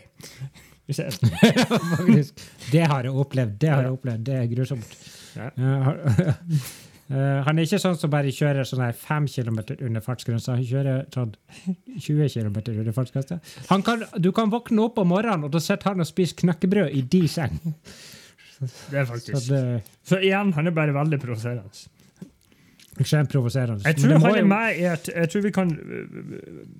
Det 2.71 2.83
har 2.87 3.03
jeg 3.03 3.11
opplevd. 3.11 3.55
Det 3.59 3.69
har 3.69 3.81
jeg 3.83 3.91
opplevd. 3.91 4.21
Det 4.27 4.35
er 4.35 4.45
grusomt. 4.51 4.93
Ja. 5.35 5.49
Eh, 5.51 5.89
eh, 7.11 7.39
han 7.43 7.59
er 7.59 7.67
ikke 7.67 7.79
sånn 7.83 7.97
som 7.99 8.11
bare 8.13 8.31
kjører 8.33 8.67
sånn 8.67 8.85
her 8.85 8.95
5 8.95 9.27
km 9.33 9.59
under 9.77 10.05
fartsgrensa. 10.05 10.55
Han 10.55 10.67
kjører 10.67 11.03
sånn 11.13 11.33
20 11.99 12.31
km 12.31 12.55
under 12.77 12.95
fartsgrensa. 12.95 13.39
Han 13.71 13.83
kan, 13.87 14.07
du 14.15 14.31
kan 14.35 14.53
våkne 14.53 14.87
opp 14.87 15.01
om 15.03 15.11
morgenen, 15.11 15.47
og 15.47 15.51
da 15.55 15.63
sitter 15.63 15.91
han 15.91 16.03
og 16.03 16.09
spiser 16.09 16.39
knekkebrød 16.45 16.95
i 16.95 17.03
din 17.03 17.27
seng. 17.31 17.59
Det 18.57 18.97
er 18.97 19.05
Så 19.05 19.11
faktisk. 19.11 19.51
det 19.51 19.83
Så 20.07 20.23
igjen, 20.23 20.55
han 20.55 20.67
er 20.67 20.73
bare 20.73 20.95
veldig 20.95 21.19
provoserende. 21.21 21.67
Ekstremt 22.99 23.29
provoserende. 23.31 23.83
Jeg 23.85 23.95
tror 23.97 24.19
han 24.19 24.35
er 24.37 24.45
med 24.47 24.77
i 24.79 24.83
et 24.89 25.09
Jeg 25.15 25.29
tror 25.29 25.41
vi 25.41 25.51
kan 25.51 25.69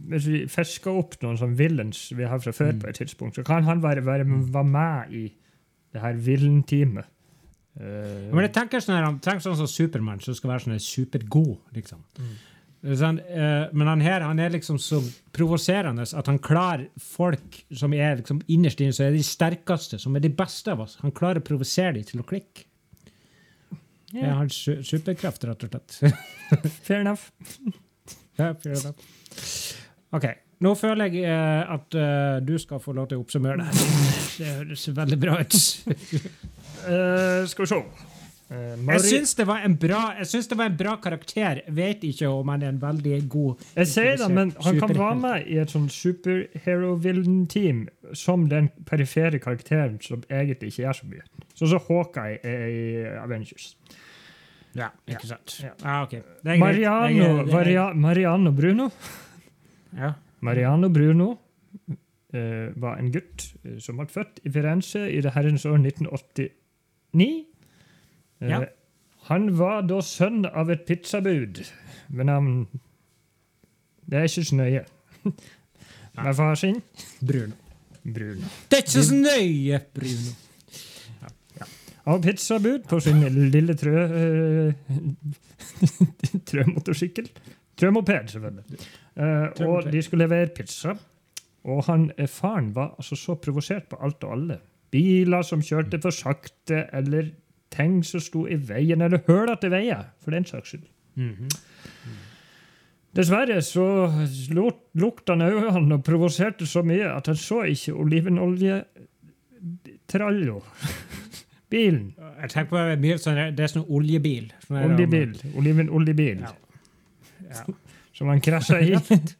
Hvis 0.09 0.27
vi 0.27 0.39
fisker 0.51 0.91
opp 0.97 1.17
noen 1.23 1.37
sånn 1.39 1.55
villains 1.59 2.07
vi 2.15 2.23
har 2.27 2.39
fra 2.39 2.51
før 2.55 2.73
Mm. 2.73 2.79
på 2.81 2.89
et 2.89 2.95
tidspunkt, 3.01 3.35
så 3.35 3.43
kan 3.45 3.63
han 3.63 3.81
være, 3.83 4.03
være, 4.05 4.25
være 4.25 4.63
med 4.63 5.13
i 5.13 5.23
det 5.93 6.01
her 6.01 6.13
villain-teamet. 6.13 7.05
Uh, 7.79 8.33
Men 8.33 8.41
jeg 8.47 8.53
tenker 8.53 8.79
sånn 8.81 8.95
her, 8.97 9.03
Han 9.05 9.19
trenger 9.19 9.41
sånn 9.41 9.55
som 9.59 9.67
Supermann, 9.67 10.19
som 10.19 10.33
skal 10.33 10.49
være 10.49 10.65
sånn 10.65 10.79
supergod. 10.81 11.57
liksom. 11.75 11.99
Sånn, 12.83 13.19
uh, 13.19 13.67
men 13.73 13.87
han 13.87 14.01
her 14.01 14.21
han 14.21 14.39
er 14.39 14.49
liksom 14.53 14.77
så 14.79 15.01
provoserende 15.33 16.01
at 16.13 16.25
han 16.27 16.39
klarer 16.39 16.87
folk 16.97 17.63
som 17.73 17.93
er 17.93 18.17
liksom 18.17 18.41
innerst 18.47 18.81
inne, 18.81 18.93
så 18.93 19.07
er 19.07 19.11
de 19.11 19.23
sterkeste, 19.25 19.99
som 19.99 20.15
er 20.15 20.19
de 20.21 20.29
beste 20.29 20.71
av 20.71 20.81
oss. 20.81 20.97
Han 21.01 21.11
klarer 21.11 21.41
å 21.41 21.43
provosere 21.45 21.93
dem 21.93 22.03
til 22.03 22.21
å 22.21 22.25
klikke. 22.25 22.65
Det 24.11 24.31
har 24.31 24.47
superkraft, 24.87 25.43
rett 25.43 25.63
og 25.67 25.73
slett. 25.73 25.97
Fair 26.87 27.01
enough. 27.01 27.29
Ja, 28.37 28.53
fair 28.53 28.77
enough. 28.77 28.99
OK. 30.15 30.27
Nå 30.63 30.73
føler 30.77 31.11
jeg 31.13 31.27
eh, 31.29 31.73
at 31.73 31.95
eh, 31.97 32.37
du 32.45 32.55
skal 32.61 32.79
få 32.81 32.95
lov 32.97 33.09
til 33.11 33.19
å 33.19 33.25
oppsummere 33.25 33.61
det. 33.61 33.87
Det 34.37 34.53
høres 34.53 34.85
veldig 34.93 35.17
bra 35.21 35.39
ut. 35.41 35.55
uh, 36.85 37.41
skal 37.51 37.65
vi 37.65 37.69
se. 37.71 37.81
Eh, 38.49 38.77
Jeg 38.87 39.01
syns 39.03 39.33
det 39.35 39.43
var 39.47 39.59
en 39.67 39.73
bra 39.75 40.13
Jeg 40.21 40.27
synes 40.29 40.47
det 40.47 40.57
var 40.57 40.65
en 40.69 40.77
bra 40.79 40.93
karakter. 41.03 41.61
Jeg 41.65 41.73
vet 41.75 42.03
ikke 42.07 42.29
om 42.31 42.47
han 42.47 42.61
er 42.63 42.69
en 42.69 42.79
veldig 42.79 43.17
god 43.29 43.63
Jeg 43.75 43.87
sier 43.91 44.15
det, 44.21 44.29
men 44.31 44.53
han 44.63 44.79
kan 44.79 44.93
være 44.95 45.15
med 45.19 45.47
i 45.51 45.57
et 45.59 45.73
sånn 45.73 45.89
superhero-villain-team 45.91 47.87
som 48.15 48.47
den 48.49 48.69
perifere 48.87 49.39
karakteren 49.43 49.97
som 50.01 50.23
egentlig 50.29 50.71
ikke 50.71 50.83
gjør 50.85 50.99
så 51.01 51.09
mye. 51.11 51.25
Sånn 51.57 51.71
som 51.73 51.83
Hawkeye 51.89 52.39
er 52.43 52.67
i 52.71 52.83
Avengers. 53.19 53.73
Ja, 54.77 54.91
ikke 55.09 55.27
sant. 55.27 55.57
Ja. 55.63 55.73
Ah, 55.83 56.03
ok. 56.05 56.11
Det 56.43 56.45
greit. 56.45 56.59
Mariano, 56.61 57.59
er- 57.59 57.93
Mariano 57.95 58.51
Bruno 58.51 58.91
Ja. 59.97 60.13
Mariano 60.41 60.89
Bruno 60.93 61.31
uh, 61.33 62.69
var 62.77 62.97
en 62.99 63.11
gutt 63.11 63.47
eh, 63.65 63.77
som 63.81 63.97
ble 63.97 64.05
født 64.11 64.39
i 64.45 64.49
Firenze 64.53 65.07
i 65.09 65.19
det 65.23 65.31
herrens 65.33 65.65
år 65.65 65.79
1989. 65.81 67.45
Eh, 68.41 68.49
Ja. 68.49 68.59
Han 69.27 69.49
var 69.57 69.81
da 69.83 69.97
sønn 70.01 70.45
av 70.45 70.69
et 70.71 70.85
pizzabud 70.87 71.59
ved 72.09 72.25
navn 72.29 72.67
Det 74.07 74.19
er 74.21 74.23
ikke 74.29 74.43
så 74.47 74.55
nøye. 74.55 74.83
Med 76.15 76.35
far 76.37 76.55
sin 76.55 76.77
Bruno. 77.19 77.53
Bruno. 78.03 78.47
Det 78.71 78.77
er 78.77 78.83
ikke 78.85 79.03
så 79.03 79.15
nøye, 79.17 79.79
Bruno. 79.93 80.35
Av 82.07 82.21
pizzabud 82.23 82.85
på 82.87 82.99
sin 83.03 83.19
lille 83.51 83.75
trø... 83.75 83.95
eh, 84.07 84.73
trømotorsykkel. 86.49 87.27
Trømoped, 87.77 88.29
selvfølgelig. 88.31 88.79
Trømoped. 89.17 89.65
og 89.67 89.91
de 89.91 90.01
skulle 90.05 90.23
levere 90.23 90.47
pizza. 90.55 90.95
Og 91.67 91.83
han, 91.89 92.07
eh, 92.17 92.29
faren 92.31 92.71
var 92.75 92.93
altså 92.97 93.15
så 93.19 93.35
provosert 93.35 93.89
på 93.91 93.99
alt 94.01 94.23
og 94.23 94.31
alle. 94.37 94.59
Biler 94.91 95.43
som 95.43 95.59
kjørte 95.61 95.99
for 96.01 96.15
sakte, 96.15 96.85
eller 96.95 97.33
ting 97.73 98.03
som 98.05 98.19
sto 98.23 98.45
i 98.47 98.55
veien, 98.55 99.01
eller 99.01 99.17
hullete 99.27 99.69
veier, 99.71 100.03
for 100.23 100.31
den 100.31 100.45
saks 100.45 100.69
skyld. 100.73 100.85
Mhm. 101.15 101.47
Dessverre 103.17 103.61
så 103.65 103.83
lukta 104.93 105.33
han 105.33 105.41
øynene 105.41 105.95
og 105.97 106.03
provoserte 106.05 106.65
så 106.69 106.83
mye 106.85 107.07
at 107.15 107.25
han 107.31 107.35
så 107.39 107.63
ikke 107.65 107.93
olivenoljetrallo. 107.97 110.59
Bilen. 111.71 112.13
Jeg 112.41 112.49
tenker 112.53 112.69
på 112.71 112.77
mye 113.01 113.17
sånn 113.19 113.35
her- 113.41 113.51
Det 113.51 113.63
er 113.65 113.71
sånn 113.73 113.89
oljebil. 113.89 114.51
Her, 114.69 114.85
Oljebil. 114.93 115.33
Olivenoljebil. 115.57 116.37
Ja. 116.45 116.51
Ja. 117.49 117.63
Som 118.13 118.27
han 118.31 118.41
krasja 118.41 118.79
i 118.81 118.93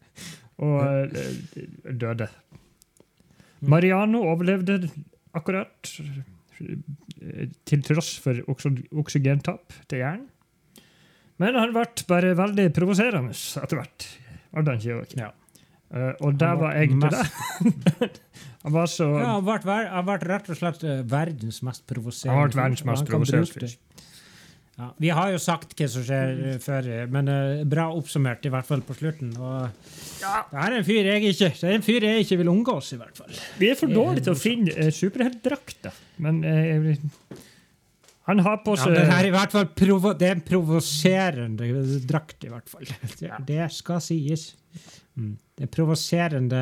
og 0.58 1.16
eh, 1.16 1.34
døde. 1.94 2.28
Mariano 3.62 4.22
overlevde 4.34 4.90
akkurat, 5.38 5.94
til 6.58 7.84
tross 7.86 8.14
for 8.24 8.40
oksygentap 8.50 9.76
til 9.90 10.04
hjernen. 10.04 10.28
Men 11.38 11.54
han 11.54 11.74
ble 11.76 11.84
bare 12.10 12.32
veldig 12.38 12.70
provoserende 12.74 13.36
etter 13.36 13.78
hvert. 13.78 14.08
Ja. 15.20 15.32
Uh, 15.88 16.12
og 16.20 16.34
Han 16.34 16.40
var 16.42 16.58
var 16.60 16.74
egentlig 16.82 17.12
mest- 17.14 18.00
det. 18.02 18.08
han 18.66 18.74
var 18.76 18.90
så 18.92 19.06
Ja, 19.14 19.28
han 19.38 19.46
ble, 19.46 19.76
han 19.88 20.08
ble 20.10 20.18
rett 20.28 20.50
og 20.52 20.58
slett 20.60 20.82
eh, 20.84 21.04
verdens 21.08 21.62
mest 21.64 21.86
provoserende. 21.88 22.42
Han 22.42 22.52
ble 22.52 22.60
verdens 22.64 22.84
mest 22.90 23.08
provoserende. 23.08 23.70
Ja, 24.78 24.92
vi 25.02 25.10
har 25.10 25.32
jo 25.34 25.40
sagt 25.42 25.72
hva 25.74 25.88
som 25.90 26.04
skjer 26.06 26.36
eh, 26.52 26.58
før, 26.62 26.88
eh, 26.94 27.08
men 27.10 27.30
uh, 27.32 27.64
bra 27.66 27.88
oppsummert, 27.98 28.46
i 28.46 28.52
hvert 28.54 28.68
fall 28.68 28.84
på 28.86 28.94
slutten. 29.00 29.32
Og 29.42 29.72
det 30.22 30.62
er 30.62 30.76
en 30.78 30.86
fyr 30.86 31.10
jeg 31.10 31.32
ikke 31.32 31.50
Det 31.50 31.66
er 31.66 31.74
en 31.80 31.86
fyr 31.86 32.06
jeg 32.06 32.26
ikke 32.26 32.38
vil 32.44 32.52
omgås, 32.52 32.92
i 32.94 33.00
hvert 33.00 33.18
fall. 33.18 33.34
Vi 33.58 33.72
er 33.72 33.80
for 33.80 33.90
dårlige 33.90 34.28
til 34.28 34.36
å 34.36 34.38
finne 34.38 34.76
uh, 34.78 34.92
superheltdrakter. 34.94 35.98
Men 36.22 36.44
uh, 36.46 36.92
han 38.30 38.44
har 38.46 38.62
på 38.62 38.76
Ja, 38.78 38.92
det, 38.94 39.08
er 39.16 39.32
i 39.32 39.34
hvert 39.34 39.56
fall 39.56 39.66
provo 39.72 40.14
det 40.14 40.30
er 40.30 40.38
en 40.38 40.46
provoserende 40.46 41.72
drakt, 42.06 42.38
i 42.46 42.54
hvert 42.54 42.70
fall. 42.70 42.86
Det, 43.20 43.34
det 43.50 43.72
skal 43.74 44.04
sies. 44.04 44.52
Mm. 45.18 45.34
Det 45.58 45.66
er 45.66 45.74
provoserende 45.74 46.62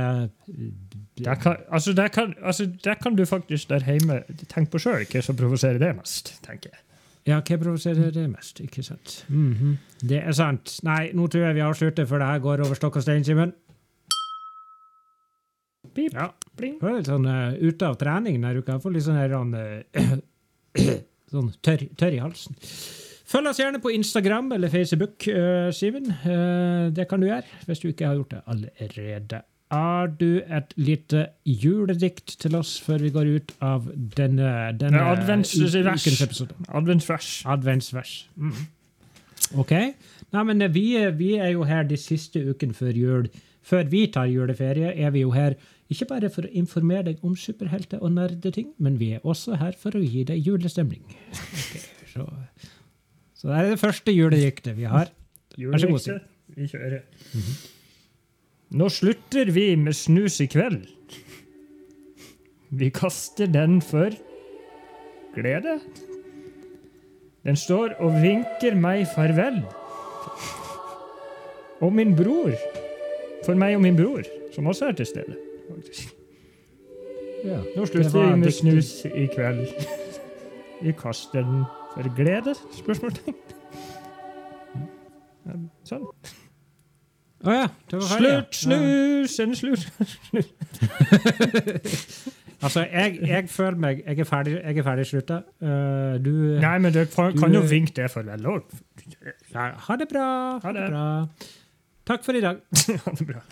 Der 1.20 1.36
kan, 1.36 1.58
altså, 1.68 1.92
der 1.92 2.08
kan, 2.08 2.32
altså, 2.40 2.72
der 2.84 2.96
kan 2.96 3.20
du 3.20 3.26
faktisk 3.26 3.70
der 3.70 3.84
hjemme 3.84 4.22
tenke 4.48 4.72
på 4.72 4.86
sjøl 4.86 5.04
hva 5.04 5.26
som 5.26 5.36
provoserer 5.36 5.82
deg 5.84 5.98
mest. 6.00 6.38
tenker 6.46 6.72
jeg. 6.72 6.85
Ja, 7.26 7.40
hva 7.42 7.58
provoserer 7.58 8.12
det 8.14 8.28
mest? 8.30 8.60
Ikke 8.62 8.84
sant? 8.86 9.24
Mhm. 9.30 9.78
Det 10.06 10.20
er 10.22 10.32
sant. 10.38 10.76
Nei, 10.86 11.12
nå 11.18 11.26
tror 11.28 11.48
jeg 11.48 11.56
vi 11.58 11.64
avslutter, 11.66 12.06
for 12.06 12.22
det 12.22 12.28
her 12.28 12.40
går 12.44 12.62
over 12.66 12.76
stokk 12.78 13.00
og 13.00 13.06
stein, 13.06 13.24
Simen. 13.26 13.54
Pip, 15.96 16.14
Ja. 16.14 16.30
pling. 16.58 16.78
Jeg 16.82 16.90
er 16.92 16.98
litt 16.98 17.08
sånn 17.10 17.26
uh, 17.26 17.56
ute 17.56 17.88
av 17.88 17.96
trening 17.98 18.38
denne 18.42 18.60
uka. 18.60 18.74
Jeg 18.76 18.84
får 18.84 18.94
litt 18.94 19.06
sånn, 19.06 19.56
uh, 19.56 20.18
sånn 21.32 21.52
tørr, 21.64 21.86
tørr 21.98 22.18
i 22.18 22.22
halsen. 22.22 22.56
Følg 23.26 23.50
oss 23.50 23.58
gjerne 23.60 23.82
på 23.82 23.94
Instagram 23.96 24.52
eller 24.54 24.70
Facebook, 24.70 25.26
uh, 25.32 25.72
Simen. 25.74 26.12
Uh, 26.26 26.92
det 26.94 27.08
kan 27.10 27.20
du 27.24 27.28
gjøre 27.30 27.46
hvis 27.66 27.80
du 27.82 27.88
ikke 27.90 28.06
har 28.10 28.20
gjort 28.20 28.36
det 28.36 28.44
allerede. 28.54 29.42
Har 29.76 30.08
du 30.20 30.40
et 30.58 30.74
lite 30.80 31.26
juledikt 31.46 32.36
til 32.42 32.56
oss 32.56 32.76
før 32.86 33.04
vi 33.04 33.12
går 33.16 33.30
ut 33.36 33.54
av 33.66 33.88
denne, 34.18 34.50
denne 34.80 35.02
adventsvers. 35.12 35.76
Adventsvers. 36.82 37.32
Adventsvers. 37.56 38.14
Mm. 38.40 38.54
Ok. 39.62 39.72
Nei, 40.34 40.44
men 40.48 40.62
eh, 40.66 40.72
vi, 40.74 40.86
er- 41.00 41.12
vi 41.20 41.34
er 41.38 41.52
jo 41.54 41.64
her 41.68 41.84
de 41.90 41.98
siste 42.00 42.42
ukene 42.50 42.74
før 42.78 42.96
jul. 42.98 43.28
Før 43.66 43.84
vi 43.90 44.06
tar 44.14 44.28
juleferie, 44.30 44.94
er 45.06 45.12
vi 45.16 45.22
jo 45.26 45.32
her 45.36 45.56
ikke 45.90 46.06
bare 46.10 46.30
for 46.34 46.46
å 46.48 46.52
informere 46.58 47.04
deg 47.12 47.24
om 47.26 47.36
superhelter 47.38 48.00
og 48.02 48.12
nerdeting, 48.16 48.72
men 48.82 48.96
vi 49.02 49.12
er 49.18 49.26
også 49.26 49.58
her 49.62 49.76
for 49.78 49.98
å 49.98 50.02
gi 50.02 50.24
deg 50.26 50.42
julestemning. 50.48 51.04
Ok, 51.34 51.76
så, 52.14 52.26
så 53.38 53.52
det 53.52 53.60
er 53.60 53.70
det 53.76 53.80
første 53.82 54.14
julediktet 54.16 54.78
vi 54.80 54.88
har. 54.90 55.12
Vær 55.58 55.82
så 55.84 55.92
god. 55.94 56.00
Vi 56.58 56.68
kjører. 56.72 57.02
Nå 58.70 58.90
slutter 58.90 59.52
vi 59.54 59.76
med 59.76 59.94
snus 59.94 60.40
i 60.42 60.48
kveld. 60.50 60.88
Vi 62.70 62.90
kaster 62.90 63.48
den 63.48 63.82
for 63.82 64.16
glede. 65.36 65.80
Den 67.46 67.56
står 67.56 67.94
og 68.02 68.18
vinker 68.24 68.76
meg 68.76 69.06
farvel. 69.14 69.62
Og 71.84 71.94
min 71.94 72.16
bror. 72.18 72.56
For 73.46 73.54
meg 73.54 73.76
og 73.78 73.84
min 73.84 73.98
bror, 73.98 74.26
som 74.56 74.68
også 74.68 74.90
er 74.90 74.96
til 74.98 75.06
stede. 75.06 75.36
Ja, 77.46 77.60
Nå 77.76 77.86
slutter 77.86 78.16
vi 78.16 78.40
med 78.42 78.52
snus 78.52 79.06
i 79.06 79.28
kveld. 79.36 79.68
Vi 80.82 80.96
kaster 80.98 81.46
den 81.46 81.62
for 81.94 82.10
glede? 82.18 82.56
Spørsmålstegn. 82.80 83.38
Sånn. 85.86 86.10
Å 87.46 87.54
ja, 87.54 87.68
det 87.92 88.00
var 88.00 88.08
ferdig. 88.10 88.32
Slutt, 88.52 88.56
snus, 88.56 89.40
en 89.40 89.56
slutt. 89.56 89.84
Altså, 92.66 92.80
jeg, 92.80 93.20
jeg 93.28 93.50
føler 93.50 93.78
meg 93.78 94.04
Jeg 94.08 94.20
er 94.20 94.24
ferdig, 94.24 94.54
jeg 94.64 94.78
er 94.78 94.84
ferdig 94.84 95.06
slutta. 95.06 95.42
Uh, 95.62 96.16
du 96.26 96.32
Nei, 96.62 96.78
men 96.80 96.94
du 96.94 97.04
kan, 97.16 97.36
kan 97.38 97.54
jo 97.54 97.62
vinke 97.62 97.94
det 98.00 98.10
farvel 98.12 98.48
òg. 98.56 98.78
Ha 99.54 99.98
det 100.02 100.08
bra. 100.10 100.28
Ha 100.64 100.74
det. 100.74 100.88
bra. 100.90 101.06
Takk 102.08 102.26
for 102.26 102.34
i 102.34 102.42
dag. 102.42 102.64
Ha 103.06 103.18
det 103.20 103.28
bra. 103.28 103.44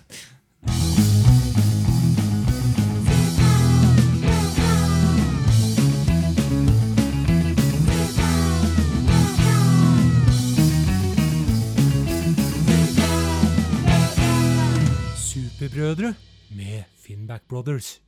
Superbrødre 15.74 16.16
med 16.50 16.84
Finnback 17.08 17.44
Brothers. 17.50 18.02